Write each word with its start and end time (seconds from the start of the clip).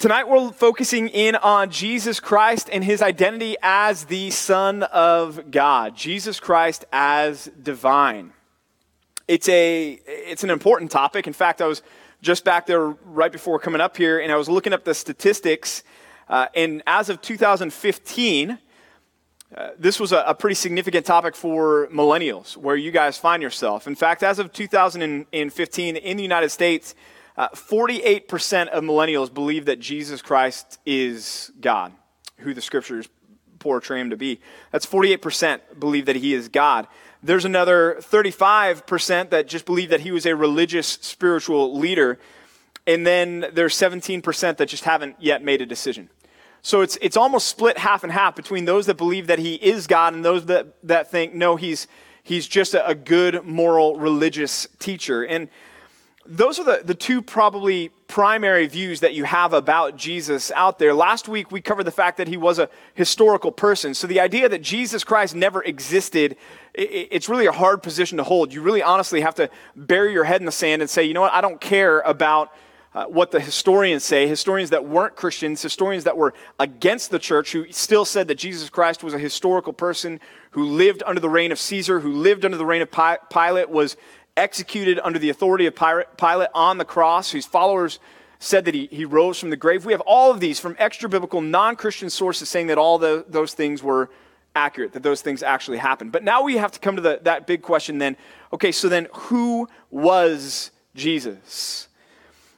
Tonight 0.00 0.30
we're 0.30 0.50
focusing 0.52 1.08
in 1.08 1.36
on 1.36 1.70
Jesus 1.70 2.20
Christ 2.20 2.70
and 2.72 2.82
his 2.82 3.02
identity 3.02 3.56
as 3.62 4.06
the 4.06 4.30
Son 4.30 4.82
of 4.84 5.50
God. 5.50 5.94
Jesus 5.94 6.40
Christ 6.40 6.86
as 6.90 7.50
divine. 7.62 8.32
It's 9.28 9.46
a 9.50 10.00
it's 10.06 10.42
an 10.42 10.48
important 10.48 10.90
topic. 10.90 11.26
In 11.26 11.34
fact, 11.34 11.60
I 11.60 11.66
was 11.66 11.82
just 12.22 12.46
back 12.46 12.64
there 12.64 12.88
right 12.88 13.30
before 13.30 13.58
coming 13.58 13.82
up 13.82 13.94
here, 13.94 14.18
and 14.18 14.32
I 14.32 14.36
was 14.36 14.48
looking 14.48 14.72
up 14.72 14.84
the 14.84 14.94
statistics. 14.94 15.82
Uh, 16.30 16.46
and 16.54 16.82
as 16.86 17.10
of 17.10 17.20
2015, 17.20 18.58
uh, 19.54 19.68
this 19.78 20.00
was 20.00 20.12
a, 20.12 20.24
a, 20.26 20.34
pretty 20.34 20.54
significant 20.54 21.04
topic 21.04 21.36
for 21.36 21.88
millennials, 21.88 22.56
where 22.56 22.76
you 22.76 22.90
guys 22.90 23.18
find 23.18 23.42
yourself. 23.42 23.86
In 23.86 23.96
fact, 23.96 24.22
as 24.22 24.38
of 24.38 24.50
2015 24.50 25.96
in 25.96 26.16
the 26.16 26.22
United 26.22 26.48
States, 26.48 26.94
uh, 27.36 27.48
48% 27.50 28.68
of 28.68 28.84
millennials 28.84 29.32
believe 29.32 29.66
that 29.66 29.80
Jesus 29.80 30.22
Christ 30.22 30.78
is 30.84 31.52
God, 31.60 31.92
who 32.38 32.54
the 32.54 32.60
scriptures 32.60 33.08
portray 33.58 34.00
him 34.00 34.10
to 34.10 34.16
be. 34.16 34.40
That's 34.72 34.86
48% 34.86 35.60
believe 35.78 36.06
that 36.06 36.16
he 36.16 36.34
is 36.34 36.48
God. 36.48 36.88
There's 37.22 37.44
another 37.44 37.96
35% 38.00 39.30
that 39.30 39.46
just 39.46 39.66
believe 39.66 39.90
that 39.90 40.00
he 40.00 40.10
was 40.10 40.26
a 40.26 40.34
religious 40.34 40.86
spiritual 40.86 41.78
leader. 41.78 42.18
And 42.86 43.06
then 43.06 43.46
there's 43.52 43.74
17% 43.74 44.56
that 44.56 44.66
just 44.66 44.84
haven't 44.84 45.16
yet 45.20 45.44
made 45.44 45.60
a 45.60 45.66
decision. 45.66 46.08
So 46.62 46.80
it's, 46.80 46.98
it's 47.00 47.16
almost 47.16 47.46
split 47.46 47.78
half 47.78 48.04
and 48.04 48.12
half 48.12 48.36
between 48.36 48.64
those 48.64 48.86
that 48.86 48.96
believe 48.96 49.28
that 49.28 49.38
he 49.38 49.54
is 49.54 49.86
God 49.86 50.14
and 50.14 50.24
those 50.24 50.46
that, 50.46 50.74
that 50.82 51.10
think, 51.10 51.34
no, 51.34 51.56
he's, 51.56 51.86
he's 52.22 52.46
just 52.46 52.74
a, 52.74 52.86
a 52.86 52.94
good, 52.94 53.44
moral, 53.44 53.96
religious 53.96 54.66
teacher. 54.78 55.22
And 55.22 55.48
those 56.26 56.58
are 56.58 56.64
the, 56.64 56.82
the 56.84 56.94
two 56.94 57.22
probably 57.22 57.90
primary 58.06 58.66
views 58.66 59.00
that 59.00 59.14
you 59.14 59.24
have 59.24 59.52
about 59.52 59.96
Jesus 59.96 60.52
out 60.54 60.78
there. 60.78 60.92
Last 60.92 61.28
week, 61.28 61.50
we 61.50 61.60
covered 61.60 61.84
the 61.84 61.90
fact 61.90 62.18
that 62.18 62.28
he 62.28 62.36
was 62.36 62.58
a 62.58 62.68
historical 62.94 63.50
person. 63.50 63.94
So 63.94 64.06
the 64.06 64.20
idea 64.20 64.48
that 64.48 64.60
Jesus 64.60 65.02
Christ 65.02 65.34
never 65.34 65.62
existed, 65.62 66.36
it, 66.74 67.08
it's 67.10 67.28
really 67.28 67.46
a 67.46 67.52
hard 67.52 67.82
position 67.82 68.18
to 68.18 68.24
hold. 68.24 68.52
You 68.52 68.60
really 68.60 68.82
honestly 68.82 69.22
have 69.22 69.34
to 69.36 69.48
bury 69.74 70.12
your 70.12 70.24
head 70.24 70.42
in 70.42 70.46
the 70.46 70.52
sand 70.52 70.82
and 70.82 70.90
say, 70.90 71.04
you 71.04 71.14
know 71.14 71.22
what, 71.22 71.32
I 71.32 71.40
don't 71.40 71.60
care 71.60 72.00
about 72.00 72.52
uh, 72.92 73.04
what 73.04 73.30
the 73.30 73.40
historians 73.40 74.02
say, 74.02 74.26
historians 74.26 74.70
that 74.70 74.84
weren't 74.84 75.14
Christians, 75.14 75.62
historians 75.62 76.04
that 76.04 76.16
were 76.16 76.34
against 76.58 77.10
the 77.10 77.20
church, 77.20 77.52
who 77.52 77.70
still 77.70 78.04
said 78.04 78.26
that 78.28 78.34
Jesus 78.34 78.68
Christ 78.68 79.04
was 79.04 79.14
a 79.14 79.18
historical 79.18 79.72
person 79.72 80.20
who 80.50 80.64
lived 80.64 81.02
under 81.06 81.20
the 81.20 81.28
reign 81.28 81.52
of 81.52 81.58
Caesar, 81.60 82.00
who 82.00 82.12
lived 82.12 82.44
under 82.44 82.56
the 82.56 82.66
reign 82.66 82.82
of 82.82 82.90
Pilate, 83.30 83.70
was 83.70 83.96
executed 84.36 85.00
under 85.02 85.18
the 85.18 85.30
authority 85.30 85.66
of 85.66 85.74
Pilate 85.74 86.48
on 86.54 86.78
the 86.78 86.84
cross, 86.84 87.30
whose 87.30 87.46
followers 87.46 87.98
said 88.38 88.64
that 88.64 88.74
he, 88.74 88.88
he 88.90 89.04
rose 89.04 89.38
from 89.38 89.50
the 89.50 89.56
grave. 89.56 89.84
We 89.84 89.92
have 89.92 90.00
all 90.02 90.30
of 90.30 90.40
these 90.40 90.58
from 90.58 90.74
extra 90.78 91.08
biblical, 91.08 91.40
non 91.40 91.76
Christian 91.76 92.10
sources 92.10 92.48
saying 92.48 92.68
that 92.68 92.78
all 92.78 92.98
the, 92.98 93.24
those 93.28 93.54
things 93.54 93.82
were 93.82 94.10
accurate, 94.56 94.92
that 94.94 95.02
those 95.02 95.20
things 95.20 95.42
actually 95.42 95.78
happened. 95.78 96.10
But 96.10 96.24
now 96.24 96.42
we 96.42 96.56
have 96.56 96.72
to 96.72 96.80
come 96.80 96.96
to 96.96 97.02
the, 97.02 97.20
that 97.22 97.46
big 97.46 97.62
question 97.62 97.98
then 97.98 98.16
okay, 98.52 98.72
so 98.72 98.88
then 98.88 99.06
who 99.12 99.68
was 99.90 100.70
Jesus? 100.94 101.86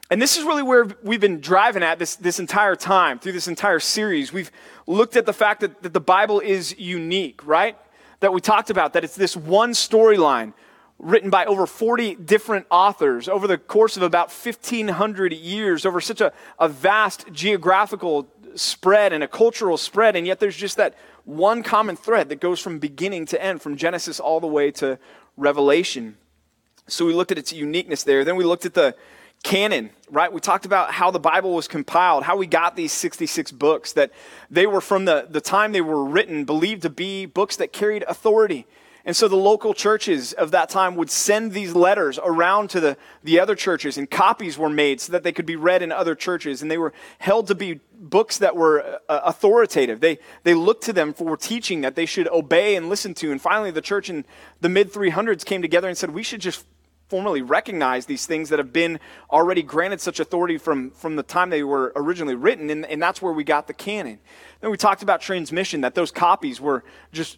And 0.09 0.21
this 0.21 0.37
is 0.37 0.43
really 0.43 0.63
where 0.63 0.87
we've 1.01 1.21
been 1.21 1.39
driving 1.39 1.83
at 1.83 1.99
this, 1.99 2.15
this 2.15 2.39
entire 2.39 2.75
time, 2.75 3.19
through 3.19 3.31
this 3.31 3.47
entire 3.47 3.79
series. 3.79 4.33
We've 4.33 4.51
looked 4.85 5.15
at 5.15 5.25
the 5.25 5.33
fact 5.33 5.61
that, 5.61 5.81
that 5.83 5.93
the 5.93 5.99
Bible 5.99 6.39
is 6.39 6.77
unique, 6.77 7.45
right? 7.45 7.77
That 8.19 8.33
we 8.33 8.41
talked 8.41 8.69
about, 8.69 8.93
that 8.93 9.03
it's 9.03 9.15
this 9.15 9.35
one 9.35 9.71
storyline 9.71 10.53
written 11.03 11.29
by 11.29 11.45
over 11.45 11.67
40 11.67 12.15
different 12.15 12.65
authors 12.71 13.27
over 13.27 13.45
the 13.45 13.57
course 13.57 13.97
of 13.97 14.03
about 14.03 14.31
1,500 14.31 15.33
years, 15.33 15.85
over 15.85 15.99
such 15.99 16.21
a, 16.21 16.31
a 16.57 16.69
vast 16.69 17.31
geographical 17.31 18.27
spread 18.55 19.11
and 19.11 19.23
a 19.23 19.27
cultural 19.27 19.77
spread, 19.77 20.15
and 20.15 20.25
yet 20.25 20.39
there's 20.39 20.55
just 20.55 20.77
that 20.77 20.95
one 21.25 21.61
common 21.61 21.95
thread 21.95 22.29
that 22.29 22.39
goes 22.39 22.59
from 22.59 22.79
beginning 22.79 23.25
to 23.25 23.43
end, 23.43 23.61
from 23.61 23.75
Genesis 23.75 24.19
all 24.19 24.39
the 24.39 24.47
way 24.47 24.71
to 24.71 24.97
Revelation. 25.35 26.17
So 26.87 27.05
we 27.05 27.13
looked 27.13 27.31
at 27.31 27.37
its 27.37 27.51
uniqueness 27.51 28.03
there. 28.03 28.23
Then 28.23 28.35
we 28.35 28.43
looked 28.43 28.65
at 28.65 28.73
the 28.73 28.95
canon, 29.43 29.89
right? 30.09 30.31
We 30.31 30.39
talked 30.39 30.65
about 30.65 30.91
how 30.91 31.11
the 31.11 31.19
Bible 31.19 31.53
was 31.53 31.67
compiled, 31.67 32.23
how 32.23 32.37
we 32.37 32.47
got 32.47 32.75
these 32.75 32.93
66 32.93 33.51
books, 33.51 33.93
that 33.93 34.11
they 34.49 34.67
were 34.67 34.81
from 34.81 35.05
the, 35.05 35.27
the 35.29 35.41
time 35.41 35.73
they 35.73 35.81
were 35.81 36.03
written 36.03 36.45
believed 36.45 36.83
to 36.83 36.89
be 36.89 37.25
books 37.25 37.57
that 37.57 37.73
carried 37.73 38.03
authority 38.03 38.65
and 39.05 39.15
so 39.15 39.27
the 39.27 39.35
local 39.35 39.73
churches 39.73 40.31
of 40.31 40.51
that 40.51 40.69
time 40.69 40.95
would 40.95 41.09
send 41.09 41.51
these 41.51 41.75
letters 41.75 42.17
around 42.23 42.69
to 42.69 42.79
the, 42.79 42.97
the 43.21 43.37
other 43.37 43.53
churches, 43.53 43.97
and 43.97 44.09
copies 44.09 44.57
were 44.57 44.69
made 44.69 45.01
so 45.01 45.11
that 45.11 45.23
they 45.23 45.33
could 45.33 45.45
be 45.45 45.57
read 45.57 45.81
in 45.81 45.91
other 45.91 46.15
churches. 46.15 46.61
And 46.61 46.71
they 46.71 46.77
were 46.77 46.93
held 47.19 47.47
to 47.47 47.55
be 47.55 47.81
books 47.93 48.37
that 48.37 48.55
were 48.55 48.99
uh, 49.09 49.19
authoritative. 49.25 49.99
They, 49.99 50.19
they 50.43 50.53
looked 50.53 50.85
to 50.85 50.93
them 50.93 51.13
for 51.13 51.35
teaching 51.35 51.81
that 51.81 51.95
they 51.95 52.05
should 52.05 52.29
obey 52.29 52.77
and 52.77 52.87
listen 52.87 53.13
to. 53.15 53.31
And 53.31 53.41
finally, 53.41 53.71
the 53.71 53.81
church 53.81 54.09
in 54.09 54.23
the 54.61 54.69
mid 54.69 54.93
300s 54.93 55.43
came 55.43 55.61
together 55.61 55.89
and 55.89 55.97
said, 55.97 56.11
we 56.11 56.23
should 56.23 56.39
just 56.39 56.65
formally 57.09 57.41
recognize 57.41 58.05
these 58.05 58.25
things 58.25 58.49
that 58.49 58.57
have 58.57 58.71
been 58.71 59.01
already 59.29 59.61
granted 59.61 59.99
such 59.99 60.21
authority 60.21 60.57
from, 60.57 60.91
from 60.91 61.17
the 61.17 61.23
time 61.23 61.49
they 61.49 61.61
were 61.61 61.91
originally 61.97 62.35
written. 62.35 62.69
And, 62.69 62.85
and 62.85 63.01
that's 63.01 63.21
where 63.21 63.33
we 63.33 63.43
got 63.43 63.67
the 63.67 63.73
canon. 63.73 64.19
Then 64.61 64.71
we 64.71 64.77
talked 64.77 65.03
about 65.03 65.19
transmission, 65.19 65.81
that 65.81 65.93
those 65.93 66.09
copies 66.09 66.61
were 66.61 66.85
just 67.11 67.37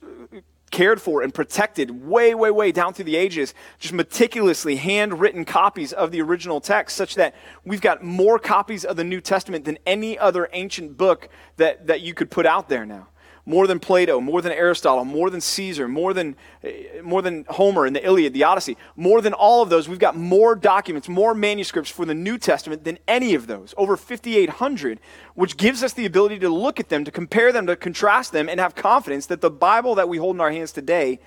cared 0.72 1.02
for 1.02 1.22
and 1.22 1.34
protected 1.34 2.06
way, 2.06 2.36
way, 2.36 2.52
way 2.52 2.72
down 2.72 2.94
through 2.94 3.06
the 3.06 3.16
ages, 3.16 3.54
just 3.80 3.94
meticulously 3.94 4.76
handwritten 4.76 5.46
copies 5.46 5.94
of 5.94 6.12
the 6.12 6.22
original 6.22 6.60
text, 6.60 6.98
such 6.98 7.16
that 7.16 7.36
we've 7.64 7.82
got 7.82 8.04
more 8.04 8.40
copies 8.40 8.84
of 8.84 8.98
the 8.98 9.04
New 9.04 9.22
Testament 9.22 9.66
than 9.66 9.78
any 9.86 10.18
other 10.18 10.50
ancient 10.54 10.98
book 10.98 11.30
that, 11.58 11.88
that 11.88 12.02
you 12.02 12.14
could 12.14 12.30
put 12.30 12.46
out 12.46 12.68
there 12.70 12.86
now 12.86 13.08
more 13.46 13.68
than 13.68 13.80
Plato, 13.80 14.20
more 14.20 14.42
than 14.42 14.52
Aristotle, 14.52 15.06
more 15.06 15.30
than 15.30 15.42
Caesar, 15.42 15.88
more 15.88 16.14
than, 16.14 16.36
eh, 16.64 17.02
more 17.04 17.22
than 17.22 17.46
Homer 17.50 17.86
and 17.86 17.96
the 17.96 18.04
Iliad, 18.04 18.34
the 18.34 18.44
Odyssey, 18.44 18.78
more 18.96 19.22
than 19.22 19.34
all 19.34 19.62
of 19.62 19.70
those. 19.70 19.88
We've 19.88 20.00
got 20.00 20.16
more 20.16 20.56
documents, 20.56 21.08
more 21.08 21.36
manuscripts 21.36 21.92
for 21.92 22.06
the 22.06 22.16
New 22.16 22.38
Testament 22.38 22.84
than 22.84 22.98
any 23.08 23.36
of 23.36 23.48
those, 23.48 23.74
over 23.78 23.96
5,800, 23.96 25.00
which 25.36 25.58
gives 25.58 25.84
us 25.84 25.94
the 25.94 26.06
ability 26.06 26.40
to 26.40 26.50
look 26.50 26.80
at 26.80 26.90
them, 26.90 27.04
to 27.06 27.12
compare 27.12 27.52
them, 27.52 27.68
to 27.68 27.76
contrast 27.76 28.32
them, 28.32 28.50
and 28.50 28.60
have 28.60 28.76
confidence 28.76 29.28
that 29.28 29.42
the 29.42 29.52
Bible 29.52 29.96
that 29.96 30.10
we 30.10 30.18
hold 30.18 30.36
in 30.36 30.42
our 30.42 30.52
hands 30.52 30.72
today 30.72 31.20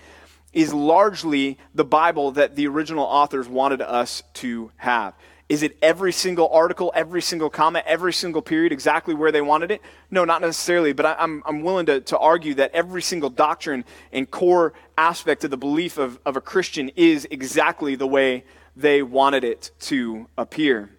is 0.52 0.72
largely 0.72 1.58
the 1.74 1.84
Bible 1.84 2.32
that 2.32 2.56
the 2.56 2.66
original 2.66 3.04
authors 3.04 3.48
wanted 3.48 3.82
us 3.82 4.22
to 4.34 4.72
have. 4.76 5.14
Is 5.48 5.62
it 5.62 5.78
every 5.80 6.12
single 6.12 6.48
article, 6.50 6.92
every 6.94 7.22
single 7.22 7.48
comment, 7.48 7.86
every 7.86 8.12
single 8.12 8.42
period 8.42 8.70
exactly 8.70 9.14
where 9.14 9.32
they 9.32 9.40
wanted 9.40 9.70
it? 9.70 9.80
No, 10.10 10.26
not 10.26 10.42
necessarily, 10.42 10.92
but 10.92 11.06
I, 11.06 11.12
am 11.12 11.42
I'm, 11.46 11.56
I'm 11.56 11.62
willing 11.62 11.86
to, 11.86 12.00
to 12.02 12.18
argue 12.18 12.54
that 12.54 12.72
every 12.74 13.00
single 13.00 13.30
doctrine 13.30 13.84
and 14.12 14.30
core 14.30 14.74
aspect 14.98 15.44
of 15.44 15.50
the 15.50 15.56
belief 15.56 15.96
of, 15.96 16.18
of 16.26 16.36
a 16.36 16.42
Christian 16.42 16.90
is 16.96 17.26
exactly 17.30 17.96
the 17.96 18.06
way 18.06 18.44
they 18.76 19.02
wanted 19.02 19.42
it 19.42 19.70
to 19.80 20.28
appear. 20.36 20.90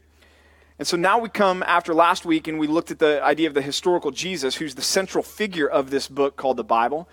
And 0.80 0.88
so 0.88 0.98
now 0.98 1.20
we 1.20 1.30
come 1.30 1.62
after 1.64 1.94
last 1.94 2.26
week 2.26 2.48
and 2.48 2.58
we 2.58 2.66
looked 2.66 2.90
at 2.90 3.00
the 3.00 3.22
idea 3.24 3.48
of 3.48 3.54
the 3.54 3.62
historical 3.62 4.10
Jesus, 4.10 4.56
who's 4.56 4.74
the 4.74 4.82
central 4.82 5.24
figure 5.24 5.68
of 5.68 5.92
this 5.92 6.08
book 6.08 6.38
called 6.38 6.58
the 6.58 6.64
Bible. 6.64 7.08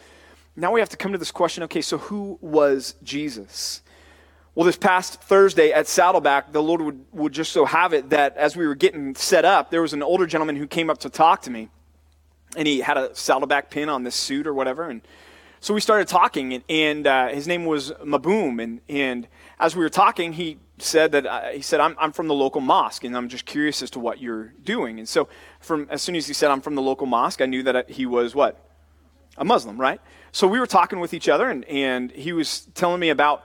Now 0.55 0.73
we 0.73 0.81
have 0.81 0.89
to 0.89 0.97
come 0.97 1.13
to 1.13 1.19
this 1.19 1.33
question 1.33 1.65
okay, 1.65 1.83
so 1.83 1.99
who 1.99 2.39
was 2.41 2.95
Jesus? 3.03 3.83
Well, 4.57 4.65
this 4.65 4.79
past 4.79 5.21
Thursday 5.21 5.71
at 5.71 5.87
Saddleback, 5.87 6.51
the 6.51 6.63
Lord 6.63 6.81
would, 6.81 7.05
would 7.13 7.33
just 7.35 7.53
so 7.53 7.67
have 7.67 7.93
it 7.93 8.09
that 8.09 8.39
as 8.39 8.57
we 8.57 8.67
were 8.67 8.75
getting 8.75 9.15
set 9.15 9.45
up, 9.45 9.71
there 9.71 9.83
was 9.83 9.93
an 9.93 10.03
older 10.03 10.27
gentleman 10.27 10.57
who 10.57 10.67
came 10.67 10.89
up 10.89 10.97
to 11.01 11.11
talk 11.11 11.43
to 11.43 11.51
me. 11.51 11.69
And 12.57 12.67
he 12.67 12.81
had 12.81 12.97
a 12.97 13.15
Saddleback 13.15 13.69
pin 13.69 13.91
on 13.91 14.03
this 14.03 14.15
suit 14.15 14.47
or 14.47 14.55
whatever. 14.55 14.89
And 14.89 15.03
so 15.61 15.75
we 15.75 15.83
started 15.83 16.09
talking, 16.09 16.55
and, 16.55 16.65
and 16.71 17.07
uh, 17.07 17.29
his 17.29 17.47
name 17.47 17.67
was 17.67 17.91
Maboom. 18.03 18.63
And, 18.63 18.81
and 18.89 19.29
as 19.61 19.77
we 19.77 19.83
were 19.83 19.91
talking, 19.91 20.33
he 20.33 20.57
said 20.79 21.13
that 21.13 21.27
uh, 21.27 21.49
he 21.51 21.61
said, 21.61 21.81
I'm, 21.81 21.95
I'm 21.99 22.13
from 22.13 22.27
the 22.27 22.35
local 22.35 22.63
mosque, 22.63 23.05
and 23.05 23.15
I'm 23.15 23.29
just 23.29 23.45
curious 23.45 23.83
as 23.83 23.91
to 23.91 23.99
what 23.99 24.23
you're 24.23 24.55
doing. 24.65 24.99
And 24.99 25.07
so 25.07 25.29
from, 25.61 25.87
as 25.91 26.01
soon 26.01 26.17
as 26.17 26.27
he 26.27 26.33
said, 26.33 26.51
I'm 26.51 26.63
from 26.63 26.77
the 26.77 26.83
local 26.83 27.07
mosque, 27.07 27.43
I 27.43 27.47
knew 27.47 27.63
that 27.65 27.91
he 27.91 28.07
was 28.07 28.35
what? 28.35 28.59
A 29.37 29.45
Muslim, 29.45 29.79
right? 29.79 30.01
So 30.33 30.49
we 30.49 30.59
were 30.59 30.67
talking 30.67 30.99
with 30.99 31.13
each 31.13 31.29
other, 31.29 31.51
and, 31.51 31.63
and 31.67 32.11
he 32.11 32.33
was 32.33 32.69
telling 32.75 33.01
me 33.01 33.11
about 33.11 33.45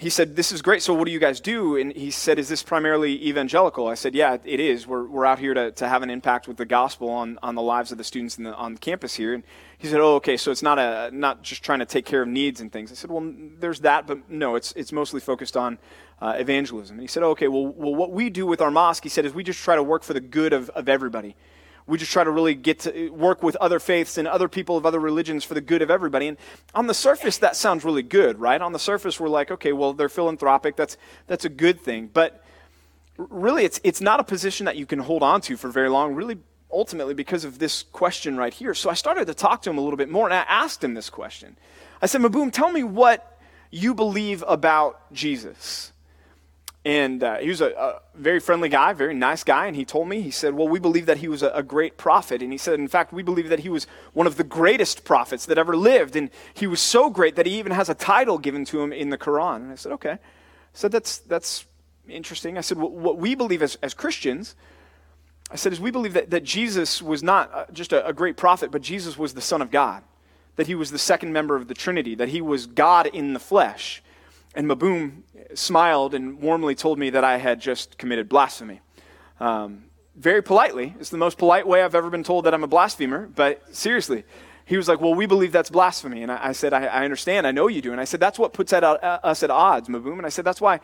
he 0.00 0.08
said, 0.08 0.34
This 0.34 0.50
is 0.50 0.62
great. 0.62 0.82
So, 0.82 0.94
what 0.94 1.04
do 1.04 1.10
you 1.10 1.18
guys 1.18 1.40
do? 1.40 1.76
And 1.76 1.92
he 1.92 2.10
said, 2.10 2.38
Is 2.38 2.48
this 2.48 2.62
primarily 2.62 3.22
evangelical? 3.28 3.86
I 3.86 3.94
said, 3.94 4.14
Yeah, 4.14 4.38
it 4.44 4.58
is. 4.58 4.86
We're, 4.86 5.06
we're 5.06 5.26
out 5.26 5.38
here 5.38 5.52
to, 5.52 5.72
to 5.72 5.86
have 5.86 6.02
an 6.02 6.08
impact 6.08 6.48
with 6.48 6.56
the 6.56 6.64
gospel 6.64 7.10
on, 7.10 7.38
on 7.42 7.54
the 7.54 7.60
lives 7.60 7.92
of 7.92 7.98
the 7.98 8.04
students 8.04 8.36
the, 8.36 8.54
on 8.54 8.78
campus 8.78 9.14
here. 9.14 9.34
And 9.34 9.44
he 9.76 9.88
said, 9.88 10.00
Oh, 10.00 10.14
okay, 10.14 10.38
so 10.38 10.50
it's 10.50 10.62
not, 10.62 10.78
a, 10.78 11.10
not 11.12 11.42
just 11.42 11.62
trying 11.62 11.80
to 11.80 11.84
take 11.84 12.06
care 12.06 12.22
of 12.22 12.28
needs 12.28 12.62
and 12.62 12.72
things. 12.72 12.90
I 12.90 12.94
said, 12.94 13.10
Well, 13.10 13.30
there's 13.58 13.80
that, 13.80 14.06
but 14.06 14.30
no, 14.30 14.54
it's, 14.54 14.72
it's 14.72 14.90
mostly 14.90 15.20
focused 15.20 15.54
on 15.54 15.78
uh, 16.22 16.34
evangelism. 16.38 16.94
And 16.94 17.02
he 17.02 17.06
said, 17.06 17.22
Okay, 17.22 17.48
well, 17.48 17.66
well, 17.66 17.94
what 17.94 18.10
we 18.10 18.30
do 18.30 18.46
with 18.46 18.62
our 18.62 18.70
mosque, 18.70 19.02
he 19.02 19.10
said, 19.10 19.26
is 19.26 19.34
we 19.34 19.44
just 19.44 19.60
try 19.60 19.76
to 19.76 19.82
work 19.82 20.02
for 20.02 20.14
the 20.14 20.20
good 20.20 20.54
of, 20.54 20.70
of 20.70 20.88
everybody 20.88 21.36
we 21.90 21.98
just 21.98 22.12
try 22.12 22.22
to 22.22 22.30
really 22.30 22.54
get 22.54 22.78
to 22.80 23.10
work 23.10 23.42
with 23.42 23.56
other 23.56 23.80
faiths 23.80 24.16
and 24.16 24.28
other 24.28 24.48
people 24.48 24.76
of 24.76 24.86
other 24.86 25.00
religions 25.00 25.44
for 25.44 25.54
the 25.54 25.60
good 25.60 25.82
of 25.82 25.90
everybody. 25.90 26.28
And 26.28 26.38
on 26.72 26.86
the 26.86 26.94
surface, 26.94 27.38
that 27.38 27.56
sounds 27.56 27.84
really 27.84 28.04
good, 28.04 28.38
right? 28.38 28.60
On 28.62 28.72
the 28.72 28.78
surface, 28.78 29.18
we're 29.18 29.28
like, 29.28 29.50
okay, 29.50 29.72
well, 29.72 29.92
they're 29.92 30.08
philanthropic. 30.08 30.76
That's, 30.76 30.96
that's 31.26 31.44
a 31.44 31.48
good 31.48 31.80
thing. 31.80 32.08
But 32.12 32.44
really, 33.16 33.64
it's, 33.64 33.80
it's 33.82 34.00
not 34.00 34.20
a 34.20 34.24
position 34.24 34.66
that 34.66 34.76
you 34.76 34.86
can 34.86 35.00
hold 35.00 35.24
on 35.24 35.40
to 35.42 35.56
for 35.56 35.68
very 35.68 35.90
long, 35.90 36.14
really, 36.14 36.38
ultimately, 36.72 37.12
because 37.12 37.44
of 37.44 37.58
this 37.58 37.82
question 37.82 38.36
right 38.36 38.54
here. 38.54 38.72
So 38.72 38.88
I 38.88 38.94
started 38.94 39.26
to 39.26 39.34
talk 39.34 39.62
to 39.62 39.70
him 39.70 39.76
a 39.76 39.80
little 39.80 39.96
bit 39.96 40.08
more, 40.08 40.26
and 40.26 40.34
I 40.34 40.44
asked 40.48 40.84
him 40.84 40.94
this 40.94 41.10
question. 41.10 41.56
I 42.00 42.06
said, 42.06 42.20
Maboom, 42.20 42.52
tell 42.52 42.70
me 42.70 42.84
what 42.84 43.40
you 43.72 43.94
believe 43.94 44.44
about 44.46 45.12
Jesus. 45.12 45.92
And 46.84 47.22
uh, 47.22 47.38
he 47.38 47.48
was 47.50 47.60
a, 47.60 47.70
a, 47.72 48.00
very 48.14 48.40
friendly 48.40 48.70
guy, 48.70 48.94
very 48.94 49.12
nice 49.12 49.44
guy. 49.44 49.66
And 49.66 49.76
he 49.76 49.84
told 49.84 50.08
me, 50.08 50.22
he 50.22 50.30
said, 50.30 50.54
Well, 50.54 50.66
we 50.66 50.78
believe 50.78 51.06
that 51.06 51.18
he 51.18 51.28
was 51.28 51.42
a, 51.42 51.50
a, 51.50 51.62
great 51.62 51.98
prophet. 51.98 52.40
And 52.40 52.52
he 52.52 52.58
said, 52.58 52.80
In 52.80 52.88
fact, 52.88 53.12
we 53.12 53.22
believe 53.22 53.50
that 53.50 53.60
he 53.60 53.68
was 53.68 53.86
one 54.14 54.26
of 54.26 54.36
the 54.36 54.44
greatest 54.44 55.04
prophets 55.04 55.44
that 55.46 55.58
ever 55.58 55.76
lived. 55.76 56.16
And 56.16 56.30
he 56.54 56.66
was 56.66 56.80
so 56.80 57.10
great 57.10 57.36
that 57.36 57.44
he 57.44 57.58
even 57.58 57.72
has 57.72 57.90
a 57.90 57.94
title 57.94 58.38
given 58.38 58.64
to 58.66 58.80
him 58.80 58.94
in 58.94 59.10
the 59.10 59.18
Quran. 59.18 59.56
And 59.56 59.72
I 59.72 59.74
said, 59.74 59.92
Okay. 59.92 60.12
I 60.12 60.18
said, 60.72 60.90
That's, 60.90 61.18
that's 61.18 61.66
interesting. 62.08 62.56
I 62.56 62.62
said, 62.62 62.78
well, 62.78 62.90
What 62.90 63.18
we 63.18 63.34
believe 63.34 63.62
as, 63.62 63.76
as 63.82 63.92
Christians, 63.92 64.54
I 65.50 65.56
said, 65.56 65.74
is 65.74 65.80
we 65.80 65.90
believe 65.90 66.14
that, 66.14 66.30
that 66.30 66.44
Jesus 66.44 67.02
was 67.02 67.22
not 67.22 67.52
uh, 67.52 67.64
just 67.72 67.92
a, 67.92 68.06
a 68.06 68.14
great 68.14 68.38
prophet, 68.38 68.70
but 68.70 68.80
Jesus 68.80 69.18
was 69.18 69.34
the 69.34 69.42
Son 69.42 69.60
of 69.60 69.70
God, 69.70 70.02
that 70.56 70.66
he 70.66 70.74
was 70.74 70.90
the 70.90 70.98
second 70.98 71.32
member 71.32 71.56
of 71.56 71.68
the 71.68 71.74
Trinity, 71.74 72.14
that 72.14 72.28
he 72.28 72.40
was 72.40 72.66
God 72.66 73.06
in 73.06 73.34
the 73.34 73.40
flesh. 73.40 74.02
And 74.54 74.66
Maboom 74.68 75.22
smiled 75.54 76.14
and 76.14 76.40
warmly 76.40 76.74
told 76.74 76.98
me 76.98 77.10
that 77.10 77.24
I 77.24 77.38
had 77.38 77.60
just 77.60 77.98
committed 77.98 78.28
blasphemy. 78.28 78.80
Um, 79.38 79.84
very 80.16 80.42
politely. 80.42 80.94
It's 81.00 81.10
the 81.10 81.16
most 81.16 81.38
polite 81.38 81.66
way 81.66 81.82
I've 81.82 81.94
ever 81.94 82.10
been 82.10 82.24
told 82.24 82.44
that 82.44 82.54
I'm 82.54 82.64
a 82.64 82.68
blasphemer, 82.68 83.28
but 83.34 83.74
seriously. 83.74 84.24
He 84.66 84.76
was 84.76 84.86
like, 84.86 85.00
Well, 85.00 85.14
we 85.14 85.26
believe 85.26 85.50
that's 85.50 85.70
blasphemy. 85.70 86.22
And 86.22 86.30
I, 86.30 86.48
I 86.48 86.52
said, 86.52 86.72
I, 86.72 86.84
I, 86.84 87.04
understand. 87.04 87.46
I 87.46 87.50
know 87.50 87.66
you 87.66 87.82
do. 87.82 87.90
And 87.90 88.00
I 88.00 88.04
said, 88.04 88.20
That's 88.20 88.38
what 88.38 88.52
puts 88.52 88.72
at, 88.72 88.84
uh, 88.84 88.98
us 89.22 89.42
at 89.42 89.50
odds, 89.50 89.88
Maboom. 89.88 90.18
And 90.18 90.26
I 90.26 90.28
said, 90.28 90.44
That's 90.44 90.60
why, 90.60 90.78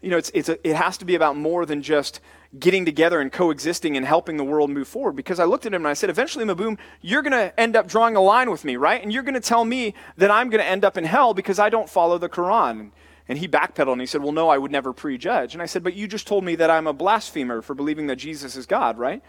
you 0.00 0.10
know, 0.10 0.16
it's, 0.16 0.30
it's 0.32 0.48
a, 0.48 0.68
it 0.68 0.76
has 0.76 0.96
to 0.98 1.04
be 1.04 1.16
about 1.16 1.36
more 1.36 1.66
than 1.66 1.82
just 1.82 2.20
getting 2.58 2.84
together 2.84 3.20
and 3.20 3.32
coexisting 3.32 3.96
and 3.96 4.06
helping 4.06 4.36
the 4.36 4.44
world 4.44 4.70
move 4.70 4.86
forward. 4.86 5.16
Because 5.16 5.40
I 5.40 5.44
looked 5.44 5.66
at 5.66 5.74
him 5.74 5.82
and 5.82 5.88
I 5.88 5.94
said, 5.94 6.08
Eventually, 6.08 6.44
Maboom, 6.44 6.78
you're 7.00 7.22
going 7.22 7.32
to 7.32 7.58
end 7.58 7.74
up 7.74 7.88
drawing 7.88 8.14
a 8.14 8.20
line 8.20 8.48
with 8.48 8.64
me, 8.64 8.76
right? 8.76 9.02
And 9.02 9.12
you're 9.12 9.24
going 9.24 9.34
to 9.34 9.40
tell 9.40 9.64
me 9.64 9.94
that 10.18 10.30
I'm 10.30 10.48
going 10.48 10.62
to 10.62 10.68
end 10.68 10.84
up 10.84 10.96
in 10.96 11.04
hell 11.04 11.34
because 11.34 11.58
I 11.58 11.68
don't 11.68 11.88
follow 11.88 12.18
the 12.18 12.28
Quran. 12.28 12.90
And 13.32 13.38
he 13.38 13.48
backpedaled 13.48 13.92
and 13.92 14.00
he 14.02 14.06
said, 14.06 14.22
Well, 14.22 14.32
no, 14.32 14.50
I 14.50 14.58
would 14.58 14.70
never 14.70 14.92
prejudge. 14.92 15.54
And 15.54 15.62
I 15.62 15.64
said, 15.64 15.82
But 15.82 15.94
you 15.94 16.06
just 16.06 16.26
told 16.26 16.44
me 16.44 16.54
that 16.56 16.68
I'm 16.68 16.86
a 16.86 16.92
blasphemer 16.92 17.62
for 17.62 17.72
believing 17.72 18.06
that 18.08 18.16
Jesus 18.16 18.56
is 18.56 18.66
God, 18.66 18.98
right? 18.98 19.22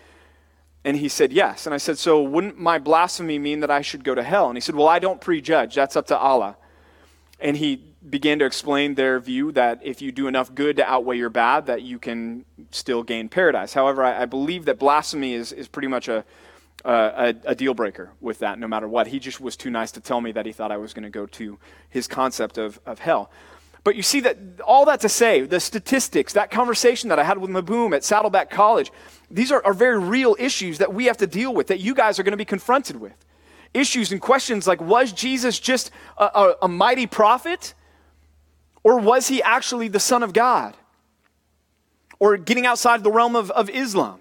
And 0.83 0.97
he 0.97 1.07
said, 1.07 1.31
Yes. 1.31 1.65
And 1.65 1.73
I 1.73 1.77
said, 1.77 1.97
So 1.97 2.21
wouldn't 2.21 2.59
my 2.59 2.79
blasphemy 2.79 3.39
mean 3.39 3.61
that 3.61 3.71
I 3.71 3.79
should 3.79 4.03
go 4.03 4.13
to 4.13 4.21
hell? 4.21 4.49
And 4.49 4.57
he 4.57 4.59
said, 4.59 4.75
Well, 4.75 4.89
I 4.89 4.99
don't 4.99 5.21
prejudge. 5.21 5.75
That's 5.75 5.95
up 5.95 6.07
to 6.07 6.17
Allah. 6.17 6.57
And 7.39 7.55
he 7.55 7.77
began 8.09 8.39
to 8.39 8.45
explain 8.45 8.95
their 8.95 9.21
view 9.21 9.53
that 9.53 9.79
if 9.81 10.01
you 10.01 10.11
do 10.11 10.27
enough 10.27 10.53
good 10.53 10.75
to 10.75 10.85
outweigh 10.85 11.17
your 11.17 11.29
bad, 11.29 11.67
that 11.67 11.83
you 11.83 11.97
can 11.97 12.43
still 12.71 13.03
gain 13.03 13.29
paradise. 13.29 13.73
However, 13.73 14.03
I, 14.03 14.23
I 14.23 14.25
believe 14.25 14.65
that 14.65 14.79
blasphemy 14.79 15.33
is, 15.33 15.53
is 15.53 15.69
pretty 15.69 15.87
much 15.87 16.09
a, 16.09 16.25
a, 16.83 17.33
a, 17.45 17.55
deal 17.55 17.73
breaker 17.73 18.11
with 18.19 18.39
that, 18.39 18.59
no 18.59 18.67
matter 18.67 18.89
what. 18.89 19.07
He 19.07 19.19
just 19.19 19.39
was 19.39 19.55
too 19.55 19.69
nice 19.69 19.93
to 19.93 20.01
tell 20.01 20.19
me 20.19 20.33
that 20.33 20.45
he 20.45 20.51
thought 20.51 20.73
I 20.73 20.77
was 20.77 20.93
going 20.93 21.03
to 21.03 21.09
go 21.09 21.25
to 21.27 21.57
his 21.89 22.05
concept 22.07 22.57
of, 22.57 22.81
of 22.85 22.99
hell. 22.99 23.31
But 23.83 23.95
you 23.97 24.01
see 24.01 24.21
that 24.21 24.37
all 24.65 24.85
that 24.85 25.01
to 25.01 25.09
say, 25.09 25.41
the 25.41 25.59
statistics, 25.59 26.33
that 26.33 26.51
conversation 26.51 27.09
that 27.09 27.19
I 27.19 27.23
had 27.23 27.37
with 27.37 27.49
Maboom 27.51 27.93
at 27.93 28.03
Saddleback 28.03 28.49
College, 28.49 28.91
these 29.29 29.51
are, 29.51 29.63
are 29.65 29.73
very 29.73 29.99
real 29.99 30.37
issues 30.39 30.77
that 30.77 30.93
we 30.93 31.05
have 31.05 31.17
to 31.17 31.27
deal 31.27 31.53
with, 31.53 31.67
that 31.67 31.79
you 31.79 31.93
guys 31.93 32.17
are 32.17 32.23
going 32.23 32.31
to 32.31 32.37
be 32.37 32.45
confronted 32.45 32.95
with. 32.95 33.13
Issues 33.73 34.11
and 34.11 34.21
questions 34.21 34.67
like 34.67 34.79
was 34.79 35.11
Jesus 35.11 35.59
just 35.59 35.91
a, 36.17 36.23
a, 36.23 36.55
a 36.63 36.67
mighty 36.67 37.07
prophet? 37.07 37.73
Or 38.83 38.99
was 38.99 39.27
he 39.27 39.41
actually 39.41 39.87
the 39.87 39.99
Son 39.99 40.23
of 40.23 40.33
God? 40.33 40.75
Or 42.19 42.37
getting 42.37 42.65
outside 42.65 43.03
the 43.03 43.11
realm 43.11 43.35
of, 43.35 43.51
of 43.51 43.69
Islam? 43.69 44.19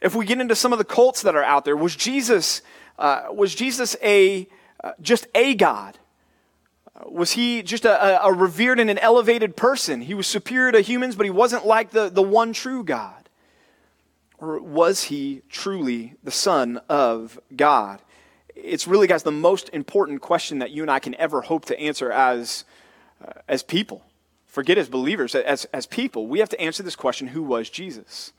If 0.00 0.14
we 0.14 0.24
get 0.24 0.40
into 0.40 0.56
some 0.56 0.72
of 0.72 0.78
the 0.78 0.84
cults 0.84 1.22
that 1.22 1.36
are 1.36 1.42
out 1.42 1.64
there, 1.64 1.76
was 1.76 1.94
Jesus, 1.94 2.62
uh, 2.98 3.24
was 3.30 3.54
Jesus 3.54 3.96
a, 4.02 4.48
uh, 4.82 4.92
just 5.00 5.26
a 5.34 5.54
God? 5.54 5.98
Was 7.02 7.32
he 7.32 7.62
just 7.62 7.84
a, 7.84 8.24
a, 8.24 8.32
revered 8.32 8.78
and 8.78 8.88
an 8.88 8.98
elevated 8.98 9.56
person? 9.56 10.00
He 10.00 10.14
was 10.14 10.26
superior 10.26 10.72
to 10.72 10.80
humans, 10.80 11.16
but 11.16 11.26
he 11.26 11.30
wasn't 11.30 11.66
like 11.66 11.90
the, 11.90 12.08
the 12.08 12.22
one 12.22 12.52
true 12.52 12.84
God. 12.84 13.28
Or 14.38 14.60
was 14.60 15.04
he 15.04 15.42
truly 15.48 16.14
the 16.22 16.30
Son 16.30 16.80
of 16.88 17.38
God? 17.54 18.00
It's 18.54 18.86
really, 18.86 19.08
guys, 19.08 19.24
the 19.24 19.32
most 19.32 19.70
important 19.70 20.20
question 20.20 20.60
that 20.60 20.70
you 20.70 20.82
and 20.82 20.90
I 20.90 21.00
can 21.00 21.14
ever 21.16 21.40
hope 21.40 21.64
to 21.66 21.80
answer 21.80 22.12
as, 22.12 22.64
uh, 23.26 23.32
as 23.48 23.64
people. 23.64 24.04
Forget 24.46 24.78
as 24.78 24.88
believers, 24.88 25.34
as, 25.34 25.64
as 25.66 25.86
people. 25.86 26.28
We 26.28 26.38
have 26.38 26.48
to 26.50 26.60
answer 26.60 26.84
this 26.84 26.94
question 26.94 27.28
who 27.28 27.42
was 27.42 27.68
Jesus? 27.70 28.32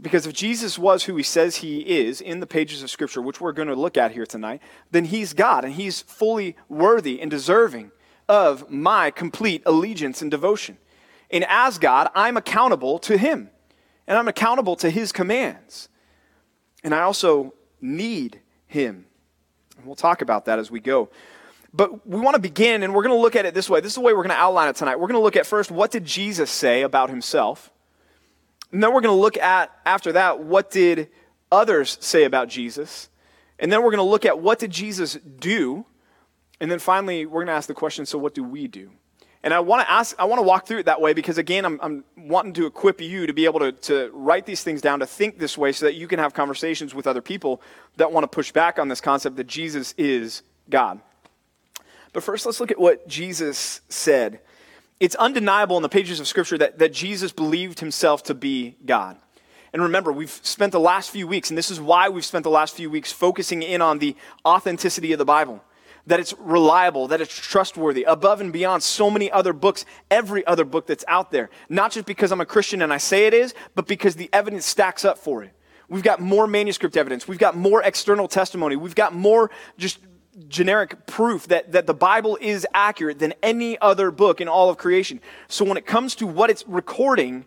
Because 0.00 0.26
if 0.26 0.32
Jesus 0.32 0.78
was 0.78 1.04
who 1.04 1.16
he 1.16 1.22
says 1.22 1.56
he 1.56 1.80
is 1.80 2.20
in 2.20 2.40
the 2.40 2.46
pages 2.46 2.82
of 2.82 2.90
Scripture, 2.90 3.20
which 3.20 3.40
we're 3.40 3.52
going 3.52 3.68
to 3.68 3.74
look 3.74 3.96
at 3.96 4.12
here 4.12 4.24
tonight, 4.24 4.62
then 4.90 5.04
he's 5.04 5.34
God 5.34 5.64
and 5.64 5.74
he's 5.74 6.00
fully 6.00 6.56
worthy 6.68 7.20
and 7.20 7.30
deserving 7.30 7.92
of 8.28 8.70
my 8.70 9.10
complete 9.10 9.62
allegiance 9.66 10.22
and 10.22 10.30
devotion. 10.30 10.78
And 11.30 11.44
as 11.48 11.78
God, 11.78 12.08
I'm 12.14 12.36
accountable 12.36 12.98
to 13.00 13.18
him 13.18 13.50
and 14.06 14.18
I'm 14.18 14.28
accountable 14.28 14.76
to 14.76 14.90
his 14.90 15.12
commands. 15.12 15.88
And 16.82 16.94
I 16.94 17.02
also 17.02 17.54
need 17.80 18.40
him. 18.66 19.06
And 19.76 19.86
we'll 19.86 19.94
talk 19.94 20.22
about 20.22 20.46
that 20.46 20.58
as 20.58 20.70
we 20.70 20.80
go. 20.80 21.10
But 21.74 22.06
we 22.06 22.20
want 22.20 22.34
to 22.34 22.40
begin, 22.40 22.82
and 22.82 22.94
we're 22.94 23.02
going 23.02 23.16
to 23.16 23.20
look 23.20 23.36
at 23.36 23.46
it 23.46 23.54
this 23.54 23.70
way. 23.70 23.80
This 23.80 23.92
is 23.92 23.94
the 23.94 24.02
way 24.02 24.12
we're 24.12 24.24
going 24.24 24.34
to 24.34 24.40
outline 24.40 24.68
it 24.68 24.76
tonight. 24.76 24.96
We're 24.96 25.06
going 25.06 25.18
to 25.18 25.22
look 25.22 25.36
at 25.36 25.46
first 25.46 25.70
what 25.70 25.90
did 25.90 26.04
Jesus 26.04 26.50
say 26.50 26.82
about 26.82 27.08
himself? 27.08 27.70
And 28.72 28.82
then 28.82 28.92
we're 28.92 29.02
going 29.02 29.14
to 29.14 29.20
look 29.20 29.36
at, 29.36 29.70
after 29.84 30.12
that, 30.12 30.40
what 30.40 30.70
did 30.70 31.08
others 31.50 31.98
say 32.00 32.24
about 32.24 32.48
Jesus? 32.48 33.10
And 33.58 33.70
then 33.70 33.82
we're 33.82 33.90
going 33.90 33.98
to 33.98 34.02
look 34.02 34.24
at 34.24 34.40
what 34.40 34.58
did 34.58 34.70
Jesus 34.70 35.18
do? 35.38 35.84
And 36.60 36.70
then 36.70 36.78
finally, 36.78 37.26
we're 37.26 37.40
going 37.40 37.48
to 37.48 37.52
ask 37.52 37.68
the 37.68 37.74
question 37.74 38.06
so 38.06 38.18
what 38.18 38.34
do 38.34 38.42
we 38.42 38.66
do? 38.66 38.90
And 39.44 39.52
I 39.52 39.60
want 39.60 39.82
to 39.82 39.90
ask, 39.90 40.14
I 40.18 40.24
want 40.24 40.38
to 40.38 40.44
walk 40.44 40.66
through 40.66 40.78
it 40.78 40.86
that 40.86 41.00
way 41.00 41.12
because 41.12 41.36
again, 41.36 41.64
I'm, 41.64 41.80
I'm 41.82 42.04
wanting 42.16 42.52
to 42.54 42.66
equip 42.66 43.00
you 43.00 43.26
to 43.26 43.32
be 43.32 43.44
able 43.44 43.58
to, 43.58 43.72
to 43.72 44.10
write 44.12 44.46
these 44.46 44.62
things 44.62 44.80
down, 44.80 45.00
to 45.00 45.06
think 45.06 45.38
this 45.38 45.58
way 45.58 45.72
so 45.72 45.86
that 45.86 45.94
you 45.94 46.06
can 46.06 46.20
have 46.20 46.32
conversations 46.32 46.94
with 46.94 47.08
other 47.08 47.20
people 47.20 47.60
that 47.96 48.12
want 48.12 48.24
to 48.24 48.28
push 48.28 48.52
back 48.52 48.78
on 48.78 48.88
this 48.88 49.00
concept 49.00 49.36
that 49.36 49.48
Jesus 49.48 49.94
is 49.98 50.42
God. 50.70 51.00
But 52.12 52.22
first, 52.22 52.46
let's 52.46 52.60
look 52.60 52.70
at 52.70 52.78
what 52.78 53.08
Jesus 53.08 53.80
said 53.88 54.40
it's 55.02 55.16
undeniable 55.16 55.76
in 55.76 55.82
the 55.82 55.88
pages 55.88 56.20
of 56.20 56.28
Scripture 56.28 56.56
that, 56.58 56.78
that 56.78 56.92
Jesus 56.92 57.32
believed 57.32 57.80
himself 57.80 58.22
to 58.24 58.34
be 58.34 58.76
God. 58.86 59.16
And 59.72 59.82
remember, 59.82 60.12
we've 60.12 60.30
spent 60.30 60.70
the 60.70 60.78
last 60.78 61.10
few 61.10 61.26
weeks, 61.26 61.50
and 61.50 61.58
this 61.58 61.72
is 61.72 61.80
why 61.80 62.08
we've 62.08 62.24
spent 62.24 62.44
the 62.44 62.50
last 62.50 62.76
few 62.76 62.88
weeks 62.88 63.10
focusing 63.10 63.64
in 63.64 63.82
on 63.82 63.98
the 63.98 64.14
authenticity 64.46 65.10
of 65.10 65.18
the 65.18 65.24
Bible. 65.24 65.60
That 66.06 66.20
it's 66.20 66.32
reliable, 66.38 67.08
that 67.08 67.20
it's 67.20 67.34
trustworthy, 67.34 68.04
above 68.04 68.40
and 68.40 68.52
beyond 68.52 68.84
so 68.84 69.10
many 69.10 69.28
other 69.28 69.52
books, 69.52 69.84
every 70.08 70.46
other 70.46 70.64
book 70.64 70.86
that's 70.86 71.04
out 71.08 71.32
there. 71.32 71.50
Not 71.68 71.90
just 71.90 72.06
because 72.06 72.30
I'm 72.30 72.40
a 72.40 72.46
Christian 72.46 72.80
and 72.80 72.92
I 72.92 72.98
say 72.98 73.26
it 73.26 73.34
is, 73.34 73.54
but 73.74 73.88
because 73.88 74.14
the 74.14 74.30
evidence 74.32 74.66
stacks 74.66 75.04
up 75.04 75.18
for 75.18 75.42
it. 75.42 75.50
We've 75.88 76.04
got 76.04 76.20
more 76.20 76.46
manuscript 76.46 76.96
evidence. 76.96 77.26
We've 77.26 77.40
got 77.40 77.56
more 77.56 77.82
external 77.82 78.28
testimony. 78.28 78.76
We've 78.76 78.94
got 78.94 79.12
more 79.12 79.50
just 79.78 79.98
generic 80.48 81.06
proof 81.06 81.48
that, 81.48 81.72
that 81.72 81.86
the 81.86 81.94
Bible 81.94 82.38
is 82.40 82.66
accurate 82.72 83.18
than 83.18 83.34
any 83.42 83.78
other 83.80 84.10
book 84.10 84.40
in 84.40 84.48
all 84.48 84.70
of 84.70 84.78
creation. 84.78 85.20
So 85.48 85.64
when 85.64 85.76
it 85.76 85.86
comes 85.86 86.14
to 86.16 86.26
what 86.26 86.50
it's 86.50 86.66
recording, 86.66 87.44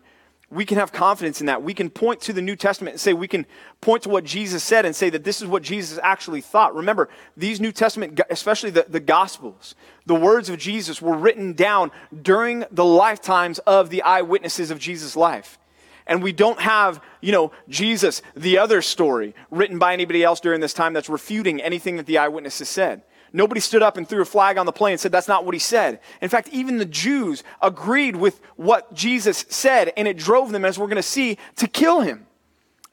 we 0.50 0.64
can 0.64 0.78
have 0.78 0.92
confidence 0.92 1.40
in 1.40 1.46
that. 1.46 1.62
We 1.62 1.74
can 1.74 1.90
point 1.90 2.20
to 2.22 2.32
the 2.32 2.42
New 2.42 2.54
Testament 2.54 2.94
and 2.94 3.00
say, 3.00 3.12
we 3.12 3.26
can 3.26 3.46
point 3.80 4.04
to 4.04 4.08
what 4.08 4.24
Jesus 4.24 4.62
said 4.62 4.86
and 4.86 4.94
say 4.94 5.10
that 5.10 5.24
this 5.24 5.42
is 5.42 5.48
what 5.48 5.64
Jesus 5.64 5.98
actually 6.02 6.40
thought. 6.40 6.74
Remember, 6.74 7.08
these 7.36 7.60
New 7.60 7.72
Testament, 7.72 8.20
especially 8.30 8.70
the, 8.70 8.86
the 8.88 9.00
Gospels, 9.00 9.74
the 10.06 10.14
words 10.14 10.48
of 10.48 10.58
Jesus 10.58 11.02
were 11.02 11.16
written 11.16 11.52
down 11.54 11.90
during 12.22 12.64
the 12.70 12.84
lifetimes 12.84 13.58
of 13.60 13.90
the 13.90 14.02
eyewitnesses 14.02 14.70
of 14.70 14.78
Jesus' 14.78 15.16
life 15.16 15.58
and 16.06 16.22
we 16.22 16.32
don't 16.32 16.60
have, 16.60 17.02
you 17.20 17.32
know, 17.32 17.52
Jesus, 17.68 18.22
the 18.34 18.58
other 18.58 18.82
story, 18.82 19.34
written 19.50 19.78
by 19.78 19.92
anybody 19.92 20.22
else 20.22 20.40
during 20.40 20.60
this 20.60 20.72
time 20.72 20.92
that's 20.92 21.08
refuting 21.08 21.60
anything 21.60 21.96
that 21.96 22.06
the 22.06 22.18
eyewitnesses 22.18 22.68
said. 22.68 23.02
Nobody 23.32 23.60
stood 23.60 23.82
up 23.82 23.96
and 23.96 24.08
threw 24.08 24.22
a 24.22 24.24
flag 24.24 24.56
on 24.56 24.66
the 24.66 24.72
plane 24.72 24.92
and 24.92 25.00
said 25.00 25.12
that's 25.12 25.28
not 25.28 25.44
what 25.44 25.54
he 25.54 25.58
said. 25.58 26.00
In 26.22 26.28
fact, 26.28 26.48
even 26.52 26.78
the 26.78 26.84
Jews 26.84 27.42
agreed 27.60 28.16
with 28.16 28.40
what 28.56 28.94
Jesus 28.94 29.44
said, 29.48 29.92
and 29.96 30.06
it 30.06 30.16
drove 30.16 30.52
them, 30.52 30.64
as 30.64 30.78
we're 30.78 30.86
going 30.86 30.96
to 30.96 31.02
see, 31.02 31.36
to 31.56 31.66
kill 31.66 32.00
him. 32.00 32.26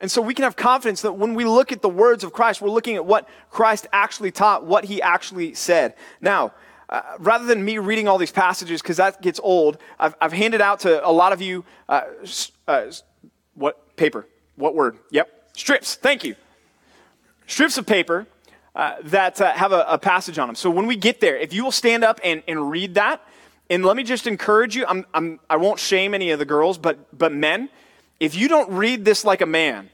And 0.02 0.12
so 0.12 0.22
we 0.22 0.34
can 0.34 0.44
have 0.44 0.58
confidence 0.58 1.02
that 1.04 1.14
when 1.14 1.34
we 1.34 1.46
look 1.46 1.72
at 1.72 1.82
the 1.82 1.90
words 1.90 2.26
of 2.26 2.34
Christ, 2.34 2.62
we're 2.62 2.70
looking 2.70 2.96
at 2.98 3.06
what 3.06 3.30
Christ 3.50 3.88
actually 3.94 4.32
taught, 4.32 4.66
what 4.66 4.84
he 4.84 5.02
actually 5.02 5.54
said. 5.54 5.94
Now, 6.20 6.52
uh, 6.90 7.02
rather 7.20 7.46
than 7.46 7.64
me 7.64 7.78
reading 7.78 8.08
all 8.08 8.18
these 8.18 8.32
passages, 8.32 8.82
because 8.82 8.98
that 8.98 9.22
gets 9.22 9.40
old, 9.42 9.78
I've, 9.98 10.16
I've, 10.20 10.34
handed 10.34 10.60
out 10.60 10.82
to 10.82 11.08
a 11.08 11.10
lot 11.10 11.32
of 11.32 11.42
you 11.42 11.64
uh, 11.88 12.04
uh, 12.68 12.86
what 13.56 13.96
paper? 13.96 14.28
What 14.56 14.76
word? 14.76 14.98
Yep, 15.12 15.30
strips. 15.54 15.96
Thank 15.96 16.24
you. 16.24 16.36
Strips 17.48 17.78
of 17.78 17.86
paper 17.86 18.28
uh, 18.76 18.96
that 19.04 19.40
uh, 19.42 19.52
have 19.54 19.72
a, 19.72 19.86
a, 19.88 19.98
passage 19.98 20.40
on 20.40 20.48
them. 20.48 20.56
So 20.56 20.70
when 20.70 20.88
we 20.88 20.96
get 20.96 21.20
there, 21.20 21.38
if 21.38 21.54
you 21.54 21.64
will 21.64 21.72
stand 21.72 22.04
up 22.04 22.20
and, 22.24 22.42
and 22.48 22.72
read 22.72 22.96
that, 22.96 23.22
and 23.70 23.86
let 23.86 23.96
me 23.96 24.04
just 24.04 24.28
encourage 24.28 24.76
you, 24.76 24.86
I'm, 24.88 25.06
I'm, 25.14 25.40
I 25.50 25.58
won't 25.58 25.80
shame 25.80 26.14
any 26.14 26.32
of 26.32 26.40
the 26.40 26.46
girls, 26.46 26.78
but, 26.78 27.18
but 27.18 27.32
men, 27.32 27.70
if 28.20 28.36
you 28.36 28.48
don't 28.48 28.72
read 28.72 29.06
this 29.06 29.26
like 29.26 29.42
a 29.42 29.46
man, 29.46 29.90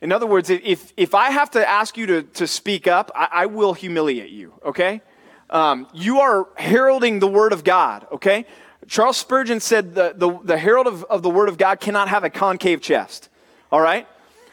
in 0.00 0.12
other 0.12 0.26
words, 0.26 0.50
if, 0.50 0.92
if 0.96 1.14
I 1.14 1.30
have 1.30 1.50
to 1.52 1.66
ask 1.66 1.96
you 1.96 2.06
to, 2.06 2.22
to 2.22 2.46
speak 2.46 2.86
up, 2.86 3.10
I, 3.14 3.28
I 3.32 3.46
will 3.46 3.72
humiliate 3.72 4.30
you, 4.30 4.52
okay? 4.64 5.00
Um, 5.48 5.86
you 5.94 6.20
are 6.20 6.48
heralding 6.56 7.18
the 7.18 7.28
Word 7.28 7.52
of 7.52 7.64
God, 7.64 8.06
okay? 8.12 8.46
Charles 8.88 9.16
Spurgeon 9.16 9.60
said 9.60 9.94
the, 9.94 10.12
the, 10.16 10.38
the 10.42 10.58
herald 10.58 10.86
of, 10.86 11.04
of 11.04 11.22
the 11.22 11.30
Word 11.30 11.48
of 11.48 11.58
God 11.58 11.80
cannot 11.80 12.08
have 12.08 12.24
a 12.24 12.30
concave 12.30 12.80
chest, 12.80 13.28
all 13.70 13.80
right? 13.80 14.06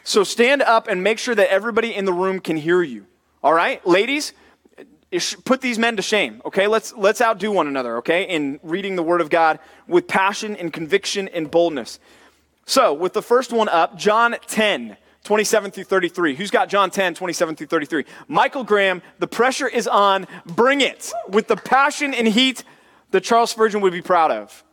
So 0.04 0.24
stand 0.24 0.62
up 0.62 0.88
and 0.88 1.02
make 1.02 1.18
sure 1.18 1.34
that 1.34 1.50
everybody 1.50 1.94
in 1.94 2.04
the 2.04 2.12
room 2.12 2.40
can 2.40 2.56
hear 2.56 2.82
you, 2.82 3.06
all 3.42 3.52
right? 3.52 3.84
Ladies, 3.86 4.32
put 5.44 5.60
these 5.60 5.78
men 5.78 5.96
to 5.96 6.02
shame, 6.02 6.40
okay? 6.44 6.66
Let's, 6.66 6.94
let's 6.94 7.20
outdo 7.20 7.50
one 7.50 7.66
another, 7.66 7.98
okay? 7.98 8.24
In 8.24 8.60
reading 8.62 8.96
the 8.96 9.02
Word 9.02 9.20
of 9.20 9.30
God 9.30 9.58
with 9.86 10.06
passion 10.06 10.56
and 10.56 10.72
conviction 10.72 11.28
and 11.28 11.50
boldness. 11.50 11.98
So, 12.66 12.94
with 12.94 13.12
the 13.12 13.22
first 13.22 13.52
one 13.52 13.68
up, 13.68 13.96
John 13.96 14.36
10. 14.46 14.96
27 15.22 15.70
through 15.70 15.84
33. 15.84 16.34
Who's 16.34 16.50
got 16.50 16.70
John 16.70 16.90
10, 16.90 17.12
27 17.12 17.54
through 17.54 17.66
33? 17.66 18.06
Michael 18.26 18.64
Graham, 18.64 19.02
the 19.18 19.26
pressure 19.26 19.68
is 19.68 19.86
on. 19.86 20.26
Bring 20.46 20.80
it 20.80 21.12
with 21.28 21.46
the 21.46 21.56
passion 21.56 22.14
and 22.14 22.26
heat 22.26 22.64
that 23.10 23.22
Charles 23.22 23.50
Spurgeon 23.50 23.80
would 23.80 23.92
be 23.92 24.02
proud 24.02 24.30
of. 24.30 24.64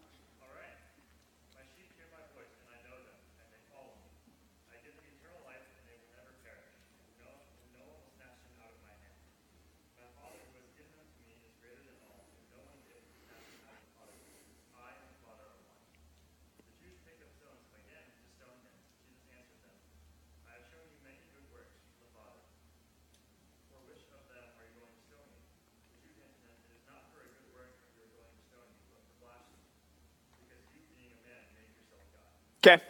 Okay. 32.67 32.83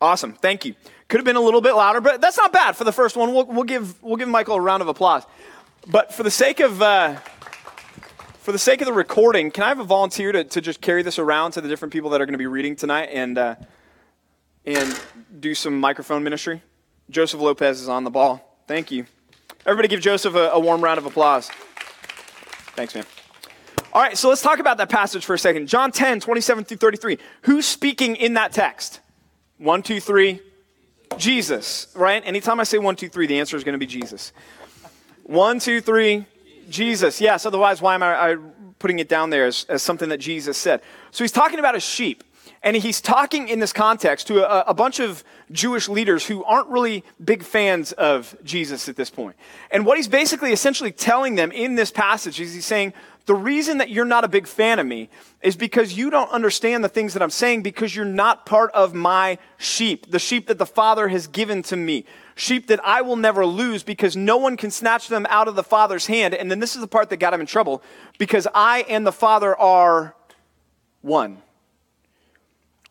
Awesome. 0.00 0.32
Thank 0.32 0.64
you. 0.64 0.74
Could 1.08 1.18
have 1.18 1.26
been 1.26 1.36
a 1.36 1.40
little 1.40 1.60
bit 1.60 1.74
louder, 1.74 2.00
but 2.00 2.20
that's 2.20 2.38
not 2.38 2.52
bad 2.52 2.76
for 2.76 2.84
the 2.84 2.92
first 2.92 3.16
one. 3.16 3.34
We'll, 3.34 3.44
we'll 3.44 3.64
give, 3.64 4.02
we'll 4.02 4.16
give 4.16 4.28
Michael 4.28 4.56
a 4.56 4.60
round 4.60 4.80
of 4.80 4.88
applause. 4.88 5.24
But 5.86 6.14
for 6.14 6.22
the 6.22 6.30
sake 6.30 6.60
of, 6.60 6.80
uh, 6.80 7.16
for 8.38 8.52
the 8.52 8.58
sake 8.58 8.80
of 8.80 8.86
the 8.86 8.92
recording, 8.92 9.50
can 9.50 9.64
I 9.64 9.68
have 9.68 9.80
a 9.80 9.84
volunteer 9.84 10.32
to, 10.32 10.44
to 10.44 10.60
just 10.60 10.80
carry 10.80 11.02
this 11.02 11.18
around 11.18 11.52
to 11.52 11.60
the 11.60 11.68
different 11.68 11.92
people 11.92 12.10
that 12.10 12.20
are 12.20 12.26
going 12.26 12.34
to 12.34 12.38
be 12.38 12.46
reading 12.46 12.76
tonight 12.76 13.10
and, 13.12 13.36
uh, 13.36 13.56
and 14.64 14.98
do 15.38 15.54
some 15.54 15.78
microphone 15.78 16.24
ministry? 16.24 16.62
Joseph 17.10 17.40
Lopez 17.40 17.80
is 17.80 17.88
on 17.88 18.04
the 18.04 18.10
ball. 18.10 18.58
Thank 18.66 18.90
you. 18.90 19.04
Everybody 19.66 19.88
give 19.88 20.00
Joseph 20.00 20.34
a, 20.34 20.50
a 20.50 20.60
warm 20.60 20.82
round 20.82 20.98
of 20.98 21.04
applause. 21.04 21.50
Thanks, 22.74 22.94
man. 22.94 23.04
All 23.92 24.00
right, 24.00 24.16
so 24.16 24.28
let's 24.28 24.40
talk 24.40 24.60
about 24.60 24.78
that 24.78 24.88
passage 24.88 25.24
for 25.24 25.34
a 25.34 25.38
second. 25.38 25.66
John 25.66 25.90
10, 25.90 26.20
27 26.20 26.64
through 26.64 26.76
33. 26.76 27.18
Who's 27.42 27.66
speaking 27.66 28.16
in 28.16 28.34
that 28.34 28.52
text? 28.52 29.00
One, 29.60 29.82
two, 29.82 30.00
three. 30.00 30.40
Jesus, 31.18 31.88
right? 31.94 32.22
Anytime 32.24 32.60
I 32.60 32.64
say 32.64 32.78
one, 32.78 32.96
two, 32.96 33.10
three, 33.10 33.26
the 33.26 33.38
answer 33.38 33.58
is 33.58 33.62
going 33.62 33.74
to 33.74 33.78
be 33.78 33.84
Jesus. 33.84 34.32
One, 35.24 35.58
two, 35.58 35.82
three. 35.82 36.24
Jesus. 36.70 37.20
Yes, 37.20 37.44
otherwise, 37.44 37.82
why 37.82 37.94
am 37.94 38.02
I, 38.02 38.14
I 38.14 38.36
putting 38.78 39.00
it 39.00 39.08
down 39.08 39.28
there 39.28 39.44
as, 39.44 39.66
as 39.68 39.82
something 39.82 40.08
that 40.08 40.16
Jesus 40.16 40.56
said? 40.56 40.80
So 41.10 41.24
he's 41.24 41.32
talking 41.32 41.58
about 41.58 41.76
a 41.76 41.80
sheep. 41.80 42.24
And 42.62 42.76
he's 42.76 43.00
talking 43.00 43.48
in 43.48 43.58
this 43.58 43.72
context 43.72 44.26
to 44.26 44.44
a, 44.44 44.70
a, 44.70 44.74
bunch 44.74 45.00
of 45.00 45.24
Jewish 45.50 45.88
leaders 45.88 46.26
who 46.26 46.44
aren't 46.44 46.68
really 46.68 47.04
big 47.22 47.42
fans 47.42 47.92
of 47.92 48.36
Jesus 48.44 48.86
at 48.86 48.96
this 48.96 49.08
point. 49.08 49.36
And 49.70 49.86
what 49.86 49.96
he's 49.96 50.08
basically 50.08 50.52
essentially 50.52 50.92
telling 50.92 51.36
them 51.36 51.52
in 51.52 51.74
this 51.74 51.90
passage 51.90 52.38
is 52.38 52.52
he's 52.52 52.66
saying, 52.66 52.92
the 53.26 53.34
reason 53.34 53.78
that 53.78 53.90
you're 53.90 54.04
not 54.04 54.24
a 54.24 54.28
big 54.28 54.46
fan 54.46 54.78
of 54.78 54.86
me 54.86 55.08
is 55.42 55.56
because 55.56 55.96
you 55.96 56.10
don't 56.10 56.30
understand 56.30 56.82
the 56.82 56.88
things 56.88 57.12
that 57.12 57.22
I'm 57.22 57.30
saying 57.30 57.62
because 57.62 57.94
you're 57.94 58.04
not 58.04 58.46
part 58.46 58.70
of 58.72 58.94
my 58.94 59.38
sheep, 59.58 60.10
the 60.10 60.18
sheep 60.18 60.46
that 60.48 60.58
the 60.58 60.66
Father 60.66 61.08
has 61.08 61.26
given 61.26 61.62
to 61.64 61.76
me. 61.76 62.04
Sheep 62.34 62.68
that 62.68 62.84
I 62.84 63.02
will 63.02 63.16
never 63.16 63.44
lose 63.44 63.82
because 63.82 64.16
no 64.16 64.36
one 64.36 64.56
can 64.56 64.70
snatch 64.70 65.08
them 65.08 65.26
out 65.28 65.48
of 65.48 65.56
the 65.56 65.62
Father's 65.62 66.06
hand. 66.06 66.34
And 66.34 66.50
then 66.50 66.58
this 66.58 66.74
is 66.74 66.80
the 66.80 66.88
part 66.88 67.10
that 67.10 67.18
got 67.18 67.34
him 67.34 67.40
in 67.40 67.46
trouble 67.46 67.82
because 68.18 68.46
I 68.54 68.80
and 68.88 69.06
the 69.06 69.12
Father 69.12 69.56
are 69.56 70.14
one. 71.02 71.42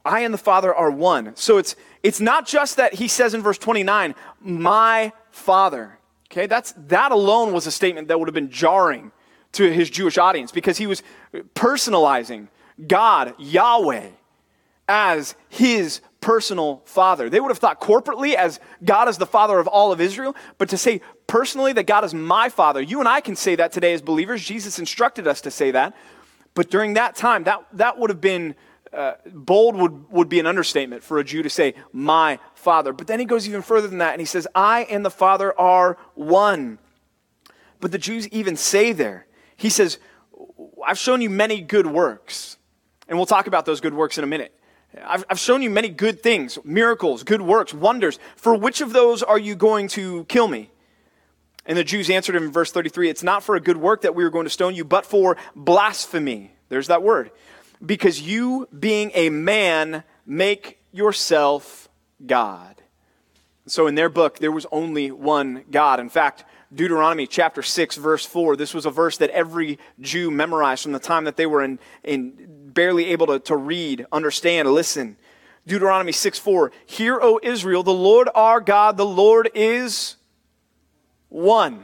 I 0.05 0.21
and 0.21 0.33
the 0.33 0.39
Father 0.39 0.74
are 0.74 0.91
one. 0.91 1.36
So 1.36 1.57
it's 1.57 1.75
it's 2.03 2.21
not 2.21 2.48
just 2.48 2.77
that 2.77 2.93
he 2.93 3.07
says 3.07 3.33
in 3.33 3.41
verse 3.41 3.57
29, 3.57 4.15
my 4.39 5.12
Father. 5.31 5.98
Okay, 6.31 6.45
that's 6.45 6.74
that 6.88 7.12
alone 7.12 7.53
was 7.53 7.67
a 7.67 7.71
statement 7.71 8.07
that 8.07 8.19
would 8.19 8.27
have 8.27 8.36
been 8.36 8.51
jarring 8.51 9.12
to 9.53 9.72
his 9.72 9.89
Jewish 9.89 10.18
audience 10.18 10.51
because 10.51 10.77
he 10.77 10.88
was 10.88 11.03
personalizing 11.56 12.48
God, 12.88 13.34
Yahweh, 13.38 14.10
as 14.88 15.36
his 15.50 16.01
personal 16.22 16.82
father. 16.86 17.29
They 17.29 17.39
would 17.39 17.50
have 17.50 17.60
thought 17.60 17.79
corporately 17.79 18.34
as 18.34 18.60
God 18.84 19.08
is 19.08 19.18
the 19.18 19.25
father 19.25 19.60
of 19.60 19.68
all 19.68 19.91
of 19.91 20.01
Israel, 20.01 20.36
but 20.58 20.70
to 20.70 20.77
say 20.77 21.01
personally 21.27 21.74
that 21.74 21.86
God 21.86 22.03
is 22.03 22.13
my 22.13 22.50
father, 22.50 22.82
you 22.82 23.00
and 23.00 23.08
I 23.08 23.22
can 23.22 23.36
say 23.36 23.56
that 23.56 23.72
today 23.72 23.94
as 23.94 24.01
believers. 24.01 24.44
Jesus 24.44 24.79
instructed 24.79 25.27
us 25.27 25.41
to 25.41 25.51
say 25.51 25.72
that. 25.72 25.96
But 26.56 26.70
during 26.70 26.96
that 26.96 27.15
time, 27.15 27.44
that, 27.44 27.65
that 27.74 27.98
would 27.98 28.10
have 28.10 28.20
been 28.20 28.56
uh, 28.91 29.13
bold, 29.25 29.75
would, 29.75 30.12
would 30.12 30.29
be 30.29 30.39
an 30.39 30.48
understatement 30.48 31.03
for 31.03 31.20
a 31.20 31.24
Jew 31.24 31.44
to 31.44 31.50
say, 31.50 31.75
my 31.94 32.39
father. 32.56 32.91
But 32.91 33.08
then 33.08 33.20
he 33.20 33.25
goes 33.25 33.48
even 33.48 33.62
further 33.62 33.88
than 33.88 34.00
that 34.00 34.13
and 34.13 34.20
he 34.20 34.25
says, 34.25 34.48
I 34.56 34.82
and 34.89 35.06
the 35.06 35.12
father 35.12 35.58
are 35.60 35.98
one. 36.15 36.79
But 37.79 37.91
the 37.91 37.98
Jews 37.98 38.27
even 38.29 38.56
say 38.56 38.91
there, 38.91 39.25
he 39.60 39.70
says, 39.70 40.00
I've 40.86 40.98
shown 40.98 41.22
you 41.22 41.30
many 41.30 41.62
good 41.62 41.86
works. 41.86 42.58
And 43.08 43.18
we'll 43.18 43.25
talk 43.25 43.48
about 43.48 43.66
those 43.66 43.82
good 43.82 43.94
works 43.94 44.18
in 44.18 44.24
a 44.24 44.28
minute. 44.28 44.58
I've, 45.04 45.25
I've 45.30 45.39
shown 45.39 45.62
you 45.62 45.70
many 45.70 45.89
good 45.89 46.24
things, 46.24 46.58
miracles, 46.63 47.24
good 47.24 47.42
works, 47.42 47.74
wonders. 47.74 48.20
For 48.38 48.56
which 48.56 48.82
of 48.82 48.94
those 48.94 49.22
are 49.22 49.38
you 49.38 49.56
going 49.56 49.89
to 49.89 50.24
kill 50.25 50.48
me? 50.48 50.72
And 51.66 51.78
the 51.78 51.84
Jews 51.84 52.10
answered 52.10 52.36
him 52.36 52.44
in 52.44 52.51
verse 52.51 52.72
33 52.72 53.10
It's 53.10 53.22
not 53.22 53.44
for 53.44 53.56
a 53.56 53.60
good 53.60 53.78
work 53.78 54.01
that 54.01 54.16
we 54.16 54.24
are 54.24 54.30
going 54.30 54.46
to 54.46 54.50
stone 54.50 54.75
you, 54.75 54.86
but 54.86 55.06
for 55.06 55.36
blasphemy. 55.56 56.54
There's 56.70 56.88
that 56.88 57.04
word. 57.04 57.32
Because 57.86 58.22
you, 58.22 58.68
being 58.78 59.12
a 59.13 59.30
man, 59.30 60.04
make 60.25 60.80
yourself 60.94 61.89
God. 62.25 62.75
So 63.68 63.88
in 63.88 63.96
their 63.96 64.10
book, 64.10 64.39
there 64.39 64.51
was 64.51 64.66
only 64.72 65.12
one 65.12 65.66
God. 65.70 66.00
In 66.00 66.10
fact, 66.10 66.46
Deuteronomy 66.73 67.25
chapter 67.25 67.63
6, 67.63 67.95
verse 67.95 68.25
4. 68.25 68.55
This 68.55 68.73
was 68.73 68.85
a 68.85 68.91
verse 68.91 69.17
that 69.17 69.29
every 69.31 69.79
Jew 69.99 70.29
memorized 70.29 70.83
from 70.83 70.91
the 70.91 70.99
time 70.99 71.23
that 71.23 71.35
they 71.35 71.45
were 71.45 71.63
in, 71.63 71.79
in 72.03 72.33
barely 72.73 73.05
able 73.05 73.27
to, 73.27 73.39
to 73.39 73.55
read, 73.55 74.05
understand, 74.11 74.71
listen. 74.71 75.17
Deuteronomy 75.65 76.11
6 76.11 76.39
4. 76.39 76.71
Hear, 76.85 77.19
O 77.21 77.39
Israel, 77.41 77.83
the 77.83 77.91
Lord 77.91 78.29
our 78.35 78.61
God, 78.61 78.97
the 78.97 79.05
Lord 79.05 79.49
is 79.53 80.15
one. 81.29 81.83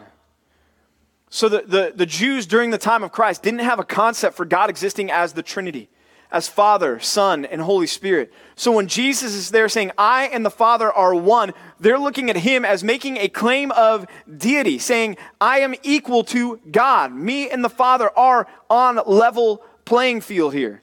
So 1.30 1.50
the, 1.50 1.64
the, 1.66 1.94
the 1.96 2.06
Jews 2.06 2.46
during 2.46 2.70
the 2.70 2.78
time 2.78 3.04
of 3.04 3.12
Christ 3.12 3.44
didn't 3.44 3.60
have 3.60 3.80
a 3.80 3.84
concept 3.84 4.38
for 4.38 4.46
God 4.46 4.70
existing 4.70 5.12
as 5.12 5.34
the 5.34 5.44
Trinity 5.44 5.90
as 6.32 6.48
Father, 6.48 7.00
Son, 7.00 7.46
and 7.46 7.62
Holy 7.62 7.88
Spirit. 7.88 8.34
So 8.56 8.72
when 8.72 8.88
Jesus 8.88 9.34
is 9.34 9.52
there 9.52 9.70
saying, 9.70 9.92
I 9.98 10.28
and 10.28 10.46
the 10.46 10.50
Father 10.50 10.92
are 10.92 11.14
one, 11.14 11.54
they're 11.80 12.00
looking 12.00 12.30
at 12.30 12.38
him 12.38 12.66
as 12.66 12.84
making 12.84 13.18
a 13.18 13.28
claim 13.28 13.72
of 13.72 14.06
deity, 14.38 14.80
saying, 14.80 15.18
I 15.40 15.60
am 15.60 15.76
equal 15.84 16.24
to 16.26 16.60
God. 16.72 17.14
Me 17.14 17.50
and 17.50 17.64
the 17.64 17.70
Father 17.70 18.10
are 18.18 18.48
on 18.70 19.00
level 19.06 19.64
playing 19.86 20.22
field 20.22 20.54
here. 20.54 20.82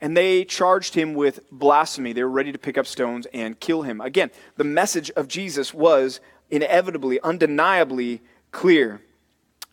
And 0.00 0.16
they 0.16 0.44
charged 0.44 0.94
him 0.94 1.14
with 1.14 1.40
blasphemy. 1.50 2.12
They 2.12 2.22
were 2.22 2.30
ready 2.30 2.52
to 2.52 2.58
pick 2.58 2.78
up 2.78 2.86
stones 2.86 3.26
and 3.34 3.58
kill 3.58 3.82
him. 3.82 4.00
Again, 4.00 4.30
the 4.56 4.64
message 4.64 5.10
of 5.10 5.26
Jesus 5.26 5.74
was 5.74 6.20
inevitably, 6.50 7.20
undeniably 7.20 8.22
clear. 8.52 9.00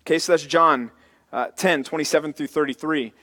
Okay, 0.02 0.20
so 0.20 0.34
that's 0.34 0.46
John 0.46 0.92
uh, 1.32 1.48
10, 1.56 1.84
27 1.84 2.34
through 2.34 2.48
33. 2.48 3.14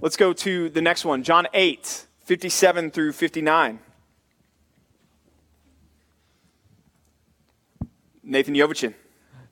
Let's 0.00 0.16
go 0.16 0.32
to 0.32 0.68
the 0.68 0.82
next 0.82 1.04
one, 1.04 1.22
John 1.22 1.46
8, 1.54 2.06
57 2.24 2.90
through 2.90 3.12
59. 3.12 3.78
Nathan 8.22 8.54
Yovichin. 8.54 8.94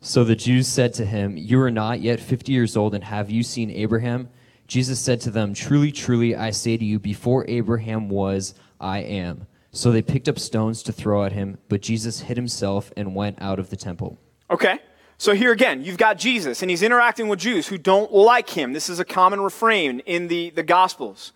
So 0.00 0.24
the 0.24 0.34
Jews 0.34 0.66
said 0.66 0.94
to 0.94 1.04
him, 1.04 1.36
You 1.36 1.60
are 1.60 1.70
not 1.70 2.00
yet 2.00 2.18
50 2.18 2.50
years 2.50 2.76
old, 2.76 2.94
and 2.94 3.04
have 3.04 3.30
you 3.30 3.42
seen 3.42 3.70
Abraham? 3.70 4.28
Jesus 4.66 4.98
said 4.98 5.20
to 5.22 5.30
them, 5.30 5.54
Truly, 5.54 5.92
truly, 5.92 6.34
I 6.34 6.50
say 6.50 6.76
to 6.76 6.84
you, 6.84 6.98
before 6.98 7.44
Abraham 7.48 8.08
was, 8.08 8.54
I 8.80 8.98
am. 8.98 9.46
So 9.70 9.92
they 9.92 10.02
picked 10.02 10.28
up 10.28 10.38
stones 10.38 10.82
to 10.84 10.92
throw 10.92 11.24
at 11.24 11.32
him, 11.32 11.58
but 11.68 11.82
Jesus 11.82 12.20
hid 12.20 12.36
himself 12.36 12.92
and 12.96 13.14
went 13.14 13.40
out 13.40 13.58
of 13.58 13.70
the 13.70 13.76
temple. 13.76 14.18
Okay. 14.50 14.80
So 15.22 15.34
here 15.34 15.52
again, 15.52 15.84
you've 15.84 15.98
got 15.98 16.18
Jesus, 16.18 16.62
and 16.62 16.70
he's 16.70 16.82
interacting 16.82 17.28
with 17.28 17.38
Jews 17.38 17.68
who 17.68 17.78
don't 17.78 18.12
like 18.12 18.50
him. 18.50 18.72
This 18.72 18.88
is 18.88 18.98
a 18.98 19.04
common 19.04 19.40
refrain 19.40 20.00
in 20.00 20.26
the, 20.26 20.50
the 20.50 20.64
Gospels. 20.64 21.30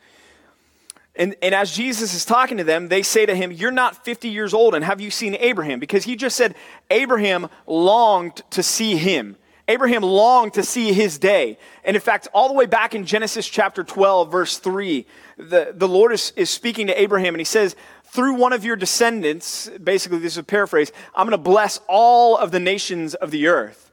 And, 1.15 1.37
and 1.41 1.55
as 1.55 1.71
Jesus 1.71 2.13
is 2.13 2.25
talking 2.25 2.57
to 2.57 2.65
them, 2.65 2.89
they 2.89 3.03
say 3.03 3.27
to 3.27 3.33
him, 3.37 3.53
You're 3.53 3.71
not 3.71 4.05
50 4.05 4.29
years 4.29 4.53
old, 4.53 4.75
and 4.75 4.85
have 4.85 5.01
you 5.01 5.13
seen 5.13 5.37
Abraham? 5.37 5.79
Because 5.79 6.03
he 6.03 6.17
just 6.17 6.37
said 6.37 6.57
Abraham 6.91 7.47
longed 7.65 8.43
to 8.51 8.63
see 8.65 8.97
him. 8.97 9.37
Abraham 9.69 10.03
longed 10.03 10.55
to 10.55 10.65
see 10.65 10.93
his 10.93 11.17
day. 11.17 11.57
And 11.85 11.95
in 11.95 12.03
fact, 12.03 12.27
all 12.35 12.49
the 12.49 12.55
way 12.55 12.67
back 12.67 12.93
in 12.93 13.07
Genesis 13.07 13.47
chapter 13.47 13.85
12, 13.85 14.33
verse 14.33 14.59
3, 14.59 15.07
the, 15.37 15.73
the 15.73 15.87
Lord 15.87 16.13
is, 16.13 16.33
is 16.35 16.51
speaking 16.51 16.89
to 16.89 17.01
Abraham, 17.01 17.35
and 17.35 17.41
he 17.41 17.45
says, 17.45 17.77
Through 18.17 18.33
one 18.37 18.55
of 18.55 18.65
your 18.65 18.77
descendants, 18.77 19.69
basically, 19.85 20.21
this 20.21 20.33
is 20.33 20.39
a 20.39 20.43
paraphrase, 20.43 20.91
I'm 21.15 21.27
going 21.27 21.33
to 21.33 21.37
bless 21.37 21.81
all 21.87 22.39
of 22.39 22.51
the 22.51 22.59
nations 22.59 23.15
of 23.15 23.31
the 23.31 23.47
earth. 23.47 23.93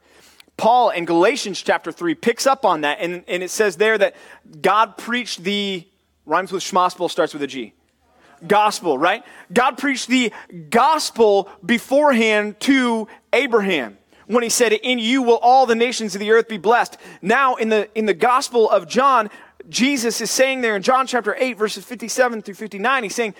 Paul 0.55 0.91
in 0.91 1.03
Galatians 1.03 1.61
chapter 1.61 1.91
3 1.91 2.15
picks 2.15 2.47
up 2.47 2.63
on 2.63 2.81
that, 2.81 2.99
and, 3.01 3.25
and 3.27 3.43
it 3.43 3.49
says 3.49 3.75
there 3.75 3.97
that 3.97 4.15
God 4.61 4.95
preached 4.97 5.43
the 5.43 5.85
Rhymes 6.25 6.53
with 6.53 6.63
schmospel, 6.63 7.11
starts 7.11 7.33
with 7.33 7.43
a 7.43 7.47
G. 7.47 7.73
Gospel, 8.47 8.97
right? 8.97 9.25
God 9.51 9.77
preached 9.77 10.07
the 10.07 10.31
gospel 10.69 11.49
beforehand 11.65 12.61
to 12.61 13.09
Abraham 13.33 13.97
when 14.27 14.41
he 14.41 14.49
said, 14.49 14.71
In 14.71 14.99
you 14.99 15.21
will 15.21 15.39
all 15.41 15.65
the 15.65 15.75
nations 15.75 16.15
of 16.15 16.21
the 16.21 16.31
earth 16.31 16.47
be 16.47 16.57
blessed. 16.57 16.95
Now, 17.21 17.55
in 17.55 17.67
the, 17.67 17.89
in 17.93 18.05
the 18.05 18.13
gospel 18.13 18.69
of 18.69 18.87
John, 18.87 19.29
Jesus 19.67 20.21
is 20.21 20.31
saying 20.31 20.61
there 20.61 20.77
in 20.77 20.81
John 20.81 21.07
chapter 21.07 21.35
8, 21.37 21.57
verses 21.57 21.83
57 21.83 22.41
through 22.41 22.53
59, 22.53 23.03
he's 23.03 23.15
saying, 23.15 23.35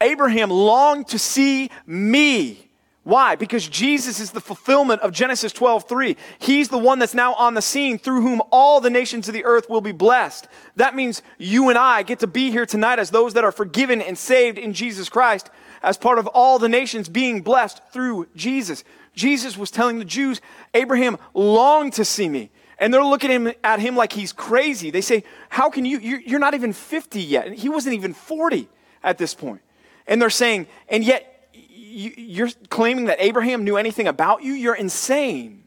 Abraham 0.00 0.50
longed 0.50 1.08
to 1.08 1.18
see 1.18 1.70
me 1.86 2.64
why? 3.04 3.36
Because 3.36 3.68
Jesus 3.68 4.18
is 4.18 4.30
the 4.30 4.40
fulfillment 4.40 5.02
of 5.02 5.12
Genesis 5.12 5.52
12, 5.52 5.86
3. 5.86 6.16
He's 6.38 6.70
the 6.70 6.78
one 6.78 6.98
that's 6.98 7.12
now 7.12 7.34
on 7.34 7.52
the 7.52 7.60
scene 7.60 7.98
through 7.98 8.22
whom 8.22 8.40
all 8.50 8.80
the 8.80 8.88
nations 8.88 9.28
of 9.28 9.34
the 9.34 9.44
earth 9.44 9.68
will 9.68 9.82
be 9.82 9.92
blessed. 9.92 10.48
That 10.76 10.96
means 10.96 11.20
you 11.36 11.68
and 11.68 11.76
I 11.76 12.02
get 12.02 12.20
to 12.20 12.26
be 12.26 12.50
here 12.50 12.64
tonight 12.64 12.98
as 12.98 13.10
those 13.10 13.34
that 13.34 13.44
are 13.44 13.52
forgiven 13.52 14.00
and 14.00 14.16
saved 14.16 14.56
in 14.56 14.72
Jesus 14.72 15.10
Christ 15.10 15.50
as 15.82 15.98
part 15.98 16.18
of 16.18 16.26
all 16.28 16.58
the 16.58 16.68
nations 16.68 17.10
being 17.10 17.42
blessed 17.42 17.82
through 17.92 18.26
Jesus. 18.34 18.84
Jesus 19.14 19.58
was 19.58 19.70
telling 19.70 19.98
the 19.98 20.06
Jews, 20.06 20.40
Abraham 20.72 21.18
longed 21.34 21.92
to 21.94 22.06
see 22.06 22.30
me. 22.30 22.50
And 22.78 22.92
they're 22.92 23.04
looking 23.04 23.30
at 23.30 23.34
him, 23.34 23.52
at 23.62 23.80
him 23.80 23.96
like 23.96 24.14
he's 24.14 24.32
crazy. 24.32 24.90
They 24.90 25.02
say, 25.02 25.24
How 25.50 25.68
can 25.68 25.84
you? 25.84 25.98
You're 25.98 26.40
not 26.40 26.54
even 26.54 26.72
50 26.72 27.20
yet. 27.20 27.46
And 27.46 27.54
he 27.54 27.68
wasn't 27.68 27.94
even 27.94 28.14
40 28.14 28.66
at 29.02 29.18
this 29.18 29.34
point. 29.34 29.60
And 30.06 30.20
they're 30.20 30.30
saying, 30.30 30.66
And 30.88 31.04
yet 31.04 31.30
you're 31.52 32.50
claiming 32.70 33.06
that 33.06 33.18
Abraham 33.20 33.64
knew 33.64 33.76
anything 33.76 34.06
about 34.06 34.42
you? 34.42 34.52
You're 34.52 34.74
insane. 34.74 35.64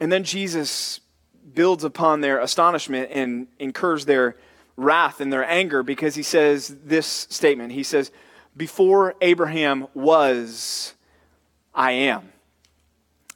And 0.00 0.10
then 0.10 0.24
Jesus 0.24 1.00
builds 1.54 1.84
upon 1.84 2.20
their 2.20 2.40
astonishment 2.40 3.10
and 3.12 3.46
incurs 3.58 4.04
their 4.04 4.36
wrath 4.76 5.20
and 5.20 5.32
their 5.32 5.44
anger 5.44 5.82
because 5.82 6.14
he 6.14 6.22
says 6.22 6.76
this 6.84 7.06
statement. 7.06 7.72
He 7.72 7.82
says, 7.82 8.10
Before 8.56 9.14
Abraham 9.20 9.86
was, 9.94 10.94
I 11.74 11.92
am. 11.92 12.32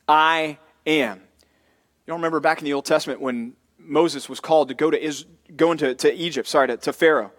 I 0.08 0.58
am. 0.86 1.18
You 1.18 2.12
don't 2.12 2.18
remember 2.18 2.40
back 2.40 2.58
in 2.58 2.64
the 2.64 2.72
Old 2.72 2.84
Testament 2.84 3.20
when 3.20 3.54
Moses 3.78 4.28
was 4.28 4.40
called 4.40 4.68
to 4.68 4.74
go 4.74 4.90
to 4.90 5.02
Is- 5.02 5.24
go 5.56 5.72
into 5.72 5.94
to 5.94 6.12
Egypt, 6.12 6.48
sorry, 6.48 6.68
to, 6.68 6.76
to 6.76 6.92
Pharaoh, 6.92 7.32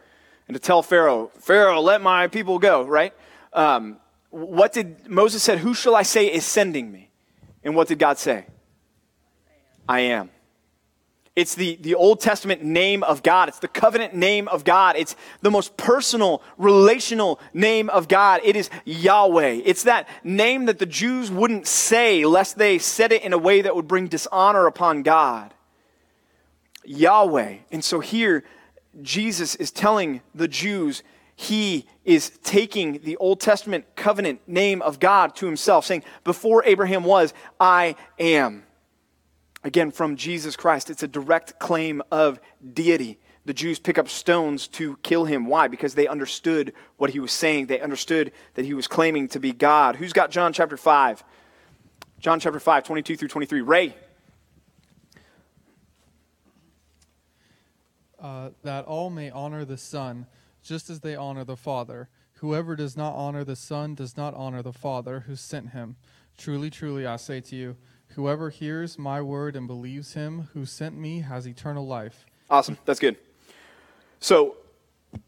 and 0.52 0.56
to 0.56 0.60
tell 0.60 0.84
Pharaoh, 0.84 1.32
Pharaoh, 1.40 1.80
let 1.80 2.02
my 2.02 2.28
people 2.28 2.60
go, 2.60 2.84
right? 2.84 3.14
Um, 3.54 4.02
what 4.32 4.74
did 4.74 5.08
Moses 5.08 5.42
said, 5.42 5.60
Who 5.60 5.74
shall 5.74 5.96
I 5.96 6.04
say 6.04 6.26
is 6.26 6.46
sending 6.46 6.92
me? 6.92 7.10
And 7.64 7.74
what 7.74 7.88
did 7.88 8.00
God 8.00 8.18
say? 8.18 8.48
I 9.88 10.02
am. 10.02 10.30
It's 11.38 11.56
the, 11.56 11.78
the 11.78 11.96
Old 11.96 12.20
Testament 12.20 12.66
name 12.66 13.02
of 13.04 13.24
God. 13.24 13.48
It's 13.48 13.60
the 13.60 13.70
covenant 13.70 14.14
name 14.14 14.50
of 14.50 14.66
God. 14.66 14.98
It's 14.98 15.16
the 15.40 15.50
most 15.50 15.78
personal, 15.78 16.44
relational 16.58 17.40
name 17.54 17.90
of 17.90 18.10
God. 18.10 18.42
It 18.44 18.58
is 18.58 18.70
Yahweh. 18.84 19.62
It's 19.64 19.84
that 19.84 20.10
name 20.22 20.66
that 20.66 20.80
the 20.80 20.86
Jews 20.86 21.32
wouldn't 21.32 21.66
say 21.66 22.26
lest 22.26 22.58
they 22.58 22.78
said 22.78 23.14
it 23.14 23.24
in 23.24 23.32
a 23.32 23.38
way 23.38 23.62
that 23.62 23.74
would 23.74 23.88
bring 23.88 24.10
dishonor 24.10 24.68
upon 24.68 25.02
God. 25.02 25.54
Yahweh. 26.84 27.60
And 27.72 27.86
so 27.86 28.02
here, 28.02 28.44
Jesus 29.02 29.56
is 29.56 29.72
telling 29.72 30.22
the 30.36 30.48
Jews, 30.48 31.04
he 31.36 31.88
is 32.04 32.30
taking 32.44 33.00
the 33.04 33.16
Old 33.18 33.40
Testament 33.40 33.86
covenant 33.96 34.42
name 34.48 34.82
of 34.82 35.00
God 35.00 35.36
to 35.38 35.46
himself, 35.46 35.86
saying, 35.86 36.04
Before 36.24 36.64
Abraham 36.66 37.04
was, 37.04 37.34
I 37.60 37.96
am. 38.20 38.64
Again, 39.64 39.92
from 39.92 40.16
Jesus 40.16 40.56
Christ. 40.56 40.90
It's 40.90 41.04
a 41.04 41.08
direct 41.08 41.60
claim 41.60 42.02
of 42.12 42.40
deity. 42.74 43.20
The 43.46 43.54
Jews 43.54 43.80
pick 43.80 43.98
up 43.98 44.08
stones 44.08 44.68
to 44.70 44.98
kill 44.98 45.26
him. 45.26 45.46
Why? 45.46 45.68
Because 45.68 45.96
they 45.96 46.08
understood 46.08 46.74
what 46.98 47.10
he 47.12 47.20
was 47.20 47.32
saying. 47.32 47.68
They 47.68 47.80
understood 47.80 48.32
that 48.54 48.66
he 48.66 48.74
was 48.74 48.88
claiming 48.88 49.28
to 49.30 49.40
be 49.40 49.52
God. 49.52 49.96
Who's 49.96 50.14
got 50.14 50.32
John 50.32 50.54
chapter 50.54 50.78
5? 50.78 51.24
John 52.20 52.40
chapter 52.40 52.60
5, 52.60 52.84
22 52.84 53.18
through 53.18 53.28
23. 53.30 53.62
Ray. 53.62 53.96
Uh, 58.22 58.52
that 58.64 58.86
all 58.86 59.10
may 59.10 59.32
honor 59.32 59.66
the 59.66 59.78
Son 59.78 60.28
just 60.62 60.90
as 60.92 61.00
they 61.00 61.16
honor 61.16 61.44
the 61.44 61.58
Father. 61.58 62.08
Whoever 62.36 62.76
does 62.76 62.96
not 62.96 63.16
honor 63.16 63.44
the 63.44 63.56
Son 63.56 63.96
does 63.96 64.16
not 64.16 64.36
honor 64.36 64.62
the 64.62 64.74
Father 64.74 65.22
who 65.22 65.36
sent 65.36 65.72
him. 65.72 65.96
Truly, 66.38 66.70
truly, 66.70 67.06
I 67.06 67.16
say 67.16 67.42
to 67.42 67.56
you, 67.56 67.78
whoever 68.10 68.50
hears 68.50 69.00
my 69.00 69.22
word 69.22 69.56
and 69.56 69.68
believes 69.68 70.14
him 70.14 70.50
who 70.54 70.66
sent 70.66 70.96
me 70.96 71.22
has 71.22 71.48
eternal 71.48 71.88
life. 71.88 72.26
Awesome. 72.50 72.78
That's 72.86 73.00
good. 73.00 73.16
So, 74.20 74.58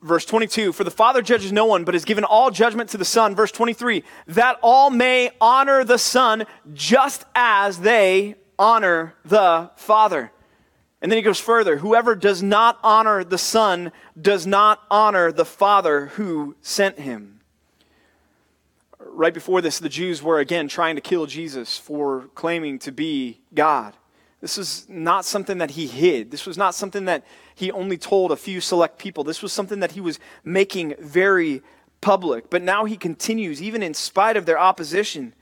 verse 0.02 0.26
22 0.26 0.74
For 0.74 0.84
the 0.84 0.92
Father 0.92 1.22
judges 1.22 1.52
no 1.52 1.66
one, 1.66 1.84
but 1.84 1.96
has 1.96 2.06
given 2.06 2.24
all 2.24 2.52
judgment 2.52 2.90
to 2.92 2.98
the 2.98 3.06
Son. 3.06 3.36
Verse 3.36 3.52
23 3.52 4.04
That 4.28 4.60
all 4.62 4.90
may 4.90 5.32
honor 5.42 5.84
the 5.84 5.98
Son 5.98 6.46
just 6.74 7.26
as 7.34 7.80
they 7.80 8.36
honor 8.60 9.16
the 9.26 9.72
Father. 9.76 10.32
And 11.04 11.12
then 11.12 11.18
he 11.18 11.22
goes 11.22 11.40
further 11.40 11.78
Whoever 11.78 12.16
does 12.16 12.42
not 12.42 12.80
honor 12.82 13.24
the 13.26 13.38
Son 13.38 13.92
does 14.20 14.48
not 14.48 14.82
honor 14.90 15.32
the 15.32 15.46
Father 15.46 16.08
who 16.08 16.56
sent 16.62 16.98
him. 16.98 17.42
Right 18.98 19.34
before 19.34 19.62
this, 19.62 19.78
the 19.80 19.90
Jews 19.90 20.24
were 20.24 20.40
again 20.40 20.70
trying 20.70 20.96
to 20.96 21.02
kill 21.02 21.26
Jesus 21.26 21.78
for 21.78 22.30
claiming 22.34 22.80
to 22.80 22.92
be 22.92 23.42
God. 23.54 23.94
This 24.40 24.58
was 24.58 24.88
not 24.90 25.26
something 25.26 25.58
that 25.58 25.72
he 25.72 25.88
hid. 25.88 26.32
This 26.32 26.46
was 26.46 26.58
not 26.58 26.74
something 26.74 27.06
that 27.06 27.26
he 27.54 27.70
only 27.72 27.98
told 27.98 28.32
a 28.32 28.38
few 28.38 28.62
select 28.62 28.98
people. 28.98 29.24
This 29.24 29.42
was 29.42 29.54
something 29.54 29.82
that 29.82 29.92
he 29.92 30.02
was 30.02 30.20
making 30.44 30.96
very 31.00 31.62
public. 32.02 32.50
But 32.50 32.62
now 32.62 32.86
he 32.86 32.98
continues, 32.98 33.62
even 33.62 33.84
in 33.84 33.94
spite 33.94 34.38
of 34.38 34.46
their 34.46 34.60
opposition 34.60 35.34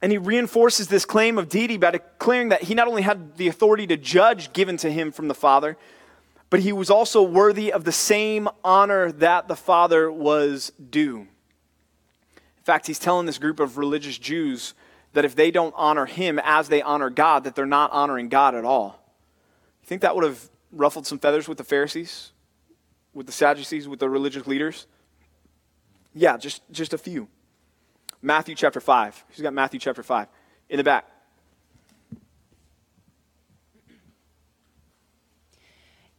and 0.00 0.12
he 0.12 0.18
reinforces 0.18 0.88
this 0.88 1.04
claim 1.04 1.38
of 1.38 1.48
deity 1.48 1.76
by 1.76 1.90
declaring 1.90 2.50
that 2.50 2.62
he 2.62 2.74
not 2.74 2.88
only 2.88 3.02
had 3.02 3.36
the 3.36 3.48
authority 3.48 3.86
to 3.86 3.96
judge 3.96 4.52
given 4.52 4.76
to 4.78 4.90
him 4.90 5.10
from 5.10 5.28
the 5.28 5.34
Father, 5.34 5.76
but 6.50 6.60
he 6.60 6.72
was 6.72 6.88
also 6.88 7.22
worthy 7.22 7.72
of 7.72 7.84
the 7.84 7.92
same 7.92 8.48
honor 8.64 9.12
that 9.12 9.48
the 9.48 9.56
Father 9.56 10.10
was 10.10 10.72
due. 10.90 11.20
In 12.36 12.64
fact, 12.64 12.86
he's 12.86 12.98
telling 12.98 13.26
this 13.26 13.38
group 13.38 13.60
of 13.60 13.76
religious 13.76 14.18
Jews 14.18 14.74
that 15.14 15.24
if 15.24 15.34
they 15.34 15.50
don't 15.50 15.74
honor 15.76 16.06
him 16.06 16.38
as 16.44 16.68
they 16.68 16.82
honor 16.82 17.10
God, 17.10 17.44
that 17.44 17.54
they're 17.54 17.66
not 17.66 17.90
honoring 17.92 18.28
God 18.28 18.54
at 18.54 18.64
all. 18.64 19.02
You 19.82 19.86
think 19.86 20.02
that 20.02 20.14
would 20.14 20.24
have 20.24 20.48
ruffled 20.70 21.06
some 21.06 21.18
feathers 21.18 21.48
with 21.48 21.58
the 21.58 21.64
Pharisees, 21.64 22.32
with 23.14 23.26
the 23.26 23.32
Sadducees, 23.32 23.88
with 23.88 24.00
the 24.00 24.08
religious 24.08 24.46
leaders? 24.46 24.86
Yeah, 26.14 26.36
just, 26.36 26.62
just 26.70 26.92
a 26.92 26.98
few. 26.98 27.28
Matthew 28.20 28.54
chapter 28.54 28.80
5. 28.80 29.24
Who's 29.28 29.42
got 29.42 29.52
Matthew 29.52 29.78
chapter 29.78 30.02
5? 30.02 30.26
In 30.70 30.76
the 30.76 30.84
back. 30.84 31.06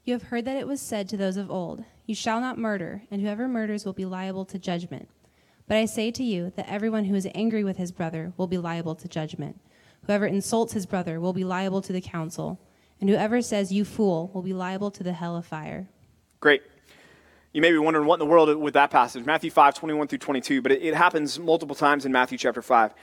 You 0.06 0.14
have 0.14 0.24
heard 0.24 0.46
that 0.46 0.58
it 0.58 0.68
was 0.68 0.82
said 0.82 1.08
to 1.10 1.18
those 1.18 1.38
of 1.38 1.52
old, 1.52 1.84
You 2.06 2.16
shall 2.16 2.42
not 2.42 2.58
murder, 2.58 3.04
and 3.12 3.22
whoever 3.22 3.48
murders 3.48 3.86
will 3.86 3.94
be 3.94 4.06
liable 4.06 4.46
to 4.46 4.58
judgment. 4.58 5.08
But 5.68 5.78
I 5.78 5.86
say 5.86 6.10
to 6.10 6.24
you 6.24 6.52
that 6.56 6.68
everyone 6.68 7.06
who 7.06 7.16
is 7.16 7.28
angry 7.36 7.64
with 7.64 7.78
his 7.78 7.92
brother 7.92 8.34
will 8.36 8.48
be 8.48 8.58
liable 8.58 8.96
to 8.96 9.08
judgment. 9.08 9.60
Whoever 10.08 10.26
insults 10.26 10.74
his 10.74 10.88
brother 10.88 11.20
will 11.20 11.34
be 11.34 11.44
liable 11.44 11.82
to 11.82 11.94
the 11.94 12.02
council, 12.02 12.60
and 13.00 13.10
whoever 13.10 13.42
says, 13.42 13.72
You 13.72 13.86
fool, 13.86 14.32
will 14.34 14.42
be 14.42 14.54
liable 14.54 14.90
to 14.92 15.04
the 15.04 15.14
hell 15.14 15.38
of 15.38 15.46
fire. 15.46 15.88
Great. 16.40 16.64
You 17.60 17.62
may 17.62 17.72
be 17.72 17.78
wondering 17.78 18.08
what 18.08 18.14
in 18.14 18.20
the 18.20 18.26
world 18.26 18.56
with 18.56 18.76
that 18.76 18.90
passage, 18.90 19.26
Matthew 19.26 19.52
5, 19.52 19.74
21 19.74 20.08
through 20.08 20.20
22, 20.20 20.62
but 20.62 20.72
it, 20.72 20.82
it, 20.82 20.96
happens 20.96 21.38
multiple 21.38 21.76
times 21.76 22.06
in 22.06 22.12
Matthew 22.14 22.38
chapter 22.38 22.62
5. 22.62 22.94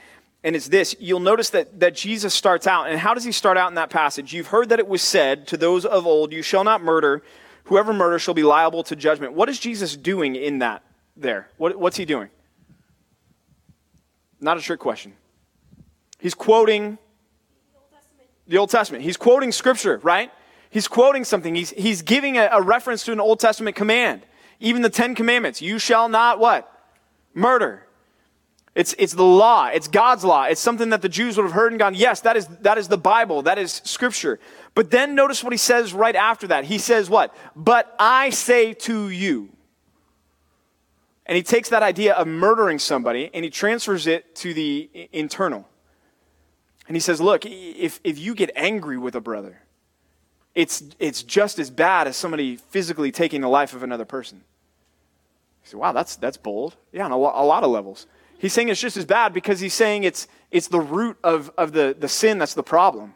And 0.44 0.56
it's 0.56 0.66
this 0.68 0.96
you'll 0.98 1.20
notice 1.20 1.50
that, 1.50 1.78
that 1.80 1.94
Jesus 1.94 2.32
starts 2.32 2.66
out, 2.66 2.88
and 2.88 2.98
how 2.98 3.12
does 3.12 3.22
he 3.22 3.32
start 3.32 3.58
out 3.58 3.68
in 3.68 3.74
that 3.74 3.90
passage? 3.90 4.32
You've 4.32 4.46
heard 4.46 4.70
that 4.70 4.78
it 4.78 4.88
was 4.88 5.02
said 5.02 5.46
to 5.48 5.58
those 5.58 5.84
of 5.84 6.06
old, 6.06 6.32
You 6.32 6.40
shall 6.40 6.64
not 6.64 6.82
murder. 6.82 7.22
Whoever 7.64 7.92
murders 7.92 8.22
shall 8.22 8.32
be 8.32 8.44
liable 8.44 8.82
to 8.84 8.96
judgment. 8.96 9.34
What 9.34 9.50
is 9.50 9.60
Jesus 9.60 9.94
doing 9.94 10.36
in 10.36 10.60
that 10.60 10.82
there? 11.18 11.50
What, 11.58 11.78
what's 11.78 11.98
he 11.98 12.06
doing? 12.06 12.30
Not 14.40 14.56
a 14.56 14.62
trick 14.62 14.80
question. 14.80 15.12
He's 16.18 16.32
quoting 16.32 16.96
the 17.74 17.78
Old 17.78 17.90
Testament. 17.90 18.28
The 18.48 18.56
Old 18.56 18.70
Testament. 18.70 19.04
He's 19.04 19.18
quoting 19.18 19.52
scripture, 19.52 20.00
right? 20.02 20.32
He's 20.70 20.88
quoting 20.88 21.24
something. 21.24 21.54
He's, 21.54 21.72
he's 21.72 22.00
giving 22.00 22.38
a, 22.38 22.48
a 22.52 22.62
reference 22.62 23.04
to 23.04 23.12
an 23.12 23.20
Old 23.20 23.38
Testament 23.38 23.76
command. 23.76 24.22
Even 24.60 24.82
the 24.82 24.90
Ten 24.90 25.14
Commandments, 25.14 25.60
you 25.60 25.78
shall 25.78 26.08
not 26.08 26.38
what? 26.38 26.70
Murder. 27.34 27.86
It's, 28.74 28.94
it's 28.98 29.14
the 29.14 29.24
law. 29.24 29.68
It's 29.68 29.88
God's 29.88 30.22
law. 30.22 30.44
It's 30.44 30.60
something 30.60 30.90
that 30.90 31.00
the 31.00 31.08
Jews 31.08 31.36
would 31.36 31.44
have 31.44 31.52
heard 31.52 31.72
and 31.72 31.78
gone, 31.78 31.94
yes, 31.94 32.20
that 32.20 32.36
is, 32.36 32.46
that 32.60 32.76
is 32.76 32.88
the 32.88 32.98
Bible. 32.98 33.42
That 33.42 33.58
is 33.58 33.80
scripture. 33.84 34.38
But 34.74 34.90
then 34.90 35.14
notice 35.14 35.42
what 35.42 35.54
he 35.54 35.56
says 35.56 35.94
right 35.94 36.14
after 36.14 36.46
that. 36.48 36.66
He 36.66 36.76
says 36.76 37.08
what? 37.08 37.34
But 37.56 37.94
I 37.98 38.30
say 38.30 38.74
to 38.74 39.08
you. 39.08 39.48
And 41.24 41.36
he 41.36 41.42
takes 41.42 41.70
that 41.70 41.82
idea 41.82 42.12
of 42.12 42.26
murdering 42.26 42.78
somebody 42.78 43.30
and 43.32 43.44
he 43.44 43.50
transfers 43.50 44.06
it 44.06 44.34
to 44.36 44.52
the 44.52 45.08
internal. 45.10 45.66
And 46.86 46.94
he 46.94 47.00
says, 47.00 47.20
look, 47.20 47.44
if, 47.46 47.98
if 48.04 48.18
you 48.18 48.34
get 48.34 48.50
angry 48.54 48.98
with 48.98 49.14
a 49.16 49.20
brother, 49.20 49.62
it's, 50.56 50.82
it's 50.98 51.22
just 51.22 51.58
as 51.58 51.70
bad 51.70 52.08
as 52.08 52.16
somebody 52.16 52.56
physically 52.56 53.12
taking 53.12 53.42
the 53.42 53.48
life 53.48 53.74
of 53.74 53.82
another 53.82 54.06
person. 54.06 54.38
You 55.62 55.70
say, 55.70 55.76
wow, 55.76 55.92
that's, 55.92 56.16
that's 56.16 56.38
bold. 56.38 56.76
Yeah, 56.92 57.04
on 57.04 57.12
a, 57.12 57.18
lo- 57.18 57.32
a 57.34 57.44
lot 57.44 57.62
of 57.62 57.70
levels. 57.70 58.06
He's 58.38 58.54
saying 58.54 58.70
it's 58.70 58.80
just 58.80 58.96
as 58.96 59.04
bad 59.04 59.34
because 59.34 59.60
he's 59.60 59.74
saying 59.74 60.04
it's, 60.04 60.26
it's 60.50 60.68
the 60.68 60.80
root 60.80 61.18
of, 61.22 61.50
of 61.58 61.72
the, 61.72 61.94
the 61.98 62.08
sin 62.08 62.38
that's 62.38 62.54
the 62.54 62.62
problem. 62.62 63.12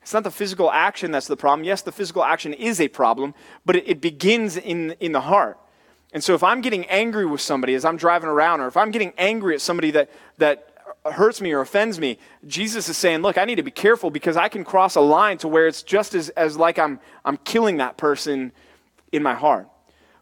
It's 0.00 0.14
not 0.14 0.24
the 0.24 0.30
physical 0.30 0.70
action 0.70 1.10
that's 1.10 1.26
the 1.26 1.36
problem. 1.36 1.62
Yes, 1.62 1.82
the 1.82 1.92
physical 1.92 2.24
action 2.24 2.54
is 2.54 2.80
a 2.80 2.88
problem, 2.88 3.34
but 3.66 3.76
it, 3.76 3.86
it 3.86 4.00
begins 4.00 4.56
in, 4.56 4.92
in 4.92 5.12
the 5.12 5.20
heart. 5.20 5.58
And 6.14 6.24
so 6.24 6.34
if 6.34 6.42
I'm 6.42 6.62
getting 6.62 6.86
angry 6.86 7.26
with 7.26 7.42
somebody 7.42 7.74
as 7.74 7.84
I'm 7.84 7.98
driving 7.98 8.30
around, 8.30 8.60
or 8.60 8.66
if 8.66 8.78
I'm 8.78 8.90
getting 8.90 9.12
angry 9.18 9.54
at 9.54 9.60
somebody 9.60 9.90
that, 9.90 10.10
that 10.38 10.67
hurts 11.04 11.40
me 11.40 11.52
or 11.52 11.60
offends 11.60 11.98
me, 11.98 12.18
Jesus 12.46 12.88
is 12.88 12.96
saying, 12.96 13.20
look, 13.20 13.38
I 13.38 13.44
need 13.44 13.56
to 13.56 13.62
be 13.62 13.70
careful 13.70 14.10
because 14.10 14.36
I 14.36 14.48
can 14.48 14.64
cross 14.64 14.94
a 14.94 15.00
line 15.00 15.38
to 15.38 15.48
where 15.48 15.66
it's 15.66 15.82
just 15.82 16.14
as, 16.14 16.28
as 16.30 16.56
like 16.56 16.78
I'm, 16.78 17.00
I'm 17.24 17.36
killing 17.38 17.78
that 17.78 17.96
person 17.96 18.52
in 19.12 19.22
my 19.22 19.34
heart. 19.34 19.68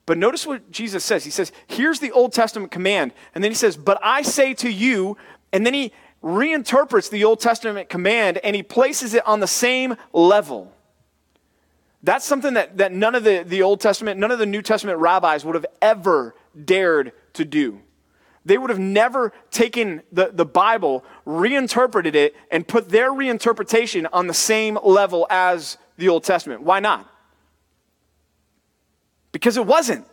But 0.06 0.18
notice 0.18 0.46
what 0.46 0.70
Jesus 0.70 1.04
says. 1.04 1.24
He 1.24 1.30
says, 1.30 1.50
here's 1.66 1.98
the 1.98 2.12
Old 2.12 2.32
Testament 2.32 2.70
command. 2.70 3.12
And 3.34 3.42
then 3.42 3.50
he 3.50 3.56
says, 3.56 3.76
but 3.76 3.98
I 4.02 4.22
say 4.22 4.54
to 4.54 4.70
you, 4.70 5.16
and 5.52 5.66
then 5.66 5.74
he 5.74 5.92
reinterprets 6.22 7.10
the 7.10 7.24
Old 7.24 7.40
Testament 7.40 7.88
command 7.88 8.38
and 8.38 8.56
he 8.56 8.62
places 8.62 9.14
it 9.14 9.26
on 9.26 9.40
the 9.40 9.46
same 9.46 9.96
level. 10.12 10.72
That's 12.02 12.24
something 12.24 12.54
that, 12.54 12.78
that 12.78 12.92
none 12.92 13.14
of 13.14 13.24
the, 13.24 13.42
the 13.46 13.62
Old 13.62 13.80
Testament, 13.80 14.20
none 14.20 14.30
of 14.30 14.38
the 14.38 14.46
New 14.46 14.62
Testament 14.62 14.98
rabbis 14.98 15.44
would 15.44 15.54
have 15.54 15.66
ever 15.82 16.34
dared 16.64 17.12
to 17.34 17.44
do. 17.44 17.80
They 18.46 18.58
would 18.58 18.70
have 18.70 18.78
never 18.78 19.32
taken 19.50 20.02
the, 20.12 20.30
the 20.32 20.46
Bible, 20.46 21.04
reinterpreted 21.24 22.14
it, 22.14 22.36
and 22.50 22.66
put 22.66 22.88
their 22.88 23.10
reinterpretation 23.10 24.06
on 24.12 24.28
the 24.28 24.34
same 24.34 24.78
level 24.84 25.26
as 25.30 25.78
the 25.98 26.08
Old 26.08 26.22
Testament. 26.22 26.62
Why 26.62 26.78
not? 26.78 27.10
Because 29.32 29.56
it 29.56 29.66
wasn't. 29.66 30.06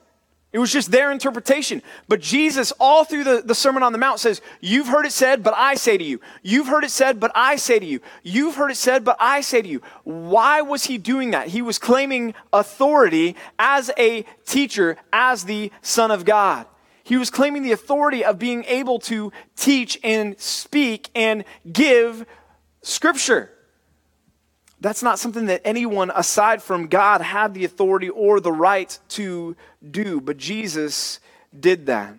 It 0.52 0.58
was 0.58 0.72
just 0.72 0.90
their 0.90 1.12
interpretation. 1.12 1.84
But 2.08 2.22
Jesus, 2.22 2.74
all 2.80 3.06
through 3.06 3.24
the, 3.24 3.44
the 3.46 3.54
Sermon 3.54 3.84
on 3.84 3.92
the 3.92 4.00
Mount, 4.00 4.20
says, 4.20 4.42
You've 4.62 4.88
heard 4.88 5.06
it 5.06 5.12
said, 5.12 5.44
but 5.44 5.54
I 5.56 5.76
say 5.76 5.98
to 5.98 6.04
you. 6.04 6.20
You've 6.42 6.68
heard 6.68 6.84
it 6.84 6.92
said, 6.92 7.20
but 7.20 7.32
I 7.36 7.56
say 7.56 7.78
to 7.78 7.86
you. 7.86 8.02
You've 8.24 8.56
heard 8.56 8.72
it 8.72 8.78
said, 8.78 9.06
but 9.06 9.18
I 9.20 9.42
say 9.42 9.62
to 9.62 9.68
you. 9.68 9.84
Why 10.04 10.62
was 10.62 10.86
he 10.86 10.98
doing 10.98 11.32
that? 11.32 11.50
He 11.50 11.62
was 11.62 11.78
claiming 11.78 12.34
authority 12.52 13.36
as 13.60 13.92
a 13.98 14.26
teacher, 14.46 14.98
as 15.12 15.44
the 15.46 15.72
Son 15.84 16.10
of 16.10 16.26
God. 16.26 16.66
He 17.04 17.18
was 17.18 17.30
claiming 17.30 17.64
the 17.64 17.74
authority 17.74 18.24
of 18.24 18.40
being 18.40 18.64
able 18.66 19.00
to 19.00 19.32
teach 19.56 20.00
and 20.04 20.40
speak 20.40 21.10
and 21.14 21.44
give 21.72 22.26
Scripture. 22.82 23.52
That's 24.80 25.04
not 25.04 25.20
something 25.20 25.46
that 25.46 25.62
anyone 25.64 26.12
aside 26.14 26.62
from 26.62 26.88
God 26.88 27.22
had 27.22 27.54
the 27.54 27.66
authority 27.66 28.10
or 28.10 28.40
the 28.40 28.52
right 28.52 28.98
to 29.10 29.56
do, 29.90 30.20
but 30.20 30.38
Jesus 30.38 31.20
did 31.58 31.86
that. 31.86 32.16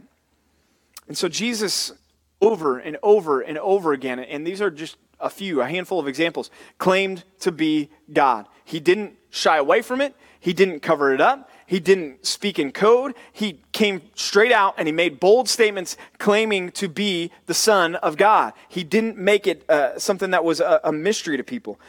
And 1.07 1.17
so 1.17 1.29
Jesus, 1.29 1.93
over 2.41 2.79
and 2.79 2.97
over 3.03 3.41
and 3.41 3.59
over 3.59 3.93
again, 3.93 4.19
and 4.19 4.47
these 4.47 4.63
are 4.63 4.71
just 4.71 4.97
a 5.21 5.29
few, 5.31 5.61
a 5.61 5.67
handful 5.67 6.01
of 6.01 6.09
examples, 6.09 6.51
claimed 6.79 7.25
to 7.41 7.53
be 7.53 7.91
God. 8.13 8.47
He 8.65 8.81
didn't 8.81 9.15
shy 9.31 9.59
away 9.59 9.83
from 9.83 10.01
it, 10.01 10.15
he 10.41 10.53
didn't 10.53 10.81
cover 10.81 11.13
it 11.13 11.21
up, 11.21 11.51
he 11.67 11.81
didn't 11.81 12.27
speak 12.27 12.59
in 12.59 12.73
code. 12.73 13.15
He 13.33 13.61
came 13.73 14.03
straight 14.15 14.53
out 14.53 14.75
and 14.77 14.87
he 14.87 14.93
made 14.93 15.19
bold 15.19 15.49
statements 15.49 15.97
claiming 16.19 16.71
to 16.73 16.89
be 16.89 17.31
the 17.47 17.55
Son 17.55 17.95
of 17.97 18.17
God. 18.17 18.53
He 18.69 18.85
didn't 18.85 19.17
make 19.17 19.47
it 19.47 19.69
uh, 19.71 19.99
something 19.99 20.31
that 20.31 20.45
was 20.45 20.61
a, 20.61 20.81
a 20.85 20.93
mystery 20.93 21.37
to 21.37 21.45
people. 21.45 21.81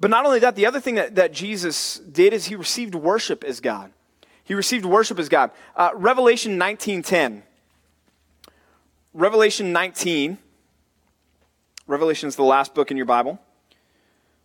But 0.00 0.10
not 0.10 0.24
only 0.24 0.38
that, 0.40 0.56
the 0.56 0.66
other 0.66 0.80
thing 0.80 0.94
that, 0.94 1.16
that 1.16 1.32
Jesus 1.32 1.98
did 1.98 2.32
is 2.32 2.46
he 2.46 2.56
received 2.56 2.94
worship 2.94 3.44
as 3.44 3.60
God. 3.60 3.90
He 4.44 4.54
received 4.54 4.84
worship 4.84 5.18
as 5.18 5.28
God. 5.28 5.50
Uh, 5.76 5.90
Revelation 5.94 6.58
19.10. 6.58 7.42
Revelation 9.12 9.72
19. 9.72 10.38
Revelation 11.86 12.28
is 12.28 12.36
the 12.36 12.44
last 12.44 12.74
book 12.74 12.90
in 12.90 12.96
your 12.96 13.06
Bible. 13.06 13.38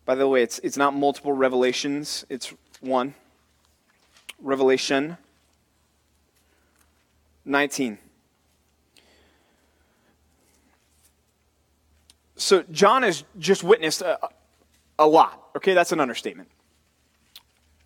By 0.06 0.15
the 0.15 0.28
way, 0.28 0.43
it's, 0.43 0.60
it's 0.60 0.76
not 0.76 0.93
multiple 0.93 1.32
revelations, 1.32 2.26
it's 2.30 2.54
one. 2.82 3.13
Revelation 4.39 5.17
19. 7.46 7.98
So, 12.36 12.63
John 12.72 13.04
has 13.04 13.24
just 13.39 13.63
witnessed 13.63 14.02
a, 14.02 14.17
a 15.00 15.08
lot. 15.08 15.41
Okay, 15.56 15.74
that's 15.74 15.91
an 15.91 16.00
understatement. 16.00 16.50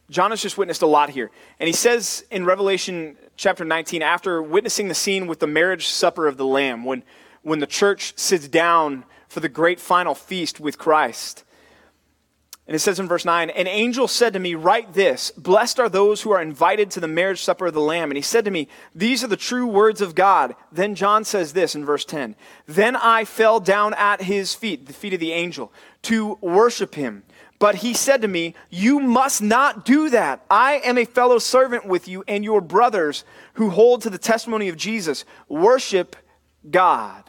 John 0.10 0.31
has 0.31 0.41
just 0.41 0.57
witnessed 0.57 0.81
a 0.81 0.88
lot 0.88 1.10
here. 1.10 1.31
And 1.60 1.67
he 1.67 1.73
says 1.73 2.25
in 2.31 2.45
Revelation 2.45 3.17
chapter 3.36 3.65
19, 3.65 4.01
after 4.01 4.41
witnessing 4.41 4.88
the 4.88 4.95
scene 4.95 5.27
with 5.27 5.39
the 5.39 5.47
marriage 5.47 5.88
supper 5.88 6.27
of 6.27 6.38
the 6.38 6.45
Lamb, 6.45 6.86
when, 6.86 7.03
when 7.41 7.60
the 7.60 7.67
church 7.67 8.13
sits 8.17 8.47
down 8.47 9.03
for 9.27 9.41
the 9.41 9.49
great 9.49 9.79
final 9.79 10.15
feast 10.15 10.60
with 10.60 10.77
Christ, 10.77 11.43
and 12.67 12.75
it 12.75 12.80
says 12.80 12.99
in 12.99 13.08
verse 13.08 13.23
9, 13.23 13.49
An 13.49 13.67
angel 13.67 14.10
said 14.10 14.34
to 14.34 14.39
me, 14.39 14.53
Write 14.53 14.93
this 14.93 15.32
Blessed 15.32 15.80
are 15.80 15.88
those 15.88 16.21
who 16.21 16.32
are 16.32 16.41
invited 16.41 16.91
to 16.91 16.99
the 16.99 17.08
marriage 17.08 17.41
supper 17.41 17.67
of 17.67 17.73
the 17.73 17.80
Lamb. 17.80 18.12
And 18.12 18.17
he 18.17 18.21
said 18.21 18.43
to 18.43 18.51
me, 18.51 18.67
These 18.93 19.23
are 19.23 19.27
the 19.27 19.38
true 19.38 19.65
words 19.65 20.01
of 20.01 20.15
God. 20.15 20.53
Then 20.69 20.93
John 20.93 21.23
says 21.23 21.53
this 21.53 21.75
in 21.75 21.86
verse 21.86 22.03
10 22.03 22.36
Then 22.65 22.97
I 22.97 23.23
fell 23.23 23.62
down 23.62 23.93
at 23.93 24.23
his 24.23 24.53
feet, 24.53 24.86
the 24.86 24.93
feet 24.93 25.13
of 25.13 25.21
the 25.21 25.32
angel, 25.32 25.71
to 26.03 26.38
worship 26.41 26.95
him. 26.95 27.23
But 27.58 27.75
he 27.75 27.93
said 27.93 28.21
to 28.21 28.27
me, 28.27 28.53
You 28.69 28.99
must 28.99 29.41
not 29.41 29.86
do 29.86 30.10
that. 30.10 30.43
I 30.49 30.82
am 30.84 30.97
a 30.97 31.06
fellow 31.06 31.39
servant 31.39 31.86
with 31.86 32.10
you 32.10 32.25
and 32.27 32.43
your 32.43 32.60
brothers 32.60 33.23
who 33.53 33.69
hold 33.69 34.01
to 34.01 34.10
the 34.10 34.17
testimony 34.17 34.67
of 34.67 34.75
Jesus. 34.75 35.23
Worship 35.47 36.17
God. 36.69 37.23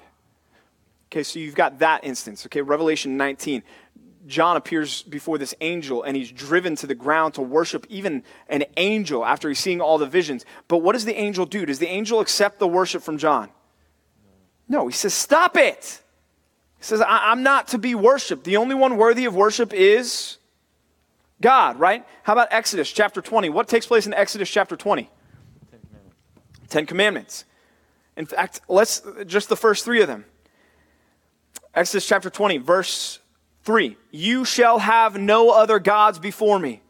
Okay, 1.08 1.22
so 1.22 1.38
you've 1.38 1.54
got 1.54 1.78
that 1.78 2.04
instance. 2.04 2.44
Okay, 2.44 2.60
Revelation 2.60 3.16
19. 3.16 3.62
John 4.28 4.56
appears 4.56 5.02
before 5.02 5.38
this 5.38 5.54
angel 5.62 6.02
and 6.02 6.14
he's 6.16 6.30
driven 6.30 6.76
to 6.76 6.86
the 6.86 6.94
ground 6.94 7.34
to 7.34 7.42
worship 7.42 7.86
even 7.88 8.22
an 8.48 8.64
angel 8.76 9.24
after 9.24 9.48
he's 9.48 9.58
seeing 9.58 9.80
all 9.80 9.96
the 9.96 10.06
visions. 10.06 10.44
But 10.68 10.78
what 10.78 10.92
does 10.92 11.06
the 11.06 11.18
angel 11.18 11.46
do? 11.46 11.64
Does 11.64 11.78
the 11.78 11.88
angel 11.88 12.20
accept 12.20 12.58
the 12.58 12.68
worship 12.68 13.02
from 13.02 13.16
John? 13.16 13.48
No, 14.68 14.86
he 14.86 14.92
says, 14.92 15.14
Stop 15.14 15.56
it. 15.56 16.02
He 16.76 16.84
says, 16.84 17.02
I'm 17.04 17.42
not 17.42 17.68
to 17.68 17.78
be 17.78 17.94
worshiped. 17.94 18.44
The 18.44 18.58
only 18.58 18.74
one 18.74 18.98
worthy 18.98 19.24
of 19.24 19.34
worship 19.34 19.72
is 19.72 20.36
God, 21.40 21.80
right? 21.80 22.06
How 22.22 22.34
about 22.34 22.48
Exodus 22.50 22.92
chapter 22.92 23.20
20? 23.20 23.48
What 23.48 23.66
takes 23.66 23.86
place 23.86 24.06
in 24.06 24.14
Exodus 24.14 24.48
chapter 24.48 24.76
20? 24.76 25.10
Ten 25.70 25.80
Commandments. 25.80 26.68
Ten 26.68 26.86
Commandments. 26.86 27.44
In 28.16 28.26
fact, 28.26 28.60
let's 28.68 29.02
just 29.26 29.48
the 29.48 29.56
first 29.56 29.84
three 29.84 30.02
of 30.02 30.06
them. 30.06 30.24
Exodus 31.74 32.06
chapter 32.06 32.30
20, 32.30 32.58
verse 32.58 33.20
3 33.68 33.98
You 34.10 34.46
shall 34.46 34.78
have 34.78 35.18
no 35.18 35.50
other 35.50 35.78
gods 35.78 36.18
before 36.18 36.58
me. 36.58 36.80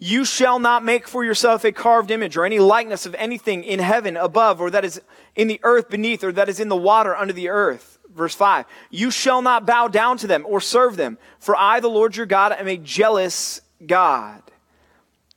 You 0.00 0.24
shall 0.24 0.58
not 0.58 0.84
make 0.84 1.06
for 1.06 1.24
yourself 1.24 1.62
a 1.62 1.70
carved 1.70 2.10
image 2.10 2.36
or 2.36 2.44
any 2.44 2.58
likeness 2.58 3.06
of 3.06 3.14
anything 3.14 3.62
in 3.62 3.78
heaven 3.78 4.16
above, 4.16 4.60
or 4.60 4.68
that 4.70 4.84
is 4.84 5.00
in 5.36 5.46
the 5.46 5.60
earth 5.62 5.88
beneath, 5.88 6.24
or 6.24 6.32
that 6.32 6.48
is 6.48 6.58
in 6.58 6.68
the 6.68 6.74
water 6.74 7.14
under 7.14 7.32
the 7.32 7.50
earth. 7.50 8.00
Verse 8.12 8.34
5 8.34 8.64
You 8.90 9.12
shall 9.12 9.42
not 9.42 9.64
bow 9.64 9.86
down 9.86 10.18
to 10.18 10.26
them 10.26 10.44
or 10.44 10.60
serve 10.60 10.96
them, 10.96 11.18
for 11.38 11.54
I, 11.54 11.78
the 11.78 11.86
Lord 11.86 12.16
your 12.16 12.26
God, 12.26 12.50
am 12.50 12.66
a 12.66 12.78
jealous 12.78 13.60
God. 13.86 14.42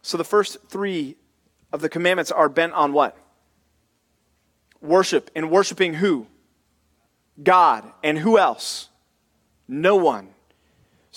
So 0.01 0.17
the 0.17 0.23
first 0.23 0.57
three 0.67 1.15
of 1.71 1.81
the 1.81 1.89
commandments 1.89 2.31
are 2.31 2.49
bent 2.49 2.73
on 2.73 2.91
what? 2.91 3.15
Worship. 4.81 5.29
And 5.35 5.51
worshiping 5.51 5.93
who? 5.93 6.25
God. 7.43 7.83
And 8.03 8.17
who 8.17 8.39
else? 8.39 8.89
No 9.67 9.95
one. 9.95 10.29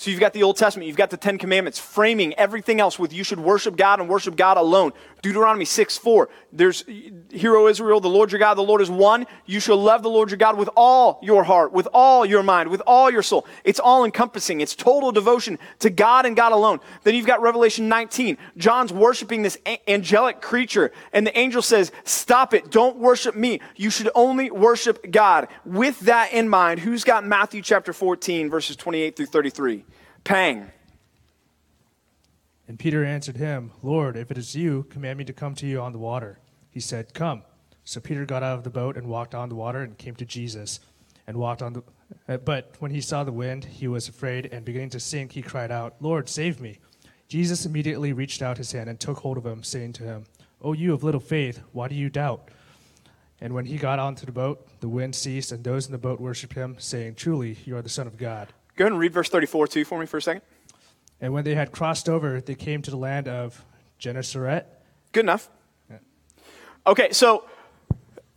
So 0.01 0.09
you've 0.09 0.19
got 0.19 0.33
the 0.33 0.41
Old 0.41 0.57
Testament, 0.57 0.87
you've 0.87 0.97
got 0.97 1.11
the 1.11 1.17
Ten 1.17 1.37
Commandments, 1.37 1.77
framing 1.77 2.33
everything 2.33 2.79
else 2.79 2.97
with 2.97 3.13
you 3.13 3.23
should 3.23 3.39
worship 3.39 3.75
God 3.75 3.99
and 3.99 4.09
worship 4.09 4.35
God 4.35 4.57
alone. 4.57 4.93
Deuteronomy 5.21 5.63
6 5.63 5.95
4. 5.99 6.27
There's, 6.51 6.83
Hear, 7.29 7.55
O 7.55 7.67
Israel, 7.67 7.99
the 7.99 8.09
Lord 8.09 8.31
your 8.31 8.39
God, 8.39 8.55
the 8.55 8.63
Lord 8.63 8.81
is 8.81 8.89
one. 8.89 9.27
You 9.45 9.59
shall 9.59 9.77
love 9.77 10.01
the 10.01 10.09
Lord 10.09 10.31
your 10.31 10.39
God 10.39 10.57
with 10.57 10.71
all 10.75 11.19
your 11.21 11.43
heart, 11.43 11.71
with 11.71 11.87
all 11.93 12.25
your 12.25 12.41
mind, 12.41 12.71
with 12.71 12.81
all 12.87 13.11
your 13.11 13.21
soul. 13.21 13.45
It's 13.63 13.79
all 13.79 14.03
encompassing. 14.03 14.59
It's 14.59 14.75
total 14.75 15.11
devotion 15.11 15.59
to 15.77 15.91
God 15.91 16.25
and 16.25 16.35
God 16.35 16.51
alone. 16.51 16.79
Then 17.03 17.13
you've 17.13 17.27
got 17.27 17.43
Revelation 17.43 17.87
19. 17.87 18.39
John's 18.57 18.91
worshiping 18.91 19.43
this 19.43 19.59
angelic 19.87 20.41
creature, 20.41 20.91
and 21.13 21.27
the 21.27 21.37
angel 21.37 21.61
says, 21.61 21.91
Stop 22.05 22.55
it. 22.55 22.71
Don't 22.71 22.97
worship 22.97 23.35
me. 23.35 23.61
You 23.75 23.91
should 23.91 24.09
only 24.15 24.49
worship 24.49 25.11
God. 25.11 25.47
With 25.63 25.99
that 25.99 26.33
in 26.33 26.49
mind, 26.49 26.79
who's 26.79 27.03
got 27.03 27.23
Matthew 27.23 27.61
chapter 27.61 27.93
14, 27.93 28.49
verses 28.49 28.75
28 28.75 29.15
through 29.15 29.27
33? 29.27 29.85
Pang. 30.23 30.71
And 32.67 32.79
Peter 32.79 33.03
answered 33.03 33.37
him, 33.37 33.71
Lord, 33.83 34.15
if 34.15 34.31
it 34.31 34.37
is 34.37 34.55
you, 34.55 34.83
command 34.89 35.17
me 35.17 35.25
to 35.25 35.33
come 35.33 35.55
to 35.55 35.67
you 35.67 35.81
on 35.81 35.91
the 35.91 35.97
water. 35.97 36.39
He 36.69 36.79
said, 36.79 37.13
Come. 37.13 37.43
So 37.83 37.99
Peter 37.99 38.25
got 38.25 38.43
out 38.43 38.57
of 38.57 38.63
the 38.63 38.69
boat 38.69 38.95
and 38.95 39.07
walked 39.07 39.35
on 39.35 39.49
the 39.49 39.55
water 39.55 39.81
and 39.81 39.97
came 39.97 40.15
to 40.15 40.25
Jesus 40.25 40.79
and 41.27 41.37
walked 41.37 41.61
on 41.61 41.73
the. 41.73 41.83
Uh, 42.27 42.37
but 42.37 42.75
when 42.79 42.91
he 42.91 43.01
saw 43.01 43.23
the 43.23 43.31
wind, 43.31 43.65
he 43.65 43.87
was 43.87 44.07
afraid 44.07 44.49
and 44.51 44.63
beginning 44.63 44.89
to 44.91 44.99
sink, 44.99 45.31
he 45.31 45.41
cried 45.41 45.71
out, 45.71 45.95
Lord, 45.99 46.29
save 46.29 46.61
me. 46.61 46.79
Jesus 47.27 47.65
immediately 47.65 48.13
reached 48.13 48.41
out 48.41 48.57
his 48.57 48.71
hand 48.71 48.89
and 48.89 48.99
took 48.99 49.19
hold 49.19 49.37
of 49.37 49.45
him, 49.45 49.63
saying 49.63 49.93
to 49.93 50.03
him, 50.03 50.25
O 50.61 50.73
you 50.73 50.93
of 50.93 51.03
little 51.03 51.21
faith, 51.21 51.61
why 51.71 51.87
do 51.87 51.95
you 51.95 52.09
doubt? 52.09 52.49
And 53.39 53.53
when 53.53 53.65
he 53.65 53.77
got 53.77 53.99
onto 53.99 54.25
the 54.25 54.31
boat, 54.31 54.67
the 54.81 54.89
wind 54.89 55.15
ceased, 55.15 55.51
and 55.51 55.63
those 55.63 55.87
in 55.87 55.91
the 55.91 55.97
boat 55.97 56.19
worshipped 56.19 56.53
him, 56.53 56.75
saying, 56.77 57.15
Truly, 57.15 57.57
you 57.65 57.75
are 57.75 57.81
the 57.81 57.89
Son 57.89 58.05
of 58.05 58.17
God. 58.17 58.53
Go 58.81 58.85
ahead 58.85 58.93
and 58.93 58.99
read 58.99 59.13
verse 59.13 59.29
34 59.29 59.67
too 59.67 59.85
for 59.85 59.99
me 59.99 60.07
for 60.07 60.17
a 60.17 60.21
second. 60.23 60.41
And 61.19 61.33
when 61.33 61.43
they 61.43 61.53
had 61.53 61.71
crossed 61.71 62.09
over, 62.09 62.41
they 62.41 62.55
came 62.55 62.81
to 62.81 62.89
the 62.89 62.97
land 62.97 63.27
of 63.27 63.63
Gennesaret. 63.99 64.65
Good 65.11 65.23
enough. 65.23 65.51
Yeah. 65.87 65.97
Okay, 66.87 67.11
so 67.11 67.45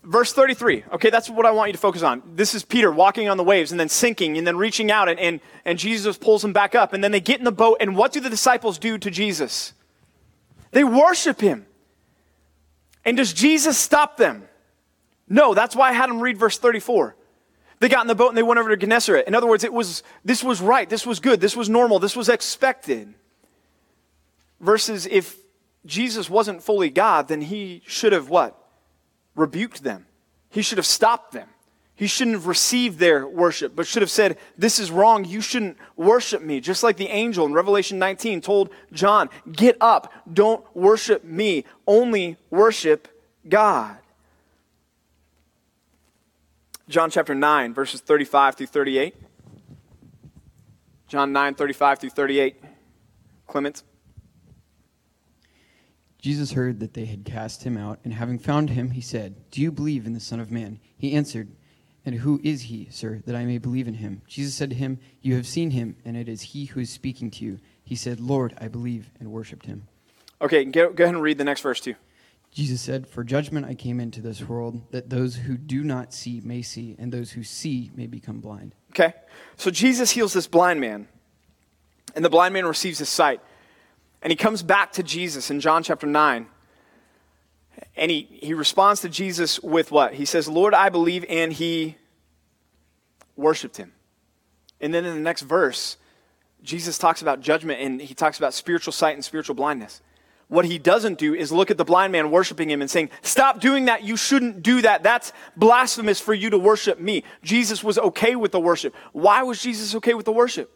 verse 0.02 0.34
33. 0.34 0.84
Okay, 0.92 1.08
that's 1.08 1.30
what 1.30 1.46
I 1.46 1.50
want 1.52 1.70
you 1.70 1.72
to 1.72 1.78
focus 1.78 2.02
on. 2.02 2.22
This 2.34 2.54
is 2.54 2.62
Peter 2.62 2.92
walking 2.92 3.26
on 3.26 3.38
the 3.38 3.42
waves 3.42 3.70
and 3.70 3.80
then 3.80 3.88
sinking 3.88 4.36
and 4.36 4.46
then 4.46 4.58
reaching 4.58 4.90
out, 4.90 5.08
and, 5.08 5.18
and, 5.18 5.40
and 5.64 5.78
Jesus 5.78 6.18
pulls 6.18 6.44
him 6.44 6.52
back 6.52 6.74
up. 6.74 6.92
And 6.92 7.02
then 7.02 7.10
they 7.10 7.20
get 7.20 7.38
in 7.38 7.46
the 7.46 7.50
boat, 7.50 7.78
and 7.80 7.96
what 7.96 8.12
do 8.12 8.20
the 8.20 8.28
disciples 8.28 8.76
do 8.76 8.98
to 8.98 9.10
Jesus? 9.10 9.72
They 10.72 10.84
worship 10.84 11.40
him. 11.40 11.64
And 13.02 13.16
does 13.16 13.32
Jesus 13.32 13.78
stop 13.78 14.18
them? 14.18 14.46
No, 15.26 15.54
that's 15.54 15.74
why 15.74 15.88
I 15.88 15.92
had 15.92 16.10
him 16.10 16.20
read 16.20 16.36
verse 16.36 16.58
34. 16.58 17.16
They 17.80 17.88
got 17.88 18.02
in 18.02 18.06
the 18.06 18.14
boat 18.14 18.28
and 18.28 18.36
they 18.36 18.42
went 18.42 18.60
over 18.60 18.70
to 18.70 18.76
Gennesaret. 18.76 19.26
In 19.26 19.34
other 19.34 19.46
words, 19.46 19.64
it 19.64 19.72
was, 19.72 20.02
this 20.24 20.42
was 20.42 20.60
right, 20.60 20.88
this 20.88 21.06
was 21.06 21.20
good, 21.20 21.40
this 21.40 21.56
was 21.56 21.68
normal, 21.68 21.98
this 21.98 22.16
was 22.16 22.28
expected. 22.28 23.14
Versus 24.60 25.06
if 25.06 25.36
Jesus 25.84 26.30
wasn't 26.30 26.62
fully 26.62 26.90
God, 26.90 27.28
then 27.28 27.42
he 27.42 27.82
should 27.86 28.12
have 28.12 28.28
what? 28.28 28.58
Rebuked 29.34 29.82
them. 29.82 30.06
He 30.50 30.62
should 30.62 30.78
have 30.78 30.86
stopped 30.86 31.32
them. 31.32 31.48
He 31.96 32.08
shouldn't 32.08 32.34
have 32.34 32.46
received 32.48 32.98
their 32.98 33.26
worship, 33.26 33.76
but 33.76 33.86
should 33.86 34.02
have 34.02 34.10
said, 34.10 34.38
This 34.58 34.80
is 34.80 34.90
wrong. 34.90 35.24
You 35.24 35.40
shouldn't 35.40 35.76
worship 35.96 36.42
me. 36.42 36.60
Just 36.60 36.82
like 36.82 36.96
the 36.96 37.08
angel 37.08 37.46
in 37.46 37.52
Revelation 37.52 38.00
19 38.00 38.40
told 38.40 38.70
John, 38.92 39.30
Get 39.50 39.76
up. 39.80 40.12
Don't 40.32 40.64
worship 40.74 41.22
me. 41.22 41.64
Only 41.86 42.36
worship 42.50 43.08
God. 43.48 43.96
John 46.88 47.10
chapter 47.10 47.34
9, 47.34 47.72
verses 47.72 48.00
35 48.02 48.56
through 48.56 48.66
38. 48.66 49.16
John 51.08 51.32
9, 51.32 51.54
35 51.54 51.98
through 51.98 52.10
38. 52.10 52.62
Clement. 53.46 53.82
Jesus 56.18 56.52
heard 56.52 56.80
that 56.80 56.94
they 56.94 57.06
had 57.06 57.24
cast 57.24 57.64
him 57.64 57.76
out, 57.76 58.00
and 58.04 58.12
having 58.12 58.38
found 58.38 58.70
him, 58.70 58.90
he 58.90 59.00
said, 59.00 59.50
Do 59.50 59.60
you 59.60 59.72
believe 59.72 60.06
in 60.06 60.12
the 60.12 60.20
Son 60.20 60.40
of 60.40 60.50
Man? 60.50 60.78
He 60.96 61.14
answered, 61.14 61.48
And 62.04 62.16
who 62.16 62.40
is 62.42 62.62
he, 62.62 62.88
sir, 62.90 63.22
that 63.26 63.36
I 63.36 63.44
may 63.44 63.58
believe 63.58 63.88
in 63.88 63.94
him? 63.94 64.22
Jesus 64.26 64.54
said 64.54 64.70
to 64.70 64.76
him, 64.76 64.98
You 65.22 65.36
have 65.36 65.46
seen 65.46 65.70
him, 65.70 65.96
and 66.04 66.16
it 66.16 66.28
is 66.28 66.42
he 66.42 66.66
who 66.66 66.80
is 66.80 66.90
speaking 66.90 67.30
to 67.32 67.44
you. 67.44 67.60
He 67.82 67.94
said, 67.94 68.20
Lord, 68.20 68.54
I 68.60 68.68
believe, 68.68 69.10
and 69.20 69.32
worshipped 69.32 69.66
him. 69.66 69.86
Okay, 70.40 70.64
go, 70.64 70.92
go 70.92 71.04
ahead 71.04 71.14
and 71.14 71.22
read 71.22 71.38
the 71.38 71.44
next 71.44 71.62
verse 71.62 71.80
too. 71.80 71.94
Jesus 72.54 72.80
said, 72.80 73.06
For 73.08 73.24
judgment 73.24 73.66
I 73.66 73.74
came 73.74 73.98
into 73.98 74.22
this 74.22 74.40
world, 74.40 74.80
that 74.92 75.10
those 75.10 75.34
who 75.34 75.56
do 75.58 75.82
not 75.82 76.14
see 76.14 76.40
may 76.42 76.62
see, 76.62 76.94
and 76.98 77.12
those 77.12 77.32
who 77.32 77.42
see 77.42 77.90
may 77.94 78.06
become 78.06 78.40
blind. 78.40 78.74
Okay, 78.90 79.12
so 79.56 79.70
Jesus 79.70 80.12
heals 80.12 80.32
this 80.32 80.46
blind 80.46 80.80
man, 80.80 81.08
and 82.14 82.24
the 82.24 82.30
blind 82.30 82.54
man 82.54 82.64
receives 82.64 83.00
his 83.00 83.08
sight. 83.08 83.40
And 84.22 84.30
he 84.30 84.36
comes 84.36 84.62
back 84.62 84.92
to 84.92 85.02
Jesus 85.02 85.50
in 85.50 85.60
John 85.60 85.82
chapter 85.82 86.06
9. 86.06 86.46
And 87.96 88.10
he, 88.10 88.22
he 88.40 88.54
responds 88.54 89.00
to 89.02 89.08
Jesus 89.08 89.60
with 89.60 89.90
what? 89.90 90.14
He 90.14 90.24
says, 90.24 90.48
Lord, 90.48 90.74
I 90.74 90.88
believe, 90.88 91.24
and 91.28 91.52
he 91.52 91.96
worshiped 93.36 93.76
him. 93.76 93.92
And 94.80 94.94
then 94.94 95.04
in 95.04 95.14
the 95.14 95.20
next 95.20 95.42
verse, 95.42 95.96
Jesus 96.62 96.98
talks 96.98 97.20
about 97.20 97.40
judgment 97.40 97.80
and 97.80 98.00
he 98.00 98.14
talks 98.14 98.38
about 98.38 98.54
spiritual 98.54 98.92
sight 98.92 99.14
and 99.14 99.24
spiritual 99.24 99.54
blindness. 99.54 100.00
What 100.48 100.64
he 100.64 100.78
doesn't 100.78 101.18
do 101.18 101.34
is 101.34 101.50
look 101.50 101.70
at 101.70 101.78
the 101.78 101.84
blind 101.84 102.12
man 102.12 102.30
worshiping 102.30 102.70
him 102.70 102.80
and 102.80 102.90
saying, 102.90 103.10
Stop 103.22 103.60
doing 103.60 103.86
that. 103.86 104.02
You 104.02 104.16
shouldn't 104.16 104.62
do 104.62 104.82
that. 104.82 105.02
That's 105.02 105.32
blasphemous 105.56 106.20
for 106.20 106.34
you 106.34 106.50
to 106.50 106.58
worship 106.58 107.00
me. 107.00 107.24
Jesus 107.42 107.82
was 107.82 107.98
okay 107.98 108.36
with 108.36 108.52
the 108.52 108.60
worship. 108.60 108.94
Why 109.12 109.42
was 109.42 109.60
Jesus 109.60 109.94
okay 109.96 110.14
with 110.14 110.26
the 110.26 110.32
worship? 110.32 110.70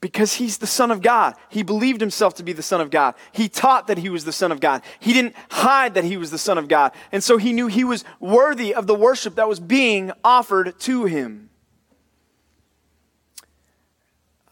Because 0.00 0.34
he's 0.34 0.58
the 0.58 0.66
Son 0.66 0.90
of 0.90 1.02
God. 1.02 1.34
He 1.50 1.62
believed 1.62 2.00
himself 2.00 2.34
to 2.36 2.42
be 2.42 2.54
the 2.54 2.62
Son 2.62 2.80
of 2.80 2.90
God. 2.90 3.16
He 3.32 3.50
taught 3.50 3.88
that 3.88 3.98
he 3.98 4.08
was 4.08 4.24
the 4.24 4.32
Son 4.32 4.50
of 4.50 4.60
God. 4.60 4.82
He 4.98 5.12
didn't 5.12 5.34
hide 5.50 5.94
that 5.94 6.04
he 6.04 6.16
was 6.16 6.30
the 6.30 6.38
Son 6.38 6.56
of 6.56 6.68
God. 6.68 6.92
And 7.12 7.22
so 7.22 7.36
he 7.36 7.52
knew 7.52 7.66
he 7.66 7.84
was 7.84 8.04
worthy 8.18 8.74
of 8.74 8.86
the 8.86 8.94
worship 8.94 9.34
that 9.34 9.48
was 9.48 9.60
being 9.60 10.10
offered 10.24 10.78
to 10.80 11.04
him. 11.04 11.49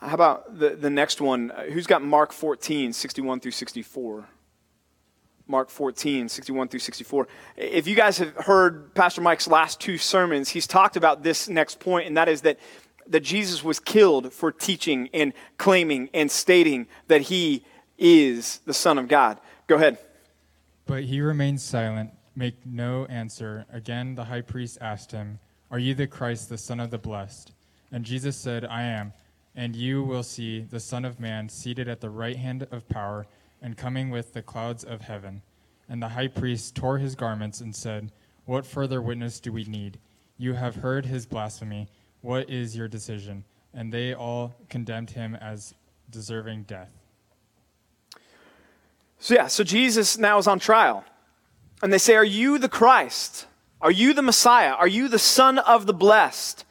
How 0.00 0.14
about 0.14 0.58
the, 0.58 0.70
the 0.70 0.90
next 0.90 1.20
one? 1.20 1.50
Uh, 1.50 1.64
who's 1.64 1.86
got 1.86 2.02
Mark 2.02 2.32
14, 2.32 2.92
61 2.92 3.40
through 3.40 3.50
64? 3.50 4.28
Mark 5.48 5.70
14, 5.70 6.28
61 6.28 6.68
through 6.68 6.80
64. 6.80 7.26
If 7.56 7.88
you 7.88 7.96
guys 7.96 8.18
have 8.18 8.34
heard 8.36 8.94
Pastor 8.94 9.22
Mike's 9.22 9.48
last 9.48 9.80
two 9.80 9.96
sermons, 9.98 10.50
he's 10.50 10.66
talked 10.66 10.96
about 10.96 11.22
this 11.22 11.48
next 11.48 11.80
point, 11.80 12.06
and 12.06 12.16
that 12.16 12.28
is 12.28 12.42
that, 12.42 12.58
that 13.06 13.20
Jesus 13.20 13.64
was 13.64 13.80
killed 13.80 14.32
for 14.32 14.52
teaching 14.52 15.08
and 15.14 15.32
claiming 15.56 16.10
and 16.12 16.30
stating 16.30 16.86
that 17.08 17.22
he 17.22 17.64
is 17.96 18.58
the 18.66 18.74
Son 18.74 18.98
of 18.98 19.08
God. 19.08 19.40
Go 19.66 19.76
ahead. 19.76 19.98
But 20.86 21.04
he 21.04 21.20
remained 21.20 21.60
silent, 21.60 22.10
make 22.36 22.54
no 22.64 23.06
answer. 23.06 23.64
Again, 23.72 24.14
the 24.14 24.24
high 24.24 24.42
priest 24.42 24.78
asked 24.80 25.12
him, 25.12 25.38
Are 25.70 25.78
you 25.78 25.94
the 25.94 26.06
Christ, 26.06 26.50
the 26.50 26.58
Son 26.58 26.78
of 26.78 26.90
the 26.90 26.98
Blessed? 26.98 27.52
And 27.90 28.04
Jesus 28.04 28.36
said, 28.36 28.66
I 28.66 28.82
am 28.82 29.14
and 29.58 29.74
you 29.74 30.04
will 30.04 30.22
see 30.22 30.60
the 30.60 30.78
Son 30.78 31.04
of 31.04 31.18
Man 31.18 31.48
seated 31.48 31.88
at 31.88 32.00
the 32.00 32.10
right 32.10 32.36
hand 32.36 32.68
of 32.70 32.88
power 32.88 33.26
and 33.60 33.76
coming 33.76 34.08
with 34.08 34.32
the 34.32 34.40
clouds 34.40 34.84
of 34.84 35.00
heaven. 35.00 35.42
And 35.88 36.00
the 36.00 36.10
high 36.10 36.28
priest 36.28 36.76
tore 36.76 36.98
his 36.98 37.16
garments 37.16 37.60
and 37.60 37.74
said, 37.74 38.12
What 38.44 38.64
further 38.64 39.02
witness 39.02 39.40
do 39.40 39.50
we 39.50 39.64
need? 39.64 39.98
You 40.36 40.52
have 40.52 40.76
heard 40.76 41.06
his 41.06 41.26
blasphemy. 41.26 41.88
What 42.20 42.48
is 42.48 42.76
your 42.76 42.86
decision? 42.86 43.42
And 43.74 43.92
they 43.92 44.14
all 44.14 44.54
condemned 44.68 45.10
him 45.10 45.34
as 45.34 45.74
deserving 46.08 46.62
death. 46.62 46.92
So, 49.18 49.34
yeah, 49.34 49.48
so 49.48 49.64
Jesus 49.64 50.18
now 50.18 50.38
is 50.38 50.46
on 50.46 50.60
trial. 50.60 51.04
And 51.82 51.92
they 51.92 51.98
say, 51.98 52.14
Are 52.14 52.22
you 52.22 52.58
the 52.58 52.68
Christ? 52.68 53.48
Are 53.80 53.90
you 53.90 54.14
the 54.14 54.22
Messiah? 54.22 54.74
Are 54.74 54.86
you 54.86 55.08
the 55.08 55.18
Son 55.18 55.58
of 55.58 55.86
the 55.86 55.94
Blessed? 55.94 56.64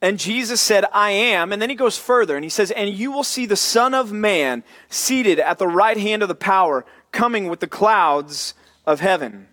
And 0.00 0.18
Jesus 0.18 0.60
said, 0.60 0.84
I 0.92 1.10
am. 1.10 1.52
And 1.52 1.60
then 1.60 1.70
he 1.70 1.76
goes 1.76 1.98
further 1.98 2.36
and 2.36 2.44
he 2.44 2.50
says, 2.50 2.70
And 2.70 2.90
you 2.90 3.10
will 3.10 3.24
see 3.24 3.46
the 3.46 3.56
Son 3.56 3.94
of 3.94 4.12
Man 4.12 4.62
seated 4.88 5.40
at 5.40 5.58
the 5.58 5.66
right 5.66 5.96
hand 5.96 6.22
of 6.22 6.28
the 6.28 6.34
power, 6.34 6.84
coming 7.10 7.48
with 7.48 7.60
the 7.60 7.66
clouds 7.66 8.54
of 8.86 9.00
heaven. 9.00 9.48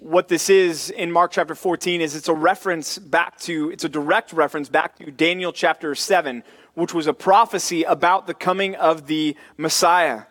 What 0.00 0.28
this 0.28 0.50
is 0.50 0.90
in 0.90 1.12
Mark 1.12 1.30
chapter 1.30 1.54
14 1.54 2.00
is 2.00 2.16
it's 2.16 2.28
a 2.28 2.34
reference 2.34 2.98
back 2.98 3.38
to, 3.40 3.70
it's 3.70 3.84
a 3.84 3.88
direct 3.88 4.32
reference 4.32 4.68
back 4.68 4.96
to 4.96 5.10
Daniel 5.10 5.52
chapter 5.52 5.94
7, 5.94 6.42
which 6.74 6.92
was 6.92 7.06
a 7.06 7.14
prophecy 7.14 7.84
about 7.84 8.26
the 8.26 8.34
coming 8.34 8.74
of 8.74 9.06
the 9.06 9.36
Messiah. 9.56 10.24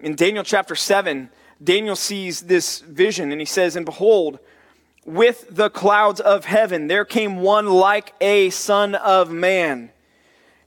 In 0.00 0.16
Daniel 0.16 0.44
chapter 0.44 0.74
7, 0.74 1.30
Daniel 1.62 1.96
sees 1.96 2.42
this 2.42 2.80
vision 2.80 3.30
and 3.30 3.40
he 3.40 3.46
says, 3.46 3.76
And 3.76 3.86
behold, 3.86 4.40
with 5.04 5.46
the 5.50 5.70
clouds 5.70 6.20
of 6.20 6.44
heaven, 6.44 6.86
there 6.86 7.04
came 7.04 7.36
one 7.36 7.66
like 7.66 8.14
a 8.20 8.50
son 8.50 8.94
of 8.94 9.30
man. 9.30 9.90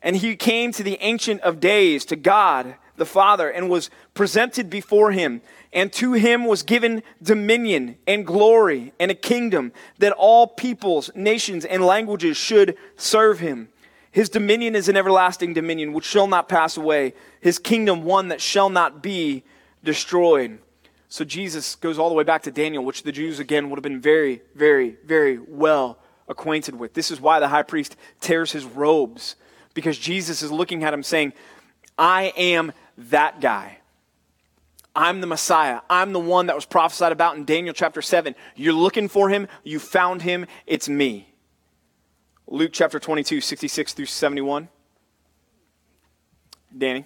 And 0.02 0.16
he 0.16 0.36
came 0.36 0.72
to 0.74 0.84
the 0.84 0.98
Ancient 1.02 1.42
of 1.42 1.60
Days, 1.60 2.06
to 2.06 2.16
God 2.16 2.76
the 2.98 3.06
Father, 3.06 3.50
and 3.50 3.70
was 3.70 3.90
presented 4.14 4.70
before 4.70 5.12
him. 5.12 5.42
And 5.74 5.92
to 5.94 6.14
him 6.14 6.46
was 6.46 6.64
given 6.64 7.04
dominion 7.22 7.98
and 8.08 8.26
glory 8.26 8.94
and 9.00 9.12
a 9.12 9.16
kingdom 9.16 9.72
that 10.00 10.14
all 10.14 10.48
peoples, 10.48 11.12
nations, 11.14 11.66
and 11.66 11.86
languages 11.86 12.38
should 12.38 12.78
serve 12.96 13.40
him. 13.40 13.70
His 14.12 14.30
dominion 14.30 14.76
is 14.76 14.90
an 14.90 14.98
everlasting 14.98 15.54
dominion 15.54 15.94
which 15.94 16.06
shall 16.06 16.28
not 16.28 16.50
pass 16.50 16.78
away, 16.78 17.14
his 17.40 17.60
kingdom 17.60 18.04
one 18.04 18.30
that 18.30 18.42
shall 18.42 18.70
not 18.70 19.04
be 19.04 19.44
destroyed. 19.84 20.58
So 21.10 21.24
Jesus 21.24 21.76
goes 21.76 21.98
all 21.98 22.10
the 22.10 22.16
way 22.16 22.24
back 22.24 22.44
to 22.44 22.52
Daniel, 22.52 22.84
which 22.84 23.04
the 23.04 23.12
Jews, 23.12 23.40
again, 23.40 23.70
would 23.70 23.78
have 23.78 23.84
been 23.84 24.02
very, 24.02 24.42
very, 24.56 24.98
very 25.06 25.38
well 25.38 26.00
acquainted 26.28 26.76
with. 26.76 26.94
This 26.94 27.12
is 27.12 27.22
why 27.22 27.40
the 27.40 27.48
high 27.48 27.64
priest 27.64 27.96
tears 28.20 28.52
his 28.52 28.66
robes, 28.66 29.36
because 29.74 29.98
Jesus 29.98 30.42
is 30.42 30.52
looking 30.52 30.84
at 30.84 30.94
him 30.94 31.04
saying, 31.04 31.34
I 31.98 32.34
am 32.36 32.74
that 32.98 33.40
guy. 33.40 33.78
I'm 34.96 35.22
the 35.22 35.28
Messiah. 35.28 35.82
I'm 35.90 36.12
the 36.12 36.20
one 36.20 36.48
that 36.48 36.56
was 36.56 36.66
prophesied 36.66 37.12
about 37.12 37.38
in 37.38 37.46
Daniel 37.46 37.74
chapter 37.74 38.02
7. 38.02 38.36
You're 38.56 38.74
looking 38.74 39.08
for 39.08 39.30
him. 39.30 39.48
You 39.64 39.80
found 39.80 40.24
him. 40.24 40.48
It's 40.66 40.90
me. 40.90 41.34
Luke 42.48 42.72
chapter 42.74 43.00
22, 43.00 43.40
66 43.40 43.94
through 43.94 44.06
71. 44.06 44.70
Danny. 46.76 47.06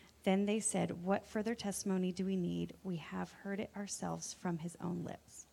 Then 0.23 0.45
they 0.45 0.59
said, 0.59 1.03
What 1.03 1.27
further 1.27 1.55
testimony 1.55 2.11
do 2.11 2.25
we 2.25 2.35
need? 2.35 2.73
We 2.83 2.97
have 2.97 3.31
heard 3.43 3.59
it 3.59 3.71
ourselves 3.75 4.35
from 4.39 4.59
his 4.59 4.77
own 4.81 5.03
lips. 5.03 5.45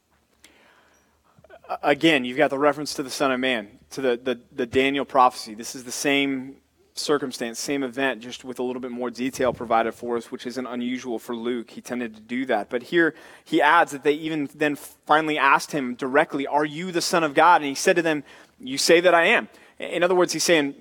Again, 1.83 2.25
you've 2.25 2.39
got 2.39 2.51
the 2.51 2.59
reference 2.59 2.95
to 2.95 3.03
the 3.03 3.11
Son 3.11 3.31
of 3.31 3.41
Man, 3.41 3.69
to 3.91 4.01
the, 4.01 4.21
the, 4.23 4.41
the 4.53 4.67
Daniel 4.67 5.05
prophecy. 5.05 5.55
This 5.55 5.75
is 5.75 5.85
the 5.85 5.93
same 5.93 6.57
circumstance, 6.95 7.59
same 7.59 7.83
event, 7.83 8.21
just 8.21 8.45
with 8.45 8.59
a 8.59 8.63
little 8.63 8.81
bit 8.81 8.91
more 8.91 9.11
detail 9.11 9.53
provided 9.53 9.93
for 9.93 10.17
us, 10.17 10.31
which 10.31 10.47
isn't 10.47 10.67
unusual 10.67 11.19
for 11.19 11.35
Luke. 11.35 11.71
He 11.71 11.81
tended 11.81 12.15
to 12.15 12.21
do 12.21 12.47
that. 12.47 12.71
But 12.71 12.85
here 12.85 13.15
he 13.45 13.63
adds 13.63 13.93
that 13.93 14.03
they 14.03 14.13
even 14.13 14.49
then 14.55 14.77
finally 14.77 15.39
asked 15.39 15.73
him 15.73 15.95
directly, 15.95 16.47
Are 16.47 16.65
you 16.65 16.93
the 16.93 17.03
Son 17.03 17.25
of 17.25 17.35
God? 17.35 17.61
And 17.61 17.69
he 17.69 17.75
said 17.75 17.97
to 17.97 18.03
them, 18.03 18.25
You 18.59 18.79
say 18.79 19.01
that 19.01 19.15
I 19.15 19.27
am. 19.27 19.49
In 19.79 20.03
other 20.03 20.15
words, 20.15 20.33
he's 20.33 20.45
saying, 20.45 20.75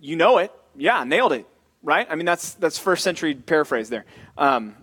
You 0.00 0.16
know 0.16 0.38
it. 0.38 0.52
Yeah, 0.74 1.04
nailed 1.04 1.32
it. 1.32 1.46
Right? 1.82 2.06
I 2.08 2.14
mean, 2.14 2.26
that's, 2.26 2.54
that's 2.54 2.78
first 2.78 3.02
century 3.02 3.34
paraphrase 3.34 3.88
there. 3.88 4.04
Um, 4.38 4.76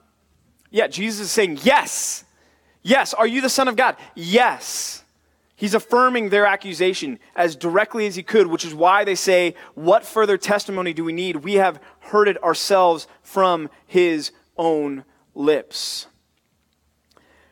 yeah, 0.69 0.87
Jesus 0.87 1.21
is 1.21 1.31
saying, 1.31 1.59
Yes. 1.63 2.23
Yes. 2.81 3.13
Are 3.13 3.27
you 3.27 3.41
the 3.41 3.49
Son 3.49 3.67
of 3.67 3.75
God? 3.75 3.97
Yes. 4.15 5.03
He's 5.55 5.73
affirming 5.73 6.29
their 6.29 6.45
accusation 6.45 7.19
as 7.35 7.57
directly 7.57 8.07
as 8.07 8.15
he 8.15 8.23
could, 8.23 8.47
which 8.47 8.63
is 8.63 8.73
why 8.73 9.03
they 9.03 9.15
say, 9.15 9.55
What 9.75 10.05
further 10.05 10.37
testimony 10.37 10.93
do 10.93 11.03
we 11.03 11.13
need? 11.13 11.37
We 11.37 11.55
have 11.55 11.81
heard 11.99 12.27
it 12.27 12.41
ourselves 12.43 13.07
from 13.21 13.69
his 13.85 14.31
own 14.57 15.03
lips. 15.35 16.07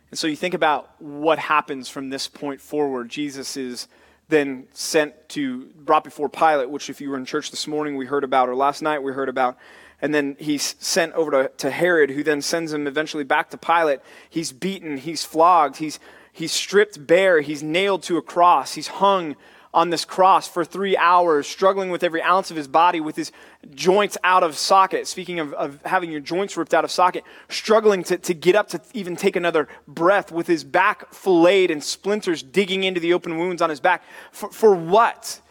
And 0.10 0.18
so 0.18 0.28
you 0.28 0.36
think 0.36 0.54
about 0.54 1.02
what 1.02 1.38
happens 1.38 1.90
from 1.90 2.10
this 2.10 2.28
point 2.28 2.62
forward. 2.62 3.10
Jesus 3.10 3.58
is 3.58 3.88
then 4.30 4.68
sent 4.74 5.30
to, 5.30 5.66
brought 5.76 6.04
before 6.04 6.30
Pilate, 6.30 6.70
which, 6.70 6.90
if 6.90 7.00
you 7.00 7.10
were 7.10 7.18
in 7.18 7.26
church 7.26 7.50
this 7.50 7.68
morning, 7.68 7.96
we 7.96 8.06
heard 8.06 8.24
about, 8.24 8.50
or 8.50 8.56
last 8.56 8.82
night 8.82 9.02
we 9.02 9.14
heard 9.14 9.30
about. 9.30 9.58
And 10.02 10.14
then 10.14 10.36
he's 10.40 10.76
sent 10.80 11.14
over 11.14 11.32
to, 11.32 11.52
to 11.58 11.72
Herod, 11.72 12.12
who 12.12 12.24
then 12.24 12.42
sends 12.42 12.74
him 12.74 12.88
eventually 12.88 13.24
back 13.24 13.50
to 13.52 13.58
Pilate. 13.58 14.00
He's 14.30 14.52
beaten, 14.52 14.98
he's 14.98 15.24
flogged, 15.24 15.78
he's, 15.78 16.00
he's 16.32 16.52
stripped 16.52 17.08
bare, 17.08 17.42
he's 17.42 17.64
nailed 17.64 18.04
to 18.04 18.18
a 18.18 18.22
cross, 18.22 18.74
he's 18.74 18.88
hung 18.88 19.36
on 19.78 19.92
this 19.92 20.06
cross 20.06 20.48
for 20.48 20.66
three 20.66 20.98
hours, 20.98 21.46
struggling 21.46 21.92
with 21.92 22.04
every 22.04 22.20
ounce 22.20 22.50
of 22.50 22.58
his 22.58 22.68
body, 22.68 23.00
with 23.00 23.16
his 23.16 23.32
joints 23.76 24.18
out 24.24 24.42
of 24.42 24.58
socket. 24.58 25.06
Speaking 25.06 25.40
of, 25.40 25.54
of 25.54 25.80
having 25.86 26.12
your 26.12 26.20
joints 26.20 26.58
ripped 26.58 26.74
out 26.74 26.84
of 26.84 26.90
socket, 26.90 27.24
struggling 27.48 28.04
to, 28.06 28.18
to 28.18 28.34
get 28.34 28.56
up 28.56 28.70
to 28.70 28.82
even 28.96 29.16
take 29.16 29.36
another 29.36 29.68
breath, 29.88 30.32
with 30.32 30.48
his 30.48 30.64
back 30.64 31.14
filleted 31.14 31.70
and 31.70 31.84
splinters 31.84 32.42
digging 32.42 32.86
into 32.86 33.00
the 33.00 33.14
open 33.14 33.38
wounds 33.38 33.62
on 33.62 33.70
his 33.70 33.80
back. 33.80 34.04
For, 34.32 34.50
for 34.50 34.74
what? 34.74 35.42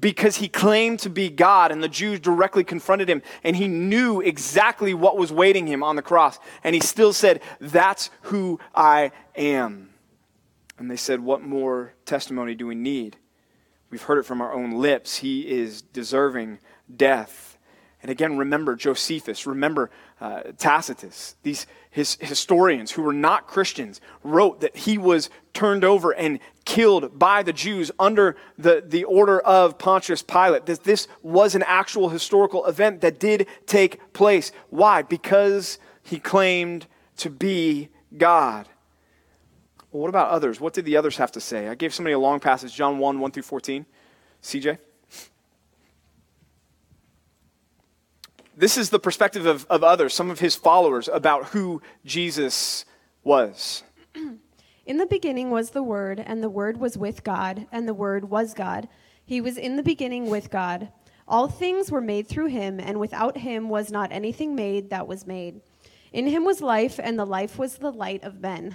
Because 0.00 0.36
he 0.36 0.48
claimed 0.48 1.00
to 1.00 1.10
be 1.10 1.28
God, 1.28 1.70
and 1.70 1.82
the 1.82 1.88
Jews 1.88 2.20
directly 2.20 2.64
confronted 2.64 3.10
him, 3.10 3.20
and 3.42 3.54
he 3.54 3.68
knew 3.68 4.22
exactly 4.22 4.94
what 4.94 5.18
was 5.18 5.30
waiting 5.30 5.66
him 5.66 5.82
on 5.82 5.96
the 5.96 6.02
cross. 6.02 6.38
And 6.64 6.74
he 6.74 6.80
still 6.80 7.12
said, 7.12 7.42
That's 7.60 8.08
who 8.22 8.60
I 8.74 9.12
am. 9.36 9.90
And 10.78 10.90
they 10.90 10.96
said, 10.96 11.20
What 11.20 11.42
more 11.42 11.92
testimony 12.06 12.54
do 12.54 12.66
we 12.66 12.74
need? 12.74 13.18
We've 13.94 14.02
heard 14.02 14.18
it 14.18 14.26
from 14.26 14.40
our 14.40 14.52
own 14.52 14.72
lips. 14.72 15.18
He 15.18 15.48
is 15.48 15.80
deserving 15.80 16.58
death. 16.96 17.56
And 18.02 18.10
again, 18.10 18.36
remember 18.36 18.74
Josephus, 18.74 19.46
remember 19.46 19.88
uh, 20.20 20.42
Tacitus. 20.58 21.36
These 21.44 21.68
his 21.90 22.16
historians 22.20 22.90
who 22.90 23.02
were 23.02 23.12
not 23.12 23.46
Christians 23.46 24.00
wrote 24.24 24.62
that 24.62 24.76
he 24.78 24.98
was 24.98 25.30
turned 25.52 25.84
over 25.84 26.10
and 26.10 26.40
killed 26.64 27.16
by 27.20 27.44
the 27.44 27.52
Jews 27.52 27.92
under 28.00 28.34
the, 28.58 28.82
the 28.84 29.04
order 29.04 29.38
of 29.38 29.78
Pontius 29.78 30.22
Pilate. 30.22 30.66
That 30.66 30.82
this 30.82 31.06
was 31.22 31.54
an 31.54 31.62
actual 31.64 32.08
historical 32.08 32.66
event 32.66 33.00
that 33.02 33.20
did 33.20 33.46
take 33.66 34.12
place. 34.12 34.50
Why? 34.70 35.02
Because 35.02 35.78
he 36.02 36.18
claimed 36.18 36.88
to 37.18 37.30
be 37.30 37.90
God. 38.16 38.66
Well, 39.94 40.00
what 40.00 40.08
about 40.08 40.30
others? 40.30 40.60
What 40.60 40.72
did 40.72 40.86
the 40.86 40.96
others 40.96 41.18
have 41.18 41.30
to 41.32 41.40
say? 41.40 41.68
I 41.68 41.76
gave 41.76 41.94
somebody 41.94 42.14
a 42.14 42.18
long 42.18 42.40
passage, 42.40 42.74
John 42.74 42.98
1, 42.98 43.20
1 43.20 43.30
through 43.30 43.44
14. 43.44 43.86
CJ? 44.42 44.78
This 48.56 48.76
is 48.76 48.90
the 48.90 48.98
perspective 48.98 49.46
of, 49.46 49.64
of 49.70 49.84
others, 49.84 50.12
some 50.12 50.32
of 50.32 50.40
his 50.40 50.56
followers, 50.56 51.06
about 51.06 51.44
who 51.50 51.80
Jesus 52.04 52.84
was. 53.22 53.84
In 54.86 54.96
the 54.96 55.06
beginning 55.06 55.52
was 55.52 55.70
the 55.70 55.82
Word, 55.84 56.18
and 56.18 56.42
the 56.42 56.50
Word 56.50 56.78
was 56.78 56.98
with 56.98 57.22
God, 57.22 57.68
and 57.70 57.86
the 57.86 57.94
Word 57.94 58.28
was 58.28 58.52
God. 58.52 58.88
He 59.24 59.40
was 59.40 59.56
in 59.56 59.76
the 59.76 59.82
beginning 59.84 60.28
with 60.28 60.50
God. 60.50 60.88
All 61.28 61.46
things 61.46 61.92
were 61.92 62.00
made 62.00 62.26
through 62.26 62.48
him, 62.48 62.80
and 62.80 62.98
without 62.98 63.38
him 63.38 63.68
was 63.68 63.92
not 63.92 64.10
anything 64.10 64.56
made 64.56 64.90
that 64.90 65.06
was 65.06 65.24
made. 65.24 65.60
In 66.12 66.26
him 66.26 66.44
was 66.44 66.60
life, 66.60 66.98
and 67.00 67.16
the 67.16 67.24
life 67.24 67.58
was 67.58 67.76
the 67.76 67.92
light 67.92 68.24
of 68.24 68.40
men. 68.40 68.74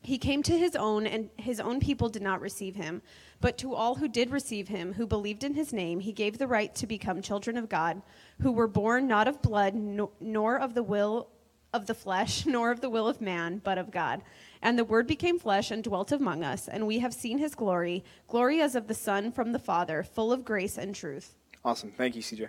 He 0.00 0.18
came 0.18 0.42
to 0.44 0.56
his 0.56 0.76
own, 0.76 1.06
and 1.06 1.30
his 1.36 1.60
own 1.60 1.80
people 1.80 2.08
did 2.08 2.22
not 2.22 2.40
receive 2.40 2.76
him. 2.76 3.02
But 3.40 3.58
to 3.58 3.74
all 3.74 3.96
who 3.96 4.08
did 4.08 4.30
receive 4.30 4.68
him, 4.68 4.94
who 4.94 5.06
believed 5.06 5.44
in 5.44 5.54
his 5.54 5.72
name, 5.72 6.00
he 6.00 6.12
gave 6.12 6.38
the 6.38 6.46
right 6.46 6.74
to 6.76 6.86
become 6.86 7.22
children 7.22 7.56
of 7.56 7.68
God, 7.68 8.02
who 8.40 8.52
were 8.52 8.68
born 8.68 9.08
not 9.08 9.28
of 9.28 9.42
blood, 9.42 9.74
nor 9.74 10.58
of 10.58 10.74
the 10.74 10.82
will 10.82 11.28
of 11.72 11.86
the 11.86 11.94
flesh, 11.94 12.46
nor 12.46 12.70
of 12.70 12.80
the 12.80 12.90
will 12.90 13.08
of 13.08 13.20
man, 13.20 13.60
but 13.62 13.78
of 13.78 13.90
God. 13.90 14.22
And 14.62 14.78
the 14.78 14.84
Word 14.84 15.06
became 15.06 15.38
flesh 15.38 15.70
and 15.70 15.82
dwelt 15.84 16.10
among 16.12 16.42
us, 16.42 16.68
and 16.68 16.86
we 16.86 16.98
have 17.00 17.14
seen 17.14 17.38
his 17.38 17.54
glory, 17.54 18.04
glory 18.26 18.60
as 18.60 18.74
of 18.74 18.88
the 18.88 18.94
Son 18.94 19.30
from 19.30 19.52
the 19.52 19.58
Father, 19.58 20.02
full 20.02 20.32
of 20.32 20.44
grace 20.44 20.78
and 20.78 20.94
truth. 20.94 21.34
Awesome. 21.64 21.92
Thank 21.92 22.16
you, 22.16 22.22
CJ. 22.22 22.48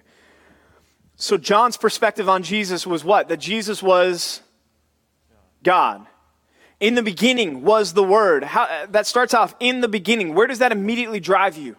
So, 1.15 1.37
John's 1.37 1.77
perspective 1.77 2.29
on 2.29 2.43
Jesus 2.43 2.87
was 2.87 3.03
what? 3.03 3.27
That 3.27 3.37
Jesus 3.37 3.83
was 3.83 4.41
God. 5.63 6.07
In 6.79 6.95
the 6.95 7.03
beginning 7.03 7.63
was 7.63 7.93
the 7.93 8.03
Word. 8.03 8.43
How, 8.43 8.85
that 8.89 9.05
starts 9.05 9.33
off 9.33 9.55
in 9.59 9.81
the 9.81 9.87
beginning. 9.87 10.33
Where 10.33 10.47
does 10.47 10.59
that 10.59 10.71
immediately 10.71 11.19
drive 11.19 11.57
you? 11.57 11.75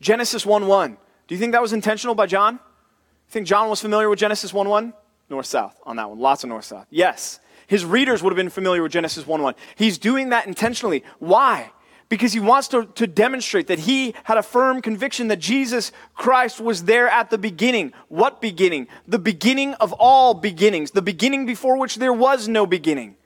Genesis 0.00 0.44
1 0.44 0.66
1. 0.66 0.96
Do 1.26 1.34
you 1.34 1.38
think 1.38 1.52
that 1.52 1.62
was 1.62 1.72
intentional 1.72 2.14
by 2.14 2.26
John? 2.26 2.54
You 2.54 3.30
think 3.30 3.46
John 3.46 3.68
was 3.68 3.80
familiar 3.80 4.08
with 4.08 4.18
Genesis 4.18 4.52
1 4.52 4.68
1? 4.68 4.92
North 5.28 5.46
south 5.46 5.80
on 5.84 5.96
that 5.96 6.08
one. 6.08 6.18
Lots 6.18 6.44
of 6.44 6.50
north 6.50 6.64
south. 6.64 6.86
Yes. 6.90 7.40
His 7.66 7.84
readers 7.84 8.22
would 8.22 8.30
have 8.30 8.36
been 8.36 8.50
familiar 8.50 8.82
with 8.82 8.92
Genesis 8.92 9.26
1 9.26 9.42
1. 9.42 9.54
He's 9.74 9.98
doing 9.98 10.28
that 10.28 10.46
intentionally. 10.46 11.02
Why? 11.18 11.72
because 12.08 12.32
he 12.32 12.40
wants 12.40 12.68
to, 12.68 12.86
to 12.94 13.06
demonstrate 13.06 13.66
that 13.66 13.80
he 13.80 14.14
had 14.24 14.38
a 14.38 14.42
firm 14.42 14.80
conviction 14.80 15.28
that 15.28 15.38
Jesus 15.38 15.92
Christ 16.14 16.60
was 16.60 16.84
there 16.84 17.08
at 17.08 17.30
the 17.30 17.38
beginning. 17.38 17.92
What 18.08 18.40
beginning? 18.40 18.86
The 19.06 19.18
beginning 19.18 19.74
of 19.74 19.92
all 19.94 20.34
beginnings, 20.34 20.92
the 20.92 21.02
beginning 21.02 21.46
before 21.46 21.76
which 21.78 21.96
there 21.96 22.12
was 22.12 22.48
no 22.48 22.66
beginning. 22.66 23.16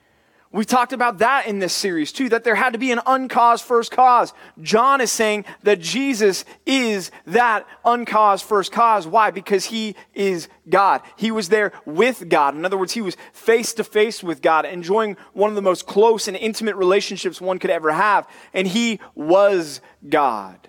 We 0.53 0.65
talked 0.65 0.93
about 0.93 1.19
that 1.19 1.47
in 1.47 1.61
this 1.61 1.73
series 1.73 2.11
too, 2.11 2.29
that 2.31 2.43
there 2.43 2.57
had 2.57 2.73
to 2.73 2.79
be 2.79 2.91
an 2.91 3.01
uncaused 3.07 3.65
first 3.65 3.93
cause. 3.93 4.33
John 4.61 5.01
is 5.01 5.13
saying 5.13 5.45
that 5.63 5.79
Jesus 5.79 6.45
is 6.67 7.13
that 7.27 7.69
uncaused 7.85 8.45
first 8.45 8.73
cause. 8.73 9.07
Why? 9.07 9.31
Because 9.31 9.67
he 9.67 9.95
is 10.13 10.49
God. 10.69 11.03
He 11.15 11.31
was 11.31 11.51
there 11.51 11.73
with 11.87 12.29
God. 12.29 12.57
In 12.57 12.65
other 12.65 12.77
words, 12.77 12.93
he 12.93 13.01
was 13.01 13.17
face 13.33 13.73
to 13.75 13.85
face 13.85 14.25
with 14.25 14.43
God, 14.43 14.65
enjoying 14.65 15.17
one 15.35 15.51
of 15.51 15.57
the 15.57 15.63
most 15.63 15.87
close 15.87 16.27
and 16.27 16.37
intimate 16.37 16.75
relationships 16.75 17.41
one 17.41 17.61
could 17.61 17.71
ever 17.71 17.93
have. 17.93 18.29
And 18.53 18.67
he 18.67 18.99
was 19.15 19.81
God. 20.09 20.69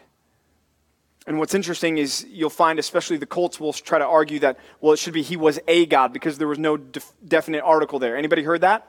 And 1.25 1.39
what's 1.39 1.55
interesting 1.55 1.97
is 1.97 2.23
you'll 2.29 2.51
find, 2.51 2.77
especially 2.77 3.17
the 3.17 3.25
cults 3.25 3.59
will 3.59 3.73
try 3.73 3.97
to 3.97 4.05
argue 4.05 4.39
that, 4.39 4.59
well, 4.79 4.93
it 4.93 4.99
should 4.99 5.13
be 5.13 5.23
he 5.23 5.37
was 5.37 5.59
a 5.67 5.87
God 5.87 6.13
because 6.13 6.37
there 6.37 6.47
was 6.47 6.59
no 6.59 6.77
def- 6.77 7.13
definite 7.27 7.61
article 7.63 7.97
there. 7.97 8.15
Anybody 8.15 8.43
heard 8.43 8.61
that? 8.61 8.87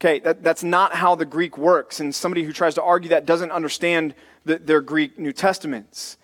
Okay, 0.00 0.20
that, 0.20 0.44
that's 0.44 0.62
not 0.62 0.94
how 0.94 1.16
the 1.16 1.24
Greek 1.24 1.58
works. 1.58 1.98
And 1.98 2.14
somebody 2.14 2.44
who 2.44 2.52
tries 2.52 2.74
to 2.74 2.82
argue 2.82 3.08
that 3.10 3.26
doesn't 3.26 3.50
understand 3.50 4.14
the, 4.44 4.58
their 4.58 4.80
Greek 4.80 5.18
New 5.18 5.32
Testaments. 5.32 6.16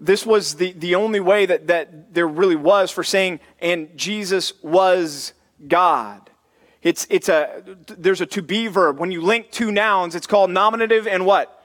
This 0.00 0.24
was 0.24 0.54
the, 0.54 0.72
the 0.72 0.94
only 0.94 1.20
way 1.20 1.46
that, 1.46 1.66
that 1.66 2.14
there 2.14 2.26
really 2.26 2.56
was 2.56 2.90
for 2.90 3.04
saying, 3.04 3.40
and 3.60 3.96
Jesus 3.96 4.54
was 4.62 5.34
God. 5.68 6.30
It's, 6.82 7.06
it's 7.10 7.28
a, 7.28 7.62
there's 7.86 8.20
a 8.20 8.26
to 8.26 8.42
be 8.42 8.66
verb. 8.66 8.98
When 8.98 9.12
you 9.12 9.20
link 9.20 9.50
two 9.50 9.70
nouns, 9.70 10.14
it's 10.14 10.26
called 10.26 10.50
nominative 10.50 11.06
and 11.06 11.24
what? 11.24 11.62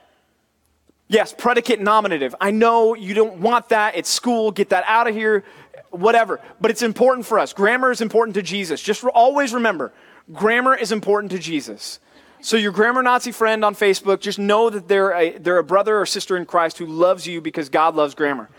Yes, 1.07 1.33
predicate 1.35 1.79
nominative. 1.79 2.35
I 2.41 2.51
know 2.51 2.93
you 2.93 3.13
don't 3.13 3.37
want 3.37 3.69
that. 3.69 3.95
It's 3.95 4.09
school. 4.09 4.51
Get 4.51 4.69
that 4.69 4.83
out 4.85 5.07
of 5.07 5.15
here. 5.15 5.45
Whatever. 5.91 6.41
But 6.59 6.69
it's 6.69 6.81
important 6.83 7.25
for 7.25 7.39
us. 7.39 7.53
Grammar 7.53 7.91
is 7.91 8.01
important 8.01 8.35
to 8.35 8.41
Jesus. 8.41 8.81
Just 8.81 9.03
always 9.05 9.53
remember 9.53 9.93
grammar 10.33 10.75
is 10.75 10.91
important 10.91 11.31
to 11.31 11.39
Jesus. 11.39 11.99
So 12.41 12.55
your 12.55 12.71
grammar 12.71 13.01
Nazi 13.01 13.31
friend 13.31 13.65
on 13.65 13.75
Facebook, 13.75 14.19
just 14.19 14.39
know 14.39 14.69
that 14.69 14.87
they're 14.87 15.11
a, 15.11 15.37
they're 15.37 15.57
a 15.57 15.63
brother 15.63 15.99
or 15.99 16.05
sister 16.05 16.37
in 16.37 16.45
Christ 16.45 16.77
who 16.77 16.85
loves 16.85 17.25
you 17.25 17.41
because 17.41 17.69
God 17.69 17.95
loves 17.95 18.15
grammar. 18.15 18.49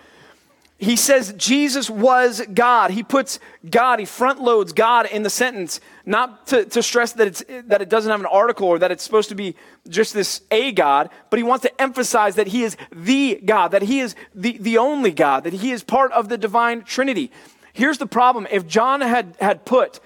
He 0.81 0.95
says 0.95 1.35
Jesus 1.37 1.91
was 1.91 2.41
God. 2.55 2.93
He 2.93 3.03
puts 3.03 3.41
God, 3.69 3.99
he 3.99 4.05
front 4.05 4.41
loads 4.41 4.73
God 4.73 5.07
in 5.07 5.25
the 5.25 5.31
sentence, 5.31 5.81
not 6.07 6.47
to, 6.49 6.65
to 6.67 6.83
stress 6.85 7.13
that, 7.15 7.27
it's, 7.27 7.45
that 7.67 7.83
it 7.83 7.89
doesn't 7.89 8.11
have 8.11 8.21
an 8.21 8.27
article 8.27 8.69
or 8.69 8.79
that 8.79 8.93
it's 8.93 9.03
supposed 9.03 9.29
to 9.31 9.35
be 9.35 9.57
just 9.89 10.15
this 10.15 10.43
a 10.53 10.71
God, 10.71 11.11
but 11.31 11.39
he 11.39 11.43
wants 11.43 11.65
to 11.65 11.83
emphasize 11.83 12.37
that 12.37 12.49
he 12.49 12.63
is 12.63 12.77
the 12.95 13.41
God, 13.45 13.73
that 13.73 13.83
he 13.83 13.99
is 13.99 14.15
the, 14.37 14.57
the 14.59 14.79
only 14.79 15.11
God, 15.11 15.43
that 15.45 15.53
he 15.53 15.73
is 15.73 15.83
part 15.83 16.13
of 16.13 16.29
the 16.29 16.39
divine 16.39 16.85
Trinity. 16.85 17.33
Here's 17.73 17.99
the 17.99 18.07
problem. 18.07 18.47
If 18.49 18.69
John 18.69 19.01
had, 19.01 19.37
had 19.41 19.65
put 19.65 19.99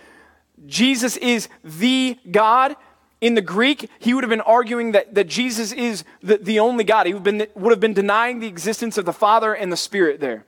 Jesus 0.66 1.16
is 1.16 1.48
the 1.64 2.18
God, 2.30 2.76
in 3.22 3.34
the 3.34 3.40
Greek, 3.40 3.88
he 4.00 4.14
would 4.14 4.24
have 4.24 4.30
been 4.30 4.40
arguing 4.40 4.92
that, 4.92 5.14
that 5.14 5.28
Jesus 5.28 5.70
is 5.70 6.04
the, 6.22 6.38
the 6.38 6.58
only 6.58 6.82
God. 6.82 7.06
He 7.06 7.14
would 7.14 7.24
have, 7.24 7.38
been, 7.38 7.46
would 7.54 7.70
have 7.70 7.80
been 7.80 7.94
denying 7.94 8.40
the 8.40 8.48
existence 8.48 8.98
of 8.98 9.04
the 9.04 9.12
Father 9.12 9.54
and 9.54 9.72
the 9.72 9.76
Spirit 9.76 10.18
there. 10.18 10.44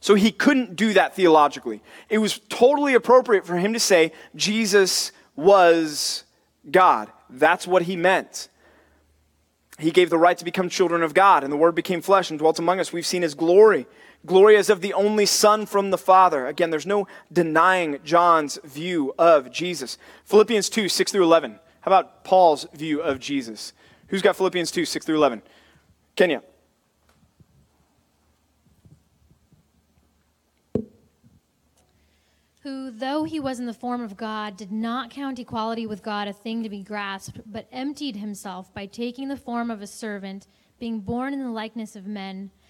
So 0.00 0.14
he 0.14 0.32
couldn't 0.32 0.74
do 0.74 0.94
that 0.94 1.14
theologically. 1.14 1.80
It 2.08 2.18
was 2.18 2.40
totally 2.48 2.94
appropriate 2.94 3.46
for 3.46 3.56
him 3.56 3.72
to 3.72 3.80
say 3.80 4.12
Jesus 4.34 5.12
was 5.36 6.24
God. 6.68 7.08
That's 7.28 7.68
what 7.68 7.82
he 7.82 7.94
meant. 7.96 8.48
He 9.78 9.92
gave 9.92 10.10
the 10.10 10.18
right 10.18 10.36
to 10.36 10.44
become 10.44 10.68
children 10.68 11.02
of 11.02 11.14
God, 11.14 11.44
and 11.44 11.52
the 11.52 11.56
Word 11.56 11.74
became 11.74 12.02
flesh 12.02 12.30
and 12.30 12.38
dwelt 12.38 12.58
among 12.58 12.80
us. 12.80 12.92
We've 12.92 13.06
seen 13.06 13.22
his 13.22 13.34
glory. 13.34 13.86
Glory 14.26 14.56
as 14.56 14.68
of 14.68 14.80
the 14.80 14.92
only 14.92 15.24
Son 15.26 15.64
from 15.64 15.90
the 15.90 15.98
Father. 15.98 16.46
Again, 16.46 16.70
there's 16.70 16.86
no 16.86 17.08
denying 17.32 17.98
John's 18.04 18.58
view 18.64 19.14
of 19.18 19.50
Jesus. 19.50 19.96
Philippians 20.24 20.68
2, 20.68 20.88
6 20.88 21.12
through 21.12 21.24
11. 21.24 21.58
How 21.80 21.88
about 21.88 22.24
Paul's 22.24 22.66
view 22.74 23.00
of 23.00 23.18
Jesus? 23.18 23.72
Who's 24.08 24.22
got 24.22 24.36
Philippians 24.36 24.70
2, 24.70 24.84
6 24.84 25.06
through 25.06 25.16
11? 25.16 25.42
Kenya. 26.16 26.42
who, 32.62 32.90
though 32.90 33.24
he 33.24 33.40
was 33.40 33.58
in 33.58 33.66
the 33.66 33.72
form 33.72 34.02
of 34.02 34.16
God, 34.16 34.56
did 34.56 34.70
not 34.70 35.10
count 35.10 35.38
equality 35.38 35.86
with 35.86 36.02
God 36.02 36.28
a 36.28 36.32
thing 36.32 36.62
to 36.62 36.68
be 36.68 36.82
grasped, 36.82 37.40
but 37.46 37.66
emptied 37.72 38.16
himself 38.16 38.72
by 38.74 38.84
taking 38.84 39.28
the 39.28 39.36
form 39.36 39.70
of 39.70 39.80
a 39.80 39.86
servant, 39.86 40.46
being 40.78 41.00
born 41.00 41.32
in 41.32 41.40
the 41.40 41.50
likeness 41.50 41.96
of 41.96 42.06
men, 42.06 42.50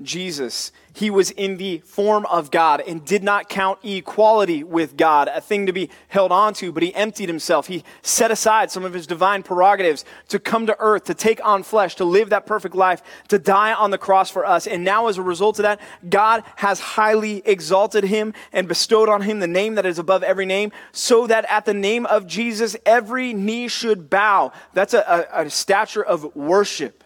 Jesus. 0.00 0.72
He 0.94 1.10
was 1.10 1.30
in 1.30 1.56
the 1.56 1.78
form 1.78 2.26
of 2.26 2.50
God 2.50 2.82
and 2.86 3.04
did 3.04 3.22
not 3.22 3.48
count 3.48 3.78
equality 3.82 4.62
with 4.62 4.96
God 4.96 5.28
a 5.28 5.40
thing 5.40 5.66
to 5.66 5.72
be 5.72 5.90
held 6.08 6.32
on 6.32 6.54
to, 6.54 6.70
but 6.70 6.82
he 6.82 6.94
emptied 6.94 7.28
himself. 7.28 7.66
He 7.66 7.82
set 8.02 8.30
aside 8.30 8.70
some 8.70 8.84
of 8.84 8.92
his 8.92 9.06
divine 9.06 9.42
prerogatives 9.42 10.04
to 10.28 10.38
come 10.38 10.66
to 10.66 10.76
earth, 10.78 11.04
to 11.04 11.14
take 11.14 11.44
on 11.44 11.62
flesh, 11.62 11.94
to 11.96 12.04
live 12.04 12.30
that 12.30 12.46
perfect 12.46 12.74
life, 12.74 13.02
to 13.28 13.38
die 13.38 13.72
on 13.72 13.90
the 13.90 13.98
cross 13.98 14.30
for 14.30 14.44
us. 14.44 14.66
And 14.66 14.84
now, 14.84 15.06
as 15.06 15.18
a 15.18 15.22
result 15.22 15.58
of 15.58 15.62
that, 15.62 15.80
God 16.08 16.44
has 16.56 16.80
highly 16.80 17.42
exalted 17.46 18.04
him 18.04 18.34
and 18.52 18.68
bestowed 18.68 19.08
on 19.08 19.22
him 19.22 19.40
the 19.40 19.46
name 19.46 19.76
that 19.76 19.86
is 19.86 19.98
above 19.98 20.22
every 20.22 20.46
name, 20.46 20.72
so 20.92 21.26
that 21.26 21.46
at 21.48 21.64
the 21.64 21.74
name 21.74 22.06
of 22.06 22.26
Jesus, 22.26 22.76
every 22.84 23.32
knee 23.32 23.68
should 23.68 24.10
bow. 24.10 24.52
That's 24.74 24.94
a, 24.94 25.28
a, 25.32 25.44
a 25.44 25.50
stature 25.50 26.04
of 26.04 26.36
worship 26.36 27.01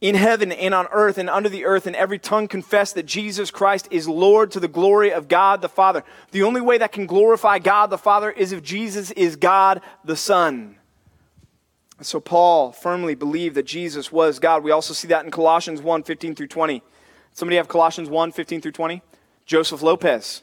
in 0.00 0.14
heaven 0.14 0.52
and 0.52 0.74
on 0.74 0.86
earth 0.92 1.18
and 1.18 1.28
under 1.28 1.48
the 1.48 1.64
earth, 1.64 1.86
and 1.86 1.96
every 1.96 2.18
tongue 2.18 2.46
confess 2.46 2.92
that 2.92 3.06
Jesus 3.06 3.50
Christ 3.50 3.88
is 3.90 4.08
Lord 4.08 4.50
to 4.52 4.60
the 4.60 4.68
glory 4.68 5.12
of 5.12 5.28
God 5.28 5.60
the 5.60 5.68
Father. 5.68 6.04
The 6.30 6.42
only 6.42 6.60
way 6.60 6.78
that 6.78 6.92
can 6.92 7.06
glorify 7.06 7.58
God 7.58 7.88
the 7.88 7.98
Father 7.98 8.30
is 8.30 8.52
if 8.52 8.62
Jesus 8.62 9.10
is 9.12 9.36
God 9.36 9.80
the 10.04 10.16
Son. 10.16 10.76
So 12.00 12.20
Paul 12.20 12.70
firmly 12.70 13.16
believed 13.16 13.56
that 13.56 13.66
Jesus 13.66 14.12
was 14.12 14.38
God. 14.38 14.62
We 14.62 14.70
also 14.70 14.94
see 14.94 15.08
that 15.08 15.24
in 15.24 15.32
Colossians 15.32 15.82
1 15.82 16.04
15 16.04 16.36
through 16.36 16.46
20. 16.46 16.82
Somebody 17.32 17.56
have 17.56 17.66
Colossians 17.68 18.08
1 18.08 18.32
15 18.32 18.60
through 18.60 18.72
20? 18.72 19.02
Joseph 19.46 19.82
Lopez. 19.82 20.42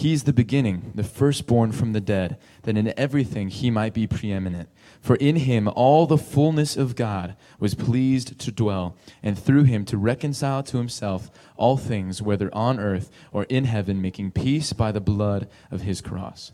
He 0.00 0.14
is 0.14 0.22
the 0.22 0.32
beginning, 0.32 0.92
the 0.94 1.04
firstborn 1.04 1.72
from 1.72 1.92
the 1.92 2.00
dead, 2.00 2.38
that 2.62 2.78
in 2.78 2.98
everything 2.98 3.50
he 3.50 3.70
might 3.70 3.92
be 3.92 4.06
preeminent. 4.06 4.70
For 5.02 5.16
in 5.16 5.36
him 5.36 5.68
all 5.68 6.06
the 6.06 6.16
fullness 6.16 6.74
of 6.74 6.96
God 6.96 7.36
was 7.58 7.74
pleased 7.74 8.38
to 8.38 8.50
dwell, 8.50 8.96
and 9.22 9.38
through 9.38 9.64
him 9.64 9.84
to 9.84 9.98
reconcile 9.98 10.62
to 10.62 10.78
himself 10.78 11.30
all 11.54 11.76
things, 11.76 12.22
whether 12.22 12.48
on 12.54 12.80
earth 12.80 13.10
or 13.30 13.44
in 13.50 13.64
heaven, 13.66 14.00
making 14.00 14.30
peace 14.30 14.72
by 14.72 14.90
the 14.90 15.02
blood 15.02 15.50
of 15.70 15.82
his 15.82 16.00
cross. 16.00 16.50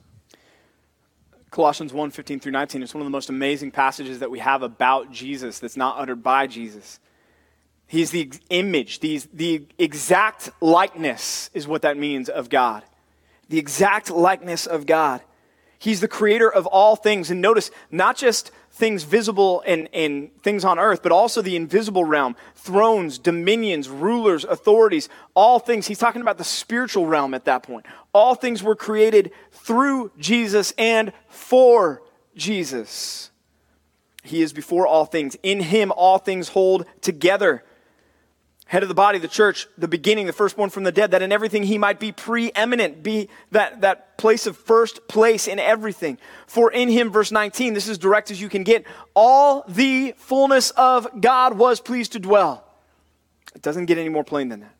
Colossians 1.53 1.92
1 1.92 2.11
15 2.11 2.40
through 2.40 2.51
19 2.51 2.82
is 2.82 2.94
one 2.94 3.01
of 3.01 3.07
the 3.07 3.11
most 3.11 3.28
amazing 3.28 3.70
passages 3.70 4.18
that 4.18 4.30
we 4.32 4.40
have 4.40 4.64
about 4.64 5.12
Jesus 5.12 5.61
that's 5.61 5.76
not 5.76 6.01
uttered 6.01 6.20
by 6.20 6.49
Jesus. 6.49 6.99
He's 7.86 8.11
the 8.11 8.28
image, 8.51 8.99
the, 8.99 9.22
the 9.32 9.68
exact 9.78 10.51
likeness 10.61 11.49
is 11.55 11.68
what 11.68 11.82
that 11.82 11.97
means 11.97 12.28
of 12.28 12.49
God. 12.49 12.82
The 13.49 13.59
exact 13.59 14.11
likeness 14.11 14.66
of 14.66 14.86
God. 14.86 15.22
He's 15.78 16.01
the 16.01 16.09
creator 16.09 16.53
of 16.53 16.66
all 16.66 16.97
things. 16.97 17.30
And 17.30 17.40
notice, 17.40 17.70
not 17.90 18.16
just 18.16 18.51
things 18.72 19.05
visible 19.05 19.62
and, 19.66 19.88
and 19.92 20.30
things 20.42 20.64
on 20.64 20.78
earth, 20.78 21.03
but 21.03 21.12
also 21.12 21.40
the 21.42 21.57
invisible 21.57 22.05
realm 22.05 22.36
thrones, 22.55 23.18
dominions, 23.18 23.88
rulers, 23.88 24.44
authorities, 24.44 25.09
all 25.34 25.59
things. 25.59 25.86
He's 25.86 25.99
talking 25.99 26.22
about 26.22 26.38
the 26.38 26.44
spiritual 26.44 27.07
realm 27.07 27.34
at 27.34 27.44
that 27.44 27.62
point. 27.62 27.86
All 28.12 28.34
things 28.34 28.62
were 28.62 28.76
created 28.76 29.32
through 29.53 30.12
Jesus 30.18 30.72
and 30.76 31.12
for 31.28 32.03
Jesus. 32.34 33.30
He 34.22 34.42
is 34.42 34.53
before 34.53 34.86
all 34.86 35.05
things. 35.05 35.36
In 35.42 35.61
him, 35.61 35.92
all 35.92 36.18
things 36.18 36.49
hold 36.49 36.84
together 37.01 37.64
head 38.66 38.82
of 38.82 38.88
the 38.88 38.94
body, 38.94 39.18
the 39.18 39.28
church, 39.28 39.68
the 39.78 39.88
beginning, 39.88 40.26
the 40.26 40.32
firstborn 40.32 40.70
from 40.70 40.82
the 40.82 40.92
dead, 40.92 41.12
that 41.12 41.22
in 41.22 41.30
everything 41.30 41.62
he 41.62 41.78
might 41.78 42.00
be 42.00 42.10
preeminent, 42.10 43.02
be 43.02 43.28
that, 43.52 43.80
that 43.80 44.18
place 44.18 44.46
of 44.46 44.56
first 44.56 45.06
place 45.08 45.46
in 45.46 45.58
everything. 45.58 46.18
For 46.48 46.70
in 46.72 46.88
him, 46.88 47.10
verse 47.10 47.30
19, 47.30 47.74
this 47.74 47.86
is 47.86 47.96
direct 47.96 48.30
as 48.30 48.40
you 48.40 48.48
can 48.48 48.64
get, 48.64 48.84
all 49.14 49.64
the 49.68 50.14
fullness 50.18 50.70
of 50.70 51.08
God 51.20 51.56
was 51.56 51.80
pleased 51.80 52.12
to 52.12 52.18
dwell. 52.18 52.64
It 53.54 53.62
doesn't 53.62 53.86
get 53.86 53.98
any 53.98 54.08
more 54.08 54.24
plain 54.24 54.48
than 54.48 54.60
that. 54.60 54.74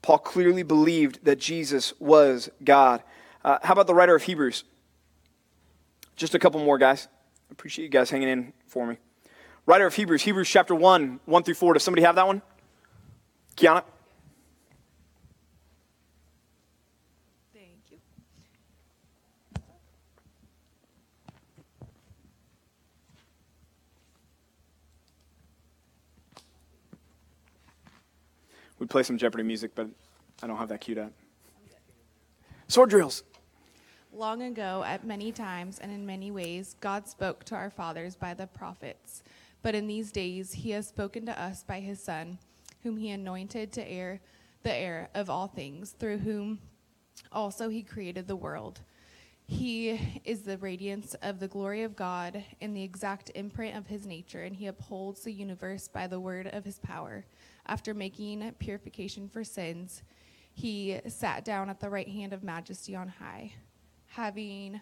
Paul 0.00 0.18
clearly 0.18 0.62
believed 0.62 1.24
that 1.24 1.38
Jesus 1.38 1.92
was 2.00 2.48
God. 2.64 3.02
Uh, 3.44 3.58
how 3.62 3.72
about 3.74 3.86
the 3.86 3.94
writer 3.94 4.14
of 4.14 4.22
Hebrews? 4.22 4.64
Just 6.16 6.34
a 6.34 6.38
couple 6.38 6.64
more, 6.64 6.78
guys. 6.78 7.08
I 7.50 7.52
appreciate 7.52 7.84
you 7.84 7.90
guys 7.90 8.08
hanging 8.08 8.28
in 8.28 8.52
for 8.66 8.86
me. 8.86 8.96
Writer 9.66 9.86
of 9.86 9.94
Hebrews, 9.94 10.22
Hebrews 10.22 10.48
chapter 10.48 10.74
1, 10.74 11.20
1 11.26 11.42
through 11.42 11.54
4. 11.54 11.74
Does 11.74 11.82
somebody 11.82 12.02
have 12.02 12.14
that 12.14 12.26
one? 12.26 12.40
Kiana? 13.58 13.82
Thank 17.52 17.90
you. 17.90 17.98
We 28.78 28.86
play 28.86 29.02
some 29.02 29.18
Jeopardy 29.18 29.42
music, 29.42 29.72
but 29.74 29.88
I 30.40 30.46
don't 30.46 30.56
have 30.56 30.68
that 30.68 30.80
queued 30.80 30.98
up. 30.98 31.10
Sword 32.68 32.90
drills. 32.90 33.24
Long 34.12 34.42
ago, 34.42 34.84
at 34.86 35.04
many 35.04 35.32
times 35.32 35.80
and 35.80 35.90
in 35.90 36.06
many 36.06 36.30
ways, 36.30 36.76
God 36.80 37.08
spoke 37.08 37.42
to 37.46 37.56
our 37.56 37.70
fathers 37.70 38.14
by 38.14 38.34
the 38.34 38.46
prophets. 38.46 39.24
But 39.62 39.74
in 39.74 39.88
these 39.88 40.12
days, 40.12 40.52
he 40.52 40.70
has 40.70 40.86
spoken 40.86 41.26
to 41.26 41.40
us 41.40 41.64
by 41.64 41.80
his 41.80 42.00
Son 42.00 42.38
whom 42.82 42.96
he 42.96 43.10
anointed 43.10 43.72
to 43.72 43.90
heir 43.90 44.20
the 44.62 44.74
heir 44.74 45.08
of 45.14 45.30
all 45.30 45.46
things, 45.46 45.90
through 45.90 46.18
whom 46.18 46.58
also 47.32 47.68
he 47.68 47.82
created 47.82 48.26
the 48.26 48.36
world. 48.36 48.80
He 49.44 49.98
is 50.24 50.42
the 50.42 50.58
radiance 50.58 51.14
of 51.22 51.40
the 51.40 51.48
glory 51.48 51.82
of 51.82 51.96
God 51.96 52.44
in 52.60 52.74
the 52.74 52.82
exact 52.82 53.30
imprint 53.34 53.76
of 53.76 53.86
his 53.86 54.06
nature, 54.06 54.42
and 54.42 54.54
he 54.54 54.66
upholds 54.66 55.22
the 55.22 55.32
universe 55.32 55.88
by 55.88 56.06
the 56.06 56.20
word 56.20 56.48
of 56.48 56.64
his 56.64 56.78
power. 56.78 57.24
After 57.66 57.94
making 57.94 58.52
purification 58.58 59.28
for 59.28 59.44
sins, 59.44 60.02
he 60.52 61.00
sat 61.06 61.44
down 61.44 61.70
at 61.70 61.80
the 61.80 61.88
right 61.88 62.08
hand 62.08 62.32
of 62.32 62.42
majesty 62.42 62.94
on 62.94 63.08
high, 63.08 63.54
having 64.06 64.80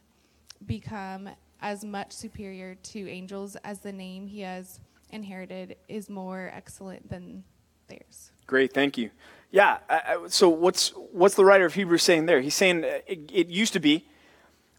become 0.64 1.28
as 1.61 1.84
much 1.84 2.12
superior 2.12 2.74
to 2.74 3.09
angels 3.09 3.57
as 3.57 3.80
the 3.80 3.92
name 3.92 4.26
he 4.26 4.40
has 4.40 4.80
inherited 5.11 5.76
is 5.88 6.11
more 6.11 6.51
excellent 6.53 7.09
than 7.09 7.44
theirs. 7.89 8.30
Great, 8.47 8.72
thank 8.72 8.97
you. 8.97 9.11
Yeah, 9.51 9.78
I, 9.89 9.95
I, 9.95 10.28
so 10.28 10.49
what's, 10.49 10.91
what's 11.12 11.34
the 11.34 11.45
writer 11.45 11.64
of 11.64 11.74
Hebrews 11.74 12.03
saying 12.03 12.26
there? 12.26 12.41
He's 12.41 12.55
saying 12.55 12.84
uh, 12.84 12.99
it, 13.07 13.30
it 13.32 13.49
used 13.49 13.72
to 13.74 13.80
be 13.80 14.07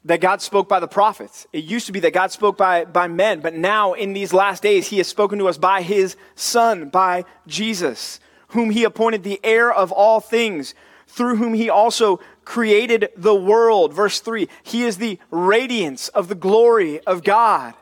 that 0.05 0.22
God 0.22 0.41
spoke 0.41 0.70
by 0.70 0.80
the 0.80 0.88
prophets. 0.88 1.47
It 1.51 1.64
used 1.66 1.86
to 1.88 1.91
be 1.91 1.99
that 2.01 2.14
God 2.14 2.32
spoke 2.32 2.58
by, 2.58 2.86
by 2.86 3.08
men, 3.08 3.41
but 3.41 3.53
now 3.53 3.93
in 3.93 4.14
these 4.14 4.34
last 4.34 4.64
days, 4.64 4.88
He 4.88 4.97
has 4.97 5.08
spoken 5.08 5.39
to 5.39 5.47
us 5.47 5.58
by 5.58 5.82
His 5.82 6.16
Son, 6.36 6.89
by 6.89 7.26
Jesus, 7.45 8.20
whom 8.49 8.70
He 8.70 8.84
appointed 8.84 9.24
the 9.24 9.39
heir 9.43 9.72
of 9.72 9.91
all 9.91 10.20
things, 10.20 10.74
through 11.08 11.36
whom 11.36 11.53
He 11.53 11.70
also 11.70 12.20
created 12.45 13.10
the 13.18 13.36
world. 13.36 13.93
Verse 13.93 14.20
3 14.20 14.47
He 14.64 14.84
is 14.84 14.97
the 14.97 15.20
radiance 15.30 16.08
of 16.10 16.30
the 16.30 16.36
glory 16.36 16.99
of 17.01 17.24
God. 17.24 17.74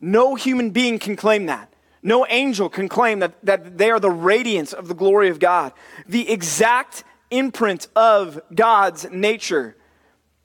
No 0.00 0.34
human 0.34 0.70
being 0.70 0.98
can 0.98 1.14
claim 1.14 1.46
that. 1.46 1.69
No 2.02 2.26
angel 2.28 2.68
can 2.68 2.88
claim 2.88 3.18
that, 3.18 3.34
that 3.44 3.76
they 3.76 3.90
are 3.90 4.00
the 4.00 4.10
radiance 4.10 4.72
of 4.72 4.88
the 4.88 4.94
glory 4.94 5.28
of 5.28 5.38
God, 5.38 5.72
the 6.06 6.30
exact 6.30 7.04
imprint 7.30 7.88
of 7.94 8.40
God's 8.54 9.10
nature. 9.10 9.76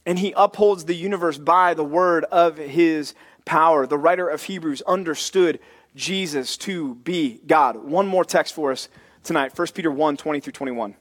And 0.06 0.20
he 0.20 0.34
upholds 0.36 0.86
the 0.86 0.95
universe 0.95 1.38
by 1.38 1.74
the 1.74 1.84
word 1.84 2.26
of 2.26 2.58
his 2.58 3.16
power. 3.45 3.88
The 3.88 3.97
writer 3.97 4.28
of 4.28 4.43
Hebrews 4.43 4.82
understood 4.84 5.60
Jesus 5.95 6.58
to 6.58 6.95
be 6.95 7.39
God. 7.47 7.78
One 7.78 8.08
more 8.08 8.26
text 8.26 8.53
for 8.53 8.72
us 8.72 8.89
tonight 9.24 9.58
1 9.58 9.68
Peter 9.74 9.89
1 9.89 10.18
20 10.18 10.39
through 10.41 10.53
21. 10.53 10.95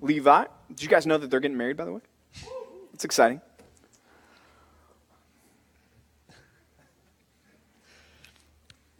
Levi, 0.00 0.44
did 0.68 0.82
you 0.82 0.88
guys 0.88 1.06
know 1.06 1.18
that 1.18 1.30
they're 1.30 1.40
getting 1.40 1.56
married, 1.56 1.76
by 1.76 1.84
the 1.84 1.92
way? 1.92 2.00
It's 2.92 3.04
exciting. 3.04 3.40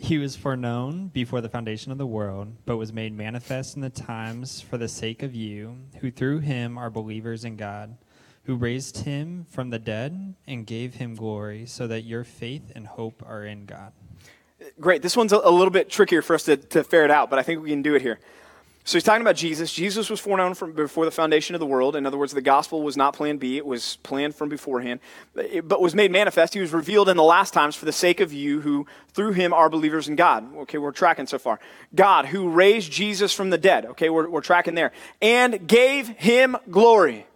He 0.06 0.18
was 0.18 0.36
foreknown 0.36 1.08
before 1.08 1.40
the 1.40 1.48
foundation 1.48 1.90
of 1.90 1.98
the 1.98 2.06
world, 2.06 2.54
but 2.64 2.76
was 2.76 2.92
made 2.92 3.12
manifest 3.12 3.74
in 3.74 3.82
the 3.82 3.90
times 3.90 4.60
for 4.60 4.78
the 4.78 4.86
sake 4.86 5.24
of 5.24 5.34
you, 5.34 5.78
who 5.98 6.12
through 6.12 6.38
him 6.38 6.78
are 6.78 6.90
believers 6.90 7.44
in 7.44 7.56
God, 7.56 7.96
who 8.44 8.54
raised 8.54 8.98
him 8.98 9.46
from 9.50 9.70
the 9.70 9.80
dead 9.80 10.36
and 10.46 10.64
gave 10.64 10.94
him 10.94 11.16
glory, 11.16 11.66
so 11.66 11.88
that 11.88 12.02
your 12.02 12.22
faith 12.22 12.70
and 12.76 12.86
hope 12.86 13.20
are 13.26 13.44
in 13.44 13.66
God. 13.66 13.90
Great. 14.78 15.02
This 15.02 15.16
one's 15.16 15.32
a, 15.32 15.38
little 15.38 15.72
bit 15.72 15.90
trickier 15.90 16.22
for 16.22 16.34
us 16.34 16.44
to, 16.44 16.56
to 16.56 16.84
ferret 16.84 17.10
out, 17.10 17.28
but 17.28 17.40
I 17.40 17.42
think 17.42 17.60
we 17.60 17.70
can 17.70 17.82
do 17.82 17.96
it 17.96 18.02
here. 18.02 18.20
So 18.86 18.96
he's 18.96 19.02
talking 19.02 19.20
about 19.20 19.34
Jesus. 19.34 19.72
Jesus 19.72 20.08
was 20.08 20.20
foreknown 20.20 20.54
from 20.54 20.70
before 20.70 21.04
the 21.04 21.10
foundation 21.10 21.56
of 21.56 21.58
the 21.58 21.66
world. 21.66 21.96
In 21.96 22.06
other 22.06 22.16
words, 22.16 22.32
the 22.32 22.40
gospel 22.40 22.82
was 22.82 22.96
not 22.96 23.14
plan 23.14 23.36
B, 23.36 23.56
it 23.56 23.66
was 23.66 23.96
planned 24.04 24.36
from 24.36 24.48
beforehand, 24.48 25.00
but 25.34 25.80
was 25.80 25.92
made 25.92 26.12
manifest. 26.12 26.54
He 26.54 26.60
was 26.60 26.72
revealed 26.72 27.08
in 27.08 27.16
the 27.16 27.24
last 27.24 27.52
times 27.52 27.74
for 27.74 27.84
the 27.84 27.92
sake 27.92 28.20
of 28.20 28.32
you 28.32 28.60
who, 28.60 28.86
through 29.12 29.32
him, 29.32 29.52
are 29.52 29.68
believers 29.68 30.06
in 30.06 30.14
God. 30.14 30.56
Okay, 30.58 30.78
we're 30.78 30.92
tracking 30.92 31.26
so 31.26 31.36
far. 31.36 31.58
God, 31.96 32.26
who 32.26 32.48
raised 32.48 32.92
Jesus 32.92 33.32
from 33.32 33.50
the 33.50 33.58
dead. 33.58 33.86
Okay, 33.86 34.08
we're, 34.08 34.28
we're 34.28 34.40
tracking 34.40 34.76
there. 34.76 34.92
And 35.20 35.66
gave 35.66 36.06
him 36.06 36.56
glory. 36.70 37.26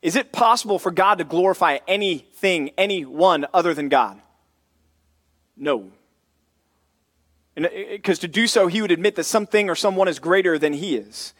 Is 0.00 0.16
it 0.16 0.32
possible 0.32 0.78
for 0.78 0.90
God 0.90 1.18
to 1.18 1.24
glorify 1.24 1.80
anything, 1.86 2.70
anyone 2.78 3.44
other 3.52 3.74
than 3.74 3.90
God? 3.90 4.18
No. 5.58 5.90
Because 7.56 8.18
uh, 8.18 8.22
to 8.22 8.28
do 8.28 8.46
so, 8.46 8.66
he 8.66 8.82
would 8.82 8.92
admit 8.92 9.16
that 9.16 9.24
something 9.24 9.70
or 9.70 9.74
someone 9.74 10.08
is 10.08 10.18
greater 10.18 10.58
than 10.58 10.74
he 10.74 10.96
is. 10.96 11.32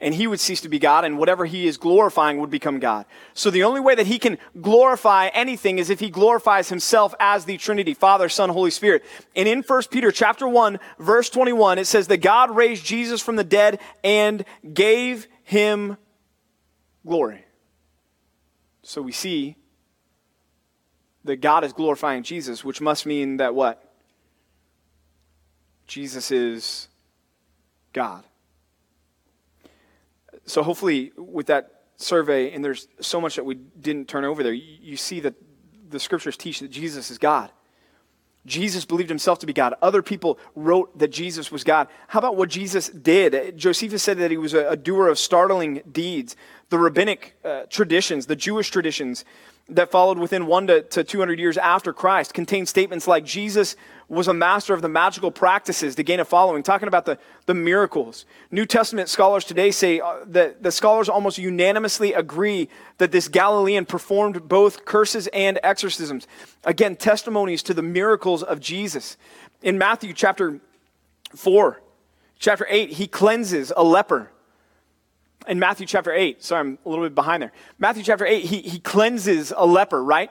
And 0.00 0.14
he 0.14 0.26
would 0.26 0.38
cease 0.38 0.60
to 0.60 0.68
be 0.68 0.78
God, 0.78 1.04
and 1.04 1.18
whatever 1.18 1.44
he 1.44 1.66
is 1.66 1.76
glorifying 1.76 2.38
would 2.38 2.50
become 2.50 2.78
God. 2.78 3.04
So 3.34 3.50
the 3.50 3.64
only 3.64 3.80
way 3.80 3.96
that 3.96 4.06
he 4.06 4.20
can 4.20 4.38
glorify 4.60 5.26
anything 5.34 5.78
is 5.78 5.90
if 5.90 5.98
he 5.98 6.08
glorifies 6.08 6.68
himself 6.68 7.14
as 7.18 7.44
the 7.44 7.56
Trinity, 7.56 7.94
Father, 7.94 8.28
Son, 8.28 8.48
Holy 8.48 8.70
Spirit. 8.70 9.04
And 9.34 9.48
in 9.48 9.62
1 9.62 9.82
Peter 9.90 10.12
chapter 10.12 10.48
1, 10.48 10.78
verse 11.00 11.28
21, 11.30 11.78
it 11.78 11.86
says 11.86 12.06
that 12.06 12.18
God 12.18 12.54
raised 12.54 12.84
Jesus 12.84 13.20
from 13.20 13.34
the 13.34 13.44
dead 13.44 13.80
and 14.04 14.44
gave 14.72 15.26
him 15.42 15.96
glory. 17.04 17.44
So 18.82 19.02
we 19.02 19.12
see 19.12 19.56
that 21.24 21.40
God 21.40 21.64
is 21.64 21.72
glorifying 21.72 22.22
Jesus, 22.22 22.64
which 22.64 22.80
must 22.80 23.04
mean 23.04 23.38
that 23.38 23.54
what? 23.54 23.87
Jesus 25.88 26.30
is 26.30 26.88
God. 27.92 28.22
So, 30.44 30.62
hopefully, 30.62 31.12
with 31.16 31.46
that 31.46 31.82
survey, 31.96 32.52
and 32.52 32.64
there's 32.64 32.86
so 33.00 33.20
much 33.20 33.36
that 33.36 33.44
we 33.44 33.54
didn't 33.54 34.06
turn 34.06 34.24
over 34.24 34.42
there, 34.42 34.52
you, 34.52 34.96
see 34.96 35.20
that 35.20 35.34
the 35.90 35.98
scriptures 35.98 36.36
teach 36.36 36.60
that 36.60 36.70
Jesus 36.70 37.10
is 37.10 37.18
God. 37.18 37.50
Jesus 38.46 38.84
believed 38.84 39.10
himself 39.10 39.40
to 39.40 39.46
be 39.46 39.52
God. 39.52 39.74
Other 39.82 40.02
people 40.02 40.38
wrote 40.54 40.96
that 40.98 41.08
Jesus 41.08 41.50
was 41.50 41.64
God. 41.64 41.88
How 42.06 42.18
about 42.18 42.36
what 42.36 42.48
Jesus 42.48 42.88
did? 42.88 43.56
Josephus 43.58 44.02
said 44.02 44.18
that 44.18 44.30
he 44.30 44.36
was 44.36 44.54
a, 44.54 44.68
a 44.68 44.76
doer 44.76 45.08
of 45.08 45.18
startling 45.18 45.82
deeds. 45.90 46.36
The 46.70 46.78
rabbinic 46.78 47.36
uh, 47.44 47.62
traditions, 47.70 48.26
the 48.26 48.36
Jewish 48.36 48.70
traditions 48.70 49.24
that 49.70 49.90
followed 49.90 50.18
within 50.18 50.46
one 50.46 50.66
to, 50.66 50.82
to 50.82 51.04
200 51.04 51.38
years 51.38 51.58
after 51.58 51.92
Christ 51.92 52.32
contain 52.32 52.64
statements 52.64 53.06
like 53.06 53.24
Jesus 53.24 53.76
was 54.08 54.26
a 54.26 54.32
master 54.32 54.72
of 54.72 54.80
the 54.80 54.88
magical 54.88 55.30
practices 55.30 55.94
to 55.96 56.02
gain 56.02 56.20
a 56.20 56.24
following, 56.24 56.62
talking 56.62 56.88
about 56.88 57.04
the, 57.04 57.18
the 57.44 57.52
miracles. 57.52 58.24
New 58.50 58.64
Testament 58.64 59.10
scholars 59.10 59.44
today 59.44 59.70
say 59.70 60.00
uh, 60.00 60.16
that 60.26 60.62
the 60.62 60.72
scholars 60.72 61.10
almost 61.10 61.36
unanimously 61.36 62.14
agree 62.14 62.70
that 62.96 63.12
this 63.12 63.28
Galilean 63.28 63.84
performed 63.84 64.48
both 64.48 64.86
curses 64.86 65.26
and 65.28 65.60
exorcisms. 65.62 66.26
Again, 66.64 66.96
testimonies 66.96 67.62
to 67.64 67.74
the 67.74 67.82
miracles 67.82 68.42
of 68.42 68.60
Jesus. 68.60 69.18
In 69.60 69.76
Matthew 69.76 70.14
chapter 70.14 70.60
4, 71.36 71.82
chapter 72.38 72.66
8, 72.70 72.92
he 72.92 73.06
cleanses 73.06 73.70
a 73.76 73.84
leper. 73.84 74.30
In 75.46 75.58
Matthew 75.58 75.86
chapter 75.86 76.12
8. 76.12 76.42
Sorry, 76.42 76.60
I'm 76.60 76.78
a 76.84 76.88
little 76.88 77.04
bit 77.04 77.14
behind 77.14 77.42
there. 77.42 77.52
Matthew 77.78 78.02
chapter 78.02 78.26
8, 78.26 78.44
he, 78.44 78.60
he 78.60 78.78
cleanses 78.78 79.52
a 79.56 79.66
leper, 79.66 80.02
right? 80.02 80.30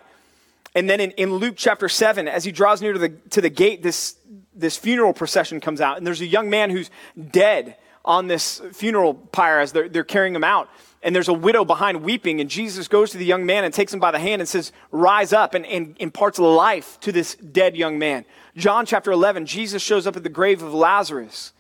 And 0.75 0.89
then 0.89 0.99
in, 0.99 1.11
in 1.11 1.33
Luke 1.35 1.55
chapter 1.57 1.89
7, 1.89 2.27
as 2.27 2.43
he 2.43 2.51
draws 2.51 2.81
near 2.81 2.93
to 2.93 2.99
the, 2.99 3.09
to 3.09 3.41
the 3.41 3.49
gate, 3.49 3.81
this, 3.81 4.15
this 4.53 4.77
funeral 4.77 5.13
procession 5.13 5.59
comes 5.59 5.81
out. 5.81 5.97
And 5.97 6.05
there's 6.05 6.21
a 6.21 6.27
young 6.27 6.49
man 6.49 6.69
who's 6.69 6.91
dead 7.31 7.77
on 8.05 8.27
this 8.27 8.61
funeral 8.73 9.13
pyre 9.13 9.59
as 9.59 9.71
they're, 9.71 9.89
they're 9.89 10.03
carrying 10.03 10.35
him 10.35 10.43
out. 10.43 10.69
And 11.03 11.15
there's 11.15 11.27
a 11.27 11.33
widow 11.33 11.65
behind 11.65 12.03
weeping. 12.03 12.41
And 12.41 12.49
Jesus 12.49 12.87
goes 12.87 13.11
to 13.11 13.17
the 13.17 13.25
young 13.25 13.45
man 13.45 13.63
and 13.63 13.73
takes 13.73 13.93
him 13.93 13.99
by 13.99 14.11
the 14.11 14.19
hand 14.19 14.41
and 14.41 14.47
says, 14.47 14.71
Rise 14.91 15.33
up, 15.33 15.53
and, 15.53 15.65
and 15.65 15.95
imparts 15.99 16.39
life 16.39 16.99
to 17.01 17.11
this 17.11 17.35
dead 17.35 17.75
young 17.75 17.97
man. 17.97 18.25
John 18.55 18.85
chapter 18.85 19.11
11, 19.11 19.45
Jesus 19.45 19.81
shows 19.81 20.07
up 20.07 20.15
at 20.15 20.23
the 20.23 20.29
grave 20.29 20.61
of 20.61 20.73
Lazarus 20.73 21.53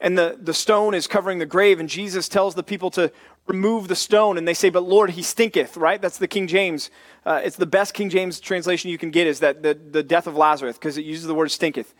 and 0.00 0.16
the, 0.16 0.38
the 0.40 0.54
stone 0.54 0.94
is 0.94 1.06
covering 1.06 1.38
the 1.38 1.46
grave, 1.46 1.80
and 1.80 1.88
Jesus 1.88 2.28
tells 2.28 2.54
the 2.54 2.62
people 2.62 2.90
to 2.92 3.10
remove 3.46 3.88
the 3.88 3.96
stone, 3.96 4.38
and 4.38 4.46
they 4.46 4.54
say, 4.54 4.70
But 4.70 4.84
Lord, 4.84 5.10
he 5.10 5.22
stinketh, 5.22 5.76
right? 5.76 6.00
That's 6.00 6.18
the 6.18 6.28
King 6.28 6.46
James. 6.46 6.90
Uh, 7.26 7.40
it's 7.42 7.56
the 7.56 7.66
best 7.66 7.94
King 7.94 8.10
James 8.10 8.38
translation 8.38 8.90
you 8.90 8.98
can 8.98 9.10
get 9.10 9.26
is 9.26 9.40
that 9.40 9.62
the, 9.62 9.74
the 9.74 10.02
death 10.02 10.26
of 10.26 10.36
Lazarus, 10.36 10.76
because 10.76 10.98
it 10.98 11.04
uses 11.04 11.26
the 11.26 11.34
word 11.34 11.50
stinketh. 11.50 11.94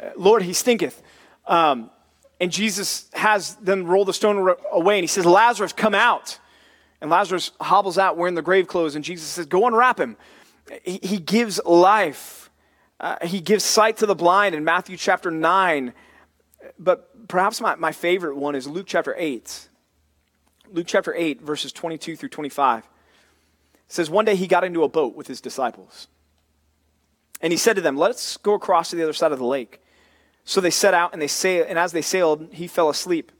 Uh, 0.00 0.10
Lord, 0.16 0.42
he 0.42 0.52
stinketh. 0.52 1.02
Um, 1.46 1.90
and 2.40 2.52
Jesus 2.52 3.08
has 3.14 3.56
them 3.56 3.84
roll 3.84 4.04
the 4.04 4.12
stone 4.12 4.54
away, 4.72 4.98
and 4.98 5.02
he 5.02 5.08
says, 5.08 5.26
Lazarus, 5.26 5.72
come 5.72 5.94
out. 5.94 6.38
And 7.00 7.10
Lazarus 7.10 7.50
hobbles 7.60 7.98
out 7.98 8.16
wearing 8.16 8.34
the 8.34 8.42
grave 8.42 8.66
clothes, 8.66 8.94
and 8.94 9.04
Jesus 9.04 9.28
says, 9.28 9.46
Go 9.46 9.66
unwrap 9.66 9.98
him. 9.98 10.16
He, 10.82 11.00
he 11.02 11.18
gives 11.18 11.60
life. 11.64 12.50
Uh, 13.00 13.16
he 13.26 13.40
gives 13.40 13.64
sight 13.64 13.98
to 13.98 14.06
the 14.06 14.14
blind 14.14 14.54
in 14.54 14.64
Matthew 14.64 14.96
chapter 14.96 15.30
9. 15.30 15.92
But 16.78 17.10
perhaps 17.28 17.60
my, 17.60 17.74
my 17.76 17.92
favorite 17.92 18.36
one 18.36 18.54
is 18.54 18.66
Luke 18.66 18.86
chapter 18.86 19.14
8. 19.16 19.68
Luke 20.72 20.86
chapter 20.86 21.14
8, 21.14 21.42
verses 21.42 21.72
22 21.72 22.16
through 22.16 22.28
25. 22.28 22.84
It 22.84 22.88
says, 23.88 24.10
One 24.10 24.24
day 24.24 24.36
he 24.36 24.46
got 24.46 24.64
into 24.64 24.82
a 24.82 24.88
boat 24.88 25.14
with 25.14 25.26
his 25.26 25.40
disciples. 25.40 26.08
And 27.40 27.52
he 27.52 27.56
said 27.56 27.76
to 27.76 27.82
them, 27.82 27.96
Let's 27.96 28.36
go 28.38 28.54
across 28.54 28.90
to 28.90 28.96
the 28.96 29.02
other 29.02 29.12
side 29.12 29.32
of 29.32 29.38
the 29.38 29.44
lake. 29.44 29.80
So 30.44 30.60
they 30.60 30.70
set 30.70 30.94
out, 30.94 31.12
and, 31.12 31.22
they 31.22 31.28
sail, 31.28 31.64
and 31.68 31.78
as 31.78 31.92
they 31.92 32.02
sailed, 32.02 32.48
he 32.52 32.66
fell 32.66 32.90
asleep. 32.90 33.32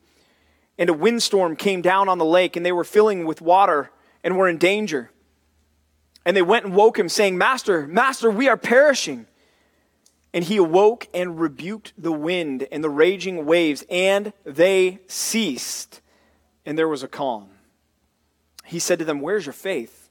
And 0.78 0.88
a 0.90 0.94
windstorm 0.94 1.56
came 1.56 1.82
down 1.82 2.08
on 2.08 2.18
the 2.18 2.24
lake, 2.24 2.56
and 2.56 2.64
they 2.64 2.72
were 2.72 2.84
filling 2.84 3.26
with 3.26 3.40
water 3.40 3.90
and 4.22 4.36
were 4.36 4.48
in 4.48 4.58
danger. 4.58 5.10
And 6.24 6.36
they 6.36 6.42
went 6.42 6.64
and 6.64 6.74
woke 6.74 6.98
him, 6.98 7.08
saying, 7.08 7.36
Master, 7.36 7.86
Master, 7.86 8.30
we 8.30 8.48
are 8.48 8.56
perishing. 8.56 9.26
And 10.34 10.42
he 10.42 10.56
awoke 10.56 11.06
and 11.14 11.40
rebuked 11.40 11.92
the 11.96 12.12
wind 12.12 12.66
and 12.72 12.82
the 12.82 12.90
raging 12.90 13.46
waves, 13.46 13.84
and 13.88 14.32
they 14.44 14.98
ceased, 15.06 16.02
and 16.66 16.76
there 16.76 16.88
was 16.88 17.04
a 17.04 17.08
calm. 17.08 17.50
He 18.64 18.80
said 18.80 18.98
to 18.98 19.04
them, 19.04 19.20
Where's 19.20 19.46
your 19.46 19.52
faith? 19.52 20.10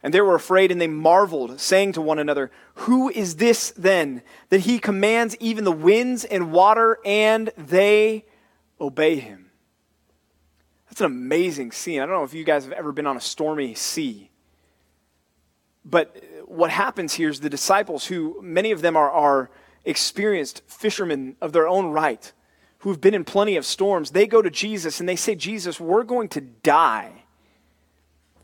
And 0.00 0.14
they 0.14 0.20
were 0.20 0.36
afraid, 0.36 0.70
and 0.70 0.80
they 0.80 0.86
marveled, 0.86 1.60
saying 1.60 1.92
to 1.94 2.00
one 2.00 2.20
another, 2.20 2.52
Who 2.74 3.08
is 3.10 3.36
this 3.36 3.72
then, 3.76 4.22
that 4.50 4.60
he 4.60 4.78
commands 4.78 5.36
even 5.40 5.64
the 5.64 5.72
winds 5.72 6.24
and 6.24 6.52
water, 6.52 6.98
and 7.04 7.50
they 7.56 8.26
obey 8.80 9.16
him? 9.16 9.50
That's 10.88 11.00
an 11.00 11.06
amazing 11.06 11.72
scene. 11.72 12.00
I 12.00 12.06
don't 12.06 12.14
know 12.14 12.22
if 12.22 12.34
you 12.34 12.44
guys 12.44 12.62
have 12.62 12.74
ever 12.74 12.92
been 12.92 13.08
on 13.08 13.16
a 13.16 13.20
stormy 13.20 13.74
sea. 13.74 14.30
But 15.84 16.22
what 16.46 16.70
happens 16.70 17.14
here 17.14 17.28
is 17.28 17.40
the 17.40 17.50
disciples, 17.50 18.06
who 18.06 18.40
many 18.40 18.70
of 18.70 18.80
them 18.80 18.96
are, 18.96 19.10
are 19.10 19.50
experienced 19.84 20.62
fishermen 20.66 21.36
of 21.40 21.52
their 21.52 21.68
own 21.68 21.86
right 21.86 22.32
who've 22.78 23.00
been 23.00 23.14
in 23.14 23.24
plenty 23.24 23.56
of 23.56 23.64
storms, 23.64 24.10
they 24.10 24.26
go 24.26 24.42
to 24.42 24.50
Jesus 24.50 25.00
and 25.00 25.08
they 25.08 25.16
say, 25.16 25.34
Jesus, 25.34 25.80
we're 25.80 26.04
going 26.04 26.28
to 26.28 26.40
die. 26.40 27.24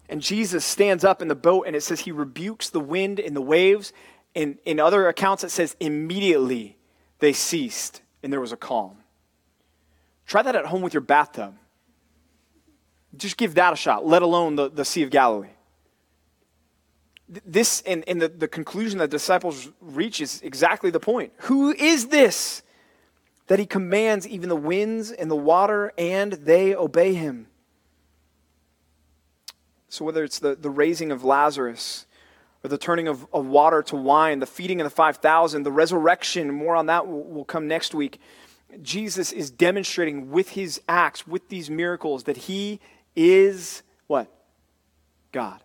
And 0.09 0.22
Jesus 0.22 0.64
stands 0.64 1.05
up 1.05 1.22
in 1.22 1.28
the 1.28 1.34
boat 1.34 1.66
and 1.66 1.76
it 1.76 1.82
says 1.82 2.01
he 2.01 2.12
rebukes 2.12 2.70
the 2.70 2.80
wind 2.80 3.20
and 3.20 3.36
the 3.36 3.43
waves. 3.43 3.93
And 4.34 4.59
in 4.64 4.80
other 4.80 5.09
accounts, 5.09 5.45
it 5.45 5.51
says 5.51 5.76
immediately 5.78 6.78
they 7.18 7.32
ceased 7.32 8.03
and 8.22 8.32
there 8.32 8.41
was 8.41 8.53
a 8.53 8.57
calm. 8.57 8.97
Try 10.26 10.43
that 10.43 10.57
at 10.57 10.66
home 10.66 10.82
with 10.82 10.95
your 10.95 11.01
bathtub. 11.03 11.55
Just 13.16 13.36
give 13.36 13.55
that 13.55 13.72
a 13.72 13.76
shot, 13.76 14.07
let 14.07 14.22
alone 14.22 14.57
the, 14.57 14.70
the 14.70 14.84
Sea 14.84 15.03
of 15.03 15.11
Galilee 15.11 15.51
this 17.31 17.83
and, 17.87 18.05
and 18.09 18.20
the, 18.20 18.28
the 18.28 18.49
conclusion 18.49 18.99
that 18.99 19.11
disciples 19.11 19.68
reach 19.81 20.20
is 20.20 20.41
exactly 20.43 20.91
the 20.91 21.01
point. 21.01 21.33
Who 21.43 21.70
is 21.72 22.09
this 22.09 22.62
that 23.47 23.59
he 23.59 23.66
commands 23.66 24.26
even 24.28 24.49
the 24.49 24.57
winds 24.57 25.11
and 25.11 25.31
the 25.31 25.37
water 25.37 25.93
and 25.97 26.33
they 26.33 26.74
obey 26.74 27.14
him? 27.14 27.47
So, 29.89 30.05
whether 30.05 30.22
it's 30.22 30.39
the, 30.39 30.55
the 30.55 30.70
raising 30.70 31.11
of 31.11 31.24
Lazarus 31.24 32.07
or 32.62 32.68
the 32.68 32.78
turning 32.78 33.09
of, 33.09 33.26
of 33.33 33.47
water 33.47 33.83
to 33.85 33.97
wine, 33.97 34.39
the 34.39 34.47
feeding 34.47 34.81
of 34.81 34.85
the 34.85 34.91
5,000, 34.91 35.62
the 35.62 35.72
resurrection, 35.72 36.53
more 36.53 36.76
on 36.76 36.87
that 36.87 37.07
will, 37.07 37.24
will 37.24 37.45
come 37.45 37.66
next 37.66 37.95
week. 37.95 38.20
Jesus 38.83 39.33
is 39.33 39.51
demonstrating 39.51 40.31
with 40.31 40.51
his 40.51 40.81
acts, 40.89 41.26
with 41.26 41.49
these 41.49 41.68
miracles, 41.70 42.24
that 42.24 42.37
he 42.37 42.78
is 43.16 43.83
what? 44.07 44.33
God. 45.33 45.61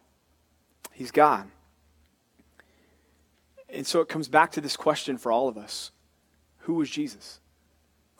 He's 0.91 1.11
God. 1.11 1.47
And 3.75 3.85
so 3.85 3.99
it 3.99 4.07
comes 4.07 4.29
back 4.29 4.53
to 4.53 4.61
this 4.61 4.77
question 4.77 5.17
for 5.17 5.31
all 5.31 5.47
of 5.47 5.57
us 5.57 5.91
Who 6.59 6.81
is 6.81 6.89
Jesus? 6.89 7.39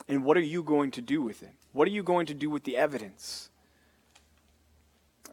And 0.08 0.22
what 0.22 0.36
are 0.36 0.40
you 0.40 0.62
going 0.62 0.92
to 0.92 1.02
do 1.02 1.22
with 1.22 1.42
it? 1.42 1.50
What 1.72 1.88
are 1.88 1.90
you 1.90 2.02
going 2.02 2.26
to 2.26 2.34
do 2.34 2.48
with 2.48 2.62
the 2.64 2.76
evidence 2.76 3.48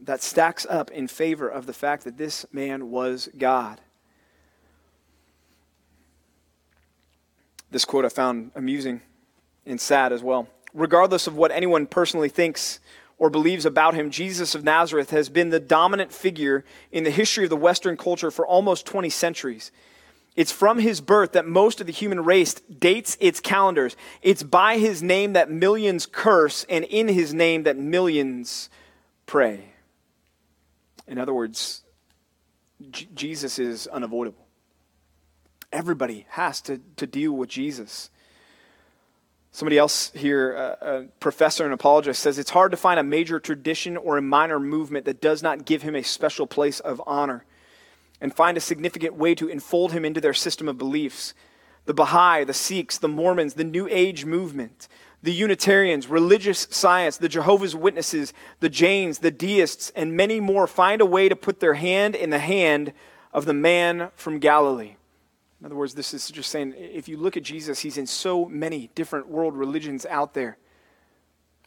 that 0.02 0.24
stacks 0.24 0.66
up 0.68 0.90
in 0.90 1.08
favor 1.08 1.48
of 1.48 1.68
the 1.68 1.74
fact 1.74 2.06
that 2.06 2.18
this 2.18 2.46
man 2.52 2.90
was 2.90 3.30
God? 3.38 3.82
This 7.70 7.86
quote 7.86 8.06
I 8.06 8.10
found 8.10 8.52
amusing 8.56 9.02
and 9.66 9.80
sad 9.80 10.12
as 10.12 10.24
well. 10.24 10.48
Regardless 10.74 11.28
of 11.28 11.36
what 11.36 11.52
anyone 11.52 11.86
personally 11.86 12.30
thinks 12.30 12.80
or 13.20 13.30
believes 13.30 13.66
about 13.66 13.94
him, 13.94 14.10
Jesus 14.10 14.56
of 14.56 14.64
Nazareth 14.64 15.12
has 15.12 15.30
been 15.30 15.50
the 15.50 15.60
dominant 15.60 16.12
figure 16.12 16.66
in 16.92 17.04
the 17.04 17.12
history 17.12 17.44
of 17.44 17.50
the 17.50 17.56
Western 17.56 17.96
culture 17.96 18.32
for 18.32 18.48
almost 18.48 18.86
20 18.88 19.10
centuries. 19.10 19.72
It's 20.36 20.52
from 20.52 20.80
his 20.80 21.00
birth 21.00 21.34
that 21.34 21.46
most 21.46 21.80
of 21.80 21.88
the 21.88 21.94
human 21.94 22.24
race 22.24 22.56
dates 22.56 23.18
its 23.20 23.40
calendars. 23.40 23.96
It's 24.22 24.42
by 24.42 24.78
his 24.80 25.04
name 25.04 25.34
that 25.34 25.52
millions 25.52 26.06
curse, 26.08 26.66
and 26.70 26.84
in 26.86 27.08
his 27.08 27.34
name 27.34 27.64
that 27.64 27.78
millions 27.78 28.70
pray. 29.28 29.74
In 31.08 31.20
other 31.20 31.34
words, 31.34 31.84
J- 32.90 33.08
Jesus 33.14 33.60
is 33.60 33.86
unavoidable. 33.88 34.48
Everybody 35.72 36.26
has 36.30 36.62
to, 36.62 36.82
to 36.98 37.06
deal 37.06 37.34
with 37.34 37.50
Jesus. 37.50 38.10
Somebody 39.52 39.78
else 39.78 40.12
here, 40.16 40.56
uh, 40.58 40.86
a 40.86 41.04
professor 41.20 41.64
and 41.64 41.74
apologist, 41.76 42.24
says 42.24 42.40
it's 42.40 42.50
hard 42.50 42.72
to 42.72 42.78
find 42.78 43.00
a 43.00 43.04
major 43.04 43.40
tradition 43.40 43.98
or 43.98 44.18
a 44.18 44.22
minor 44.22 44.60
movement 44.60 45.06
that 45.06 45.22
does 45.22 45.44
not 45.44 45.66
give 45.66 45.84
him 45.84 45.96
a 45.96 46.02
special 46.02 46.48
place 46.48 46.80
of 46.80 47.00
honor 47.06 47.46
and 48.24 48.34
find 48.34 48.56
a 48.56 48.62
significant 48.62 49.16
way 49.16 49.36
to 49.36 49.50
enfold 49.50 49.92
him 49.92 50.06
into 50.06 50.22
their 50.22 50.34
system 50.34 50.70
of 50.70 50.78
beliefs. 50.78 51.34
The 51.86 51.94
Baha'i, 51.94 52.46
the 52.46 52.54
Sikhs, 52.54 52.98
the 52.98 53.10
Mormons, 53.10 53.56
the 53.56 53.66
New 53.66 53.86
Age 53.92 54.24
movement, 54.24 54.88
the 55.22 55.34
Unitarians, 55.34 56.08
religious 56.08 56.66
science, 56.72 57.18
the 57.18 57.28
Jehovah's 57.28 57.76
Witnesses, 57.76 58.34
the 58.62 58.70
Jains, 58.70 59.20
the 59.20 59.30
deists, 59.30 59.92
and 59.94 60.16
many 60.16 60.40
more 60.40 60.68
find 60.68 61.02
a 61.02 61.06
way 61.06 61.28
to 61.28 61.36
put 61.36 61.60
their 61.60 61.74
hand 61.74 62.16
in 62.16 62.30
the 62.30 62.40
hand 62.40 62.94
of 63.34 63.44
the 63.44 63.54
man 63.54 64.10
from 64.16 64.40
Galilee. 64.40 64.96
In 65.60 65.66
other 65.66 65.76
words, 65.76 65.94
this 65.94 66.14
is 66.14 66.30
just 66.32 66.50
saying 66.50 66.74
if 66.78 67.10
you 67.10 67.18
look 67.18 67.36
at 67.36 67.44
Jesus, 67.44 67.82
he's 67.82 67.98
in 67.98 68.08
so 68.08 68.46
many 68.46 68.90
different 68.96 69.28
world 69.28 69.54
religions 69.54 70.06
out 70.06 70.34
there 70.34 70.58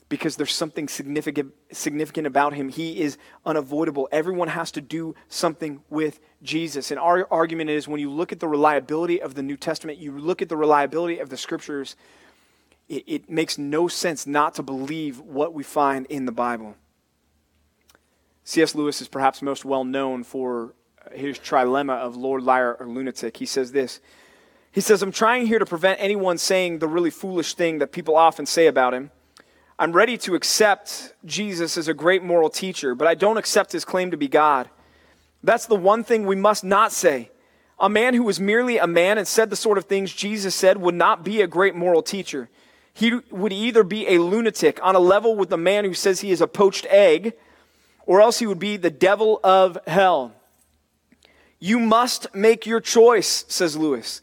because 0.09 0.37
there's 0.37 0.55
something 0.55 0.87
significant, 0.89 1.53
significant 1.73 2.27
about 2.27 2.55
him. 2.55 2.69
He 2.69 3.01
is 3.01 3.19
unavoidable. 3.45 4.09
Everyone 4.13 4.49
has 4.49 4.71
to 4.73 4.81
do 4.81 5.15
something 5.29 5.83
with 5.91 6.21
Jesus. 6.43 6.91
And 6.91 7.01
our 7.01 7.27
argument 7.31 7.71
is 7.71 7.89
when 7.89 8.01
you 8.01 8.11
look 8.11 8.31
at 8.31 8.39
the 8.39 8.47
reliability 8.47 9.21
of 9.21 9.35
the 9.35 9.43
New 9.43 9.57
Testament, 9.57 9.99
you 9.99 10.17
look 10.17 10.43
at 10.43 10.49
the 10.49 10.57
reliability 10.57 11.19
of 11.19 11.29
the 11.29 11.37
scriptures, 11.37 11.97
it, 12.89 13.03
it 13.07 13.31
makes 13.31 13.59
no 13.59 13.89
sense 13.89 14.27
not 14.27 14.55
to 14.55 14.63
believe 14.63 15.19
what 15.21 15.53
we 15.53 15.65
find 15.65 16.07
in 16.07 16.25
the 16.25 16.33
Bible. 16.33 16.77
C.S. 18.45 18.77
Lewis 18.77 19.01
is 19.01 19.09
perhaps 19.09 19.43
most 19.43 19.65
well 19.65 19.85
known 19.85 20.23
for 20.23 20.73
his 21.13 21.37
trilemma 21.39 21.97
of 21.99 22.17
Lord, 22.17 22.45
Liar, 22.45 22.77
or 22.79 22.87
Lunatic. 22.87 23.37
He 23.37 23.47
says 23.47 23.73
this. 23.73 24.01
He 24.71 24.81
says, 24.81 25.03
I'm 25.03 25.11
trying 25.11 25.47
here 25.47 25.59
to 25.59 25.67
prevent 25.67 26.01
anyone 26.01 26.39
saying 26.39 26.79
the 26.79 26.87
really 26.87 27.11
foolish 27.11 27.55
thing 27.55 27.79
that 27.79 27.91
people 27.91 28.17
often 28.17 28.47
say 28.47 28.67
about 28.69 28.95
him. 28.95 29.11
I'm 29.79 29.93
ready 29.93 30.17
to 30.19 30.35
accept 30.35 31.13
Jesus 31.27 31.77
as 31.77 31.87
a 31.87 31.95
great 31.95 32.23
moral 32.23 32.49
teacher, 32.49 32.95
but 32.95 33.07
I 33.07 33.15
don't 33.15 33.37
accept 33.37 33.73
his 33.73 33.85
claim 33.85 34.11
to 34.11 34.17
be 34.17 34.27
God. 34.27 34.71
That's 35.43 35.67
the 35.67 35.77
one 35.77 36.03
thing 36.03 36.25
we 36.25 36.35
must 36.35 36.65
not 36.65 36.93
say. 36.93 37.31
A 37.79 37.91
man 37.91 38.15
who 38.15 38.23
was 38.23 38.41
merely 38.41 38.79
a 38.79 38.87
man 38.87 39.19
and 39.19 39.29
said 39.29 39.51
the 39.51 39.57
sort 39.57 39.77
of 39.77 39.85
things 39.85 40.15
Jesus 40.15 40.55
said 40.55 40.79
would 40.79 40.95
not 40.95 41.25
be 41.25 41.43
a 41.43 41.47
great 41.47 41.75
moral 41.75 42.03
teacher. 42.03 42.49
He 42.95 43.21
would 43.31 43.53
either 43.53 43.85
be 43.85 44.09
a 44.09 44.19
lunatic 44.19 44.81
on 44.83 44.97
a 44.97 44.99
level 44.99 45.37
with 45.37 45.51
the 45.51 45.59
man 45.59 45.85
who 45.85 45.93
says 45.93 46.21
he 46.21 46.31
is 46.31 46.41
a 46.41 46.47
poached 46.47 46.87
egg, 46.89 47.35
or 48.07 48.23
else 48.23 48.39
he 48.39 48.47
would 48.47 48.59
be 48.59 48.79
the 48.79 48.91
devil 48.91 49.41
of 49.45 49.77
hell. 49.87 50.33
You 51.59 51.79
must 51.79 52.35
make 52.35 52.65
your 52.65 52.81
choice, 52.81 53.45
says 53.49 53.77
Lewis. 53.77 54.23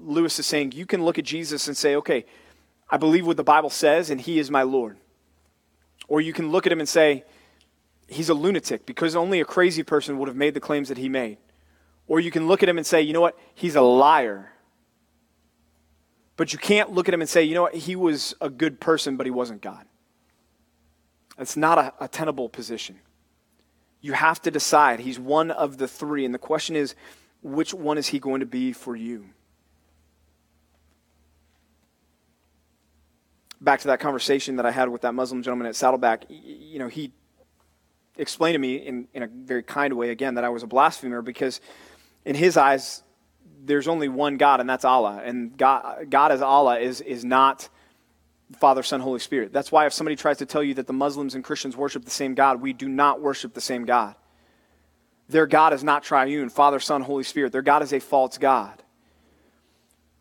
Lewis 0.00 0.38
is 0.38 0.46
saying 0.46 0.72
you 0.72 0.86
can 0.86 1.04
look 1.04 1.18
at 1.18 1.24
Jesus 1.24 1.68
and 1.68 1.76
say, 1.76 1.96
okay, 1.96 2.24
I 2.88 2.96
believe 2.96 3.26
what 3.26 3.36
the 3.36 3.44
Bible 3.44 3.70
says, 3.70 4.10
and 4.10 4.20
he 4.20 4.38
is 4.38 4.50
my 4.50 4.62
Lord. 4.62 4.96
Or 6.08 6.20
you 6.20 6.32
can 6.32 6.50
look 6.50 6.66
at 6.66 6.72
him 6.72 6.80
and 6.80 6.88
say, 6.88 7.24
he's 8.08 8.28
a 8.28 8.34
lunatic 8.34 8.86
because 8.86 9.14
only 9.14 9.40
a 9.40 9.44
crazy 9.44 9.82
person 9.82 10.18
would 10.18 10.28
have 10.28 10.36
made 10.36 10.54
the 10.54 10.60
claims 10.60 10.88
that 10.88 10.98
he 10.98 11.08
made. 11.08 11.38
Or 12.08 12.18
you 12.18 12.32
can 12.32 12.48
look 12.48 12.62
at 12.62 12.68
him 12.68 12.78
and 12.78 12.86
say, 12.86 13.02
you 13.02 13.12
know 13.12 13.20
what, 13.20 13.38
he's 13.54 13.76
a 13.76 13.80
liar. 13.80 14.50
But 16.36 16.52
you 16.52 16.58
can't 16.58 16.90
look 16.90 17.06
at 17.06 17.14
him 17.14 17.20
and 17.20 17.30
say, 17.30 17.44
you 17.44 17.54
know 17.54 17.62
what, 17.62 17.74
he 17.74 17.94
was 17.94 18.34
a 18.40 18.50
good 18.50 18.80
person, 18.80 19.16
but 19.16 19.26
he 19.26 19.30
wasn't 19.30 19.62
God. 19.62 19.84
That's 21.36 21.56
not 21.56 21.78
a, 21.78 21.94
a 22.00 22.08
tenable 22.08 22.48
position. 22.48 22.98
You 24.00 24.14
have 24.14 24.42
to 24.42 24.50
decide. 24.50 25.00
He's 25.00 25.18
one 25.18 25.50
of 25.50 25.76
the 25.76 25.86
three. 25.86 26.24
And 26.24 26.34
the 26.34 26.38
question 26.38 26.74
is, 26.74 26.94
which 27.42 27.72
one 27.72 27.98
is 27.98 28.08
he 28.08 28.18
going 28.18 28.40
to 28.40 28.46
be 28.46 28.72
for 28.72 28.96
you? 28.96 29.26
Back 33.60 33.80
to 33.80 33.88
that 33.88 34.00
conversation 34.00 34.56
that 34.56 34.66
I 34.66 34.70
had 34.70 34.88
with 34.88 35.02
that 35.02 35.14
Muslim 35.14 35.42
gentleman 35.42 35.66
at 35.66 35.76
Saddleback, 35.76 36.24
you 36.28 36.78
know, 36.78 36.88
he 36.88 37.12
explained 38.16 38.54
to 38.54 38.58
me 38.58 38.76
in, 38.76 39.08
in 39.12 39.22
a 39.22 39.26
very 39.26 39.62
kind 39.62 39.94
way, 39.94 40.10
again, 40.10 40.34
that 40.34 40.44
I 40.44 40.48
was 40.48 40.62
a 40.62 40.66
blasphemer 40.66 41.22
because 41.22 41.60
in 42.24 42.34
his 42.34 42.56
eyes, 42.56 43.02
there's 43.62 43.88
only 43.88 44.08
one 44.08 44.36
God, 44.36 44.60
and 44.60 44.68
that's 44.68 44.84
Allah. 44.84 45.20
And 45.22 45.56
God, 45.56 46.06
God 46.08 46.32
as 46.32 46.40
Allah 46.40 46.78
is, 46.78 47.00
is 47.00 47.24
not 47.24 47.68
Father, 48.58 48.82
Son, 48.82 49.00
Holy 49.00 49.20
Spirit. 49.20 49.52
That's 49.52 49.70
why 49.70 49.86
if 49.86 49.92
somebody 49.92 50.16
tries 50.16 50.38
to 50.38 50.46
tell 50.46 50.62
you 50.62 50.74
that 50.74 50.86
the 50.86 50.92
Muslims 50.92 51.34
and 51.34 51.44
Christians 51.44 51.76
worship 51.76 52.04
the 52.04 52.10
same 52.10 52.34
God, 52.34 52.60
we 52.60 52.72
do 52.72 52.88
not 52.88 53.20
worship 53.20 53.54
the 53.54 53.60
same 53.60 53.84
God. 53.84 54.16
Their 55.28 55.46
God 55.46 55.72
is 55.72 55.84
not 55.84 56.02
triune, 56.02 56.48
Father, 56.48 56.80
Son, 56.80 57.02
Holy 57.02 57.22
Spirit. 57.22 57.52
Their 57.52 57.62
God 57.62 57.82
is 57.82 57.92
a 57.92 58.00
false 58.00 58.38
God 58.38 58.82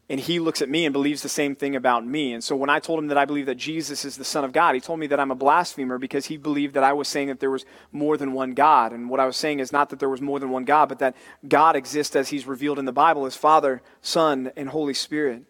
and 0.09 0.19
he 0.19 0.39
looks 0.39 0.61
at 0.63 0.69
me 0.69 0.85
and 0.85 0.93
believes 0.93 1.21
the 1.21 1.29
same 1.29 1.55
thing 1.55 1.75
about 1.75 2.03
me. 2.03 2.33
And 2.33 2.43
so 2.43 2.55
when 2.55 2.69
I 2.69 2.79
told 2.79 2.97
him 2.97 3.07
that 3.07 3.17
I 3.17 3.25
believe 3.25 3.45
that 3.45 3.55
Jesus 3.55 4.03
is 4.03 4.17
the 4.17 4.25
Son 4.25 4.43
of 4.43 4.51
God, 4.51 4.73
he 4.73 4.81
told 4.81 4.99
me 4.99 5.05
that 5.07 5.19
I'm 5.19 5.29
a 5.29 5.35
blasphemer 5.35 5.99
because 5.99 6.25
he 6.25 6.35
believed 6.35 6.73
that 6.73 6.83
I 6.83 6.93
was 6.93 7.07
saying 7.07 7.27
that 7.27 7.39
there 7.39 7.51
was 7.51 7.63
more 7.91 8.17
than 8.17 8.33
one 8.33 8.53
God. 8.53 8.91
And 8.91 9.07
what 9.07 9.19
I 9.19 9.27
was 9.27 9.37
saying 9.37 9.59
is 9.59 9.71
not 9.71 9.89
that 9.91 9.99
there 9.99 10.09
was 10.09 10.19
more 10.19 10.39
than 10.39 10.49
one 10.49 10.65
God, 10.65 10.89
but 10.89 10.97
that 10.99 11.15
God 11.47 11.75
exists 11.75 12.15
as 12.15 12.29
he's 12.29 12.47
revealed 12.47 12.79
in 12.79 12.85
the 12.85 12.91
Bible 12.91 13.27
as 13.27 13.35
Father, 13.35 13.83
Son, 14.01 14.51
and 14.55 14.69
Holy 14.69 14.95
Spirit. 14.95 15.43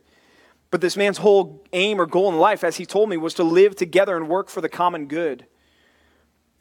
But 0.71 0.81
this 0.81 0.97
man's 0.97 1.19
whole 1.19 1.65
aim 1.71 1.99
or 1.99 2.05
goal 2.05 2.29
in 2.29 2.37
life, 2.37 2.63
as 2.63 2.75
he 2.75 2.85
told 2.85 3.09
me, 3.09 3.15
was 3.15 3.33
to 3.35 3.43
live 3.43 3.77
together 3.77 4.17
and 4.17 4.27
work 4.27 4.49
for 4.49 4.59
the 4.59 4.69
common 4.69 5.07
good. 5.07 5.45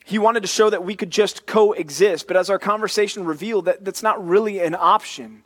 He 0.05 0.19
wanted 0.21 0.41
to 0.41 0.47
show 0.47 0.71
that 0.71 0.85
we 0.85 0.95
could 0.95 1.11
just 1.11 1.47
coexist, 1.47 2.29
but 2.29 2.37
as 2.37 2.49
our 2.49 2.61
conversation 2.61 3.25
revealed, 3.25 3.65
that, 3.65 3.85
that's 3.85 4.05
not 4.05 4.25
really 4.25 4.61
an 4.61 4.77
option 4.79 5.43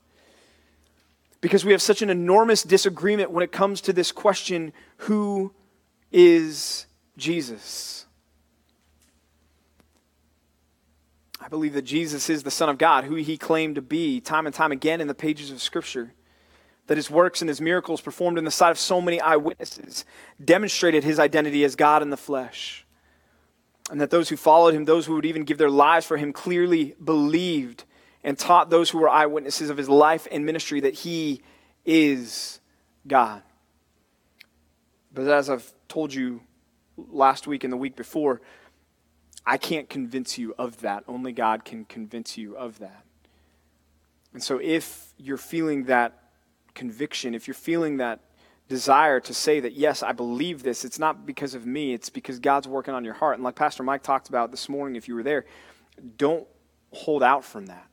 because 1.42 1.64
we 1.64 1.72
have 1.72 1.82
such 1.82 2.00
an 2.00 2.08
enormous 2.08 2.62
disagreement 2.62 3.32
when 3.32 3.42
it 3.42 3.52
comes 3.52 3.82
to 3.82 3.92
this 3.92 4.10
question 4.12 4.72
who 4.96 5.52
is 6.10 6.86
Jesus? 7.18 8.06
I 11.40 11.48
believe 11.48 11.72
that 11.72 11.82
Jesus 11.82 12.30
is 12.30 12.44
the 12.44 12.50
Son 12.52 12.68
of 12.68 12.78
God, 12.78 13.04
who 13.04 13.16
he 13.16 13.36
claimed 13.36 13.74
to 13.74 13.82
be 13.82 14.20
time 14.20 14.46
and 14.46 14.54
time 14.54 14.70
again 14.70 15.00
in 15.00 15.08
the 15.08 15.14
pages 15.14 15.50
of 15.50 15.60
Scripture. 15.60 16.14
That 16.86 16.96
his 16.96 17.10
works 17.10 17.42
and 17.42 17.48
his 17.48 17.60
miracles 17.60 18.00
performed 18.00 18.38
in 18.38 18.44
the 18.44 18.50
sight 18.50 18.70
of 18.70 18.78
so 18.78 19.00
many 19.00 19.20
eyewitnesses 19.20 20.04
demonstrated 20.42 21.02
his 21.02 21.18
identity 21.18 21.64
as 21.64 21.74
God 21.74 22.02
in 22.02 22.10
the 22.10 22.16
flesh. 22.16 22.86
And 23.90 24.00
that 24.00 24.10
those 24.10 24.28
who 24.28 24.36
followed 24.36 24.74
him, 24.74 24.84
those 24.84 25.06
who 25.06 25.14
would 25.16 25.26
even 25.26 25.42
give 25.42 25.58
their 25.58 25.70
lives 25.70 26.06
for 26.06 26.16
him, 26.16 26.32
clearly 26.32 26.94
believed 27.02 27.84
and 28.24 28.38
taught 28.38 28.70
those 28.70 28.90
who 28.90 28.98
were 28.98 29.08
eyewitnesses 29.08 29.70
of 29.70 29.76
his 29.76 29.88
life 29.88 30.26
and 30.30 30.46
ministry 30.46 30.80
that 30.80 30.94
he 30.94 31.42
is 31.84 32.60
God. 33.06 33.42
But 35.12 35.26
as 35.28 35.50
I've 35.50 35.72
told 35.88 36.14
you 36.14 36.40
last 36.96 37.46
week 37.46 37.64
and 37.64 37.72
the 37.72 37.76
week 37.76 37.96
before, 37.96 38.40
I 39.44 39.58
can't 39.58 39.88
convince 39.88 40.38
you 40.38 40.54
of 40.56 40.80
that. 40.82 41.04
Only 41.08 41.32
God 41.32 41.64
can 41.64 41.84
convince 41.84 42.38
you 42.38 42.56
of 42.56 42.78
that. 42.78 43.04
And 44.32 44.42
so 44.42 44.58
if 44.62 45.12
you're 45.18 45.36
feeling 45.36 45.84
that 45.84 46.18
conviction, 46.74 47.34
if 47.34 47.46
you're 47.46 47.54
feeling 47.54 47.98
that 47.98 48.20
desire 48.68 49.20
to 49.20 49.34
say 49.34 49.60
that, 49.60 49.74
yes, 49.74 50.02
I 50.02 50.12
believe 50.12 50.62
this, 50.62 50.84
it's 50.84 50.98
not 50.98 51.26
because 51.26 51.54
of 51.54 51.66
me, 51.66 51.92
it's 51.92 52.08
because 52.08 52.38
God's 52.38 52.68
working 52.68 52.94
on 52.94 53.04
your 53.04 53.14
heart. 53.14 53.34
And 53.34 53.44
like 53.44 53.56
Pastor 53.56 53.82
Mike 53.82 54.02
talked 54.02 54.28
about 54.28 54.50
this 54.50 54.68
morning, 54.68 54.96
if 54.96 55.08
you 55.08 55.14
were 55.14 55.22
there, 55.22 55.44
don't 56.16 56.46
hold 56.92 57.22
out 57.22 57.44
from 57.44 57.66
that. 57.66 57.86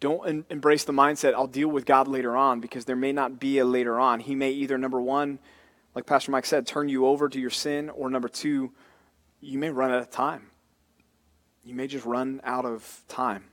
Don't 0.00 0.26
en- 0.26 0.44
embrace 0.50 0.84
the 0.84 0.92
mindset, 0.92 1.34
I'll 1.34 1.46
deal 1.46 1.68
with 1.68 1.84
God 1.84 2.08
later 2.08 2.36
on, 2.36 2.60
because 2.60 2.86
there 2.86 2.96
may 2.96 3.12
not 3.12 3.38
be 3.38 3.58
a 3.58 3.64
later 3.64 4.00
on. 4.00 4.20
He 4.20 4.34
may 4.34 4.50
either, 4.50 4.78
number 4.78 5.00
one, 5.00 5.38
like 5.94 6.06
Pastor 6.06 6.30
Mike 6.30 6.46
said, 6.46 6.66
turn 6.66 6.88
you 6.88 7.06
over 7.06 7.28
to 7.28 7.38
your 7.38 7.50
sin, 7.50 7.90
or 7.90 8.10
number 8.10 8.28
two, 8.28 8.72
you 9.40 9.58
may 9.58 9.70
run 9.70 9.90
out 9.90 10.00
of 10.00 10.10
time. 10.10 10.46
You 11.64 11.74
may 11.74 11.86
just 11.86 12.06
run 12.06 12.40
out 12.44 12.64
of 12.64 13.02
time. 13.08 13.44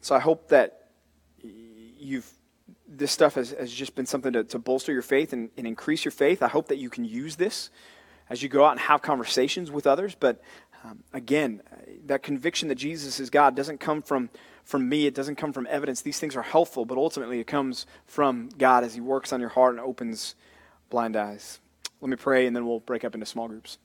So 0.00 0.14
I 0.14 0.18
hope 0.18 0.48
that 0.48 0.88
you've 1.42 2.30
this 2.86 3.10
stuff 3.10 3.34
has, 3.34 3.50
has 3.50 3.72
just 3.72 3.94
been 3.94 4.06
something 4.06 4.32
to, 4.32 4.44
to 4.44 4.58
bolster 4.58 4.92
your 4.92 5.02
faith 5.02 5.32
and, 5.32 5.50
and 5.56 5.66
increase 5.66 6.04
your 6.04 6.12
faith. 6.12 6.42
I 6.42 6.48
hope 6.48 6.68
that 6.68 6.76
you 6.76 6.90
can 6.90 7.04
use 7.04 7.36
this 7.36 7.70
as 8.28 8.42
you 8.42 8.48
go 8.48 8.64
out 8.64 8.72
and 8.72 8.80
have 8.80 9.02
conversations 9.02 9.70
with 9.70 9.86
others. 9.86 10.14
But 10.14 10.40
um, 10.84 11.02
again, 11.12 11.62
that 12.06 12.22
conviction 12.22 12.68
that 12.68 12.76
Jesus 12.76 13.18
is 13.18 13.30
God 13.30 13.56
doesn't 13.56 13.78
come 13.80 14.02
from 14.02 14.30
from 14.64 14.88
me. 14.88 15.06
It 15.06 15.14
doesn't 15.14 15.36
come 15.36 15.52
from 15.52 15.66
evidence. 15.70 16.00
These 16.00 16.18
things 16.18 16.36
are 16.36 16.42
helpful, 16.42 16.84
but 16.84 16.98
ultimately 16.98 17.40
it 17.40 17.46
comes 17.46 17.86
from 18.06 18.48
God 18.58 18.84
as 18.84 18.94
He 18.94 19.00
works 19.00 19.32
on 19.32 19.40
your 19.40 19.50
heart 19.50 19.74
and 19.74 19.80
opens 19.80 20.34
blind 20.90 21.16
eyes. 21.16 21.60
Let 22.00 22.10
me 22.10 22.16
pray, 22.16 22.46
and 22.46 22.54
then 22.54 22.66
we'll 22.66 22.80
break 22.80 23.04
up 23.04 23.14
into 23.14 23.26
small 23.26 23.48
groups. 23.48 23.78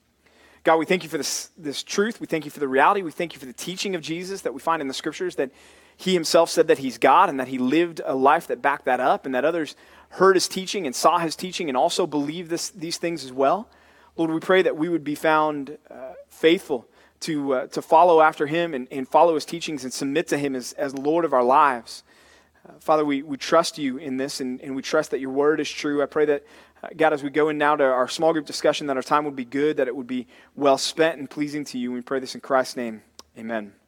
God, 0.64 0.78
we 0.78 0.86
thank 0.86 1.04
you 1.04 1.10
for 1.10 1.18
this, 1.18 1.52
this 1.58 1.84
truth. 1.84 2.20
We 2.20 2.28
thank 2.28 2.44
you 2.44 2.52
for 2.52 2.60
the 2.60 2.68
reality. 2.68 3.02
We 3.02 3.12
thank 3.12 3.34
you 3.34 3.40
for 3.40 3.46
the 3.46 3.54
teaching 3.54 3.96
of 3.96 4.02
Jesus 4.02 4.42
that 4.42 4.54
we 4.54 4.60
find 4.60 4.82
in 4.82 4.88
the 4.88 4.94
scriptures 4.94 5.36
that 5.36 5.52
he 5.96 6.14
himself 6.14 6.50
said 6.50 6.68
that 6.68 6.80
he's 6.80 6.98
God 6.98 7.30
and 7.30 7.40
that 7.40 7.48
he 7.48 7.58
lived 7.58 8.02
a 8.04 8.16
life 8.16 8.48
that 8.48 8.62
backed 8.62 8.86
that 8.86 9.00
up 9.00 9.26
and 9.26 9.36
that 9.36 9.46
others 9.46 9.76
heard 10.10 10.36
his 10.36 10.48
teaching 10.48 10.86
and 10.86 10.96
saw 10.96 11.20
his 11.20 11.36
teaching 11.36 11.70
and 11.70 11.78
also 11.78 12.06
believed 12.06 12.50
this, 12.50 12.70
these 12.70 12.98
things 12.98 13.24
as 13.24 13.32
well. 13.32 13.70
Lord, 14.18 14.32
we 14.32 14.40
pray 14.40 14.62
that 14.62 14.76
we 14.76 14.90
would 14.90 15.04
be 15.04 15.16
found 15.16 15.78
uh, 15.90 16.14
faithful 16.28 16.89
to, 17.22 17.54
uh, 17.54 17.68
to 17.68 17.82
follow 17.82 18.22
after 18.22 18.48
him 18.48 18.74
and, 18.74 18.88
and 18.92 19.08
follow 19.08 19.36
his 19.36 19.46
teachings 19.46 19.84
and 19.84 19.94
submit 19.94 20.28
to 20.28 20.38
him 20.38 20.56
as, 20.56 20.74
as 20.74 20.94
Lord 20.94 21.26
of 21.26 21.34
our 21.34 21.44
lives. 21.44 22.04
Uh, 22.68 22.74
Father, 22.80 23.06
we, 23.06 23.22
we 23.24 23.38
trust 23.38 23.78
you 23.78 23.98
in 23.98 24.18
this 24.18 24.40
and, 24.42 24.62
and 24.62 24.76
we 24.76 24.82
trust 24.82 25.12
that 25.12 25.20
your 25.20 25.32
word 25.32 25.60
is 25.60 25.70
true. 25.70 26.02
I 26.02 26.06
pray 26.06 26.26
that, 26.26 26.44
uh, 26.84 26.90
God, 26.96 27.14
as 27.14 27.24
we 27.24 27.30
go 27.30 27.50
in 27.50 27.58
now 27.58 27.76
to 27.76 27.84
our 27.84 28.08
small 28.08 28.34
group 28.34 28.46
discussion, 28.46 28.88
that 28.88 28.98
our 28.98 29.04
time 29.04 29.26
would 29.26 29.36
be 29.36 29.46
good, 29.46 29.78
that 29.78 29.88
it 29.88 29.96
would 29.96 30.08
be 30.08 30.28
well 30.56 30.78
spent 30.78 31.20
and 31.20 31.30
pleasing 31.30 31.66
to 31.66 31.78
you. 31.78 31.92
We 31.92 32.02
pray 32.02 32.20
this 32.20 32.36
in 32.36 32.42
Christ's 32.42 32.78
name. 32.78 33.02
Amen. 33.38 33.79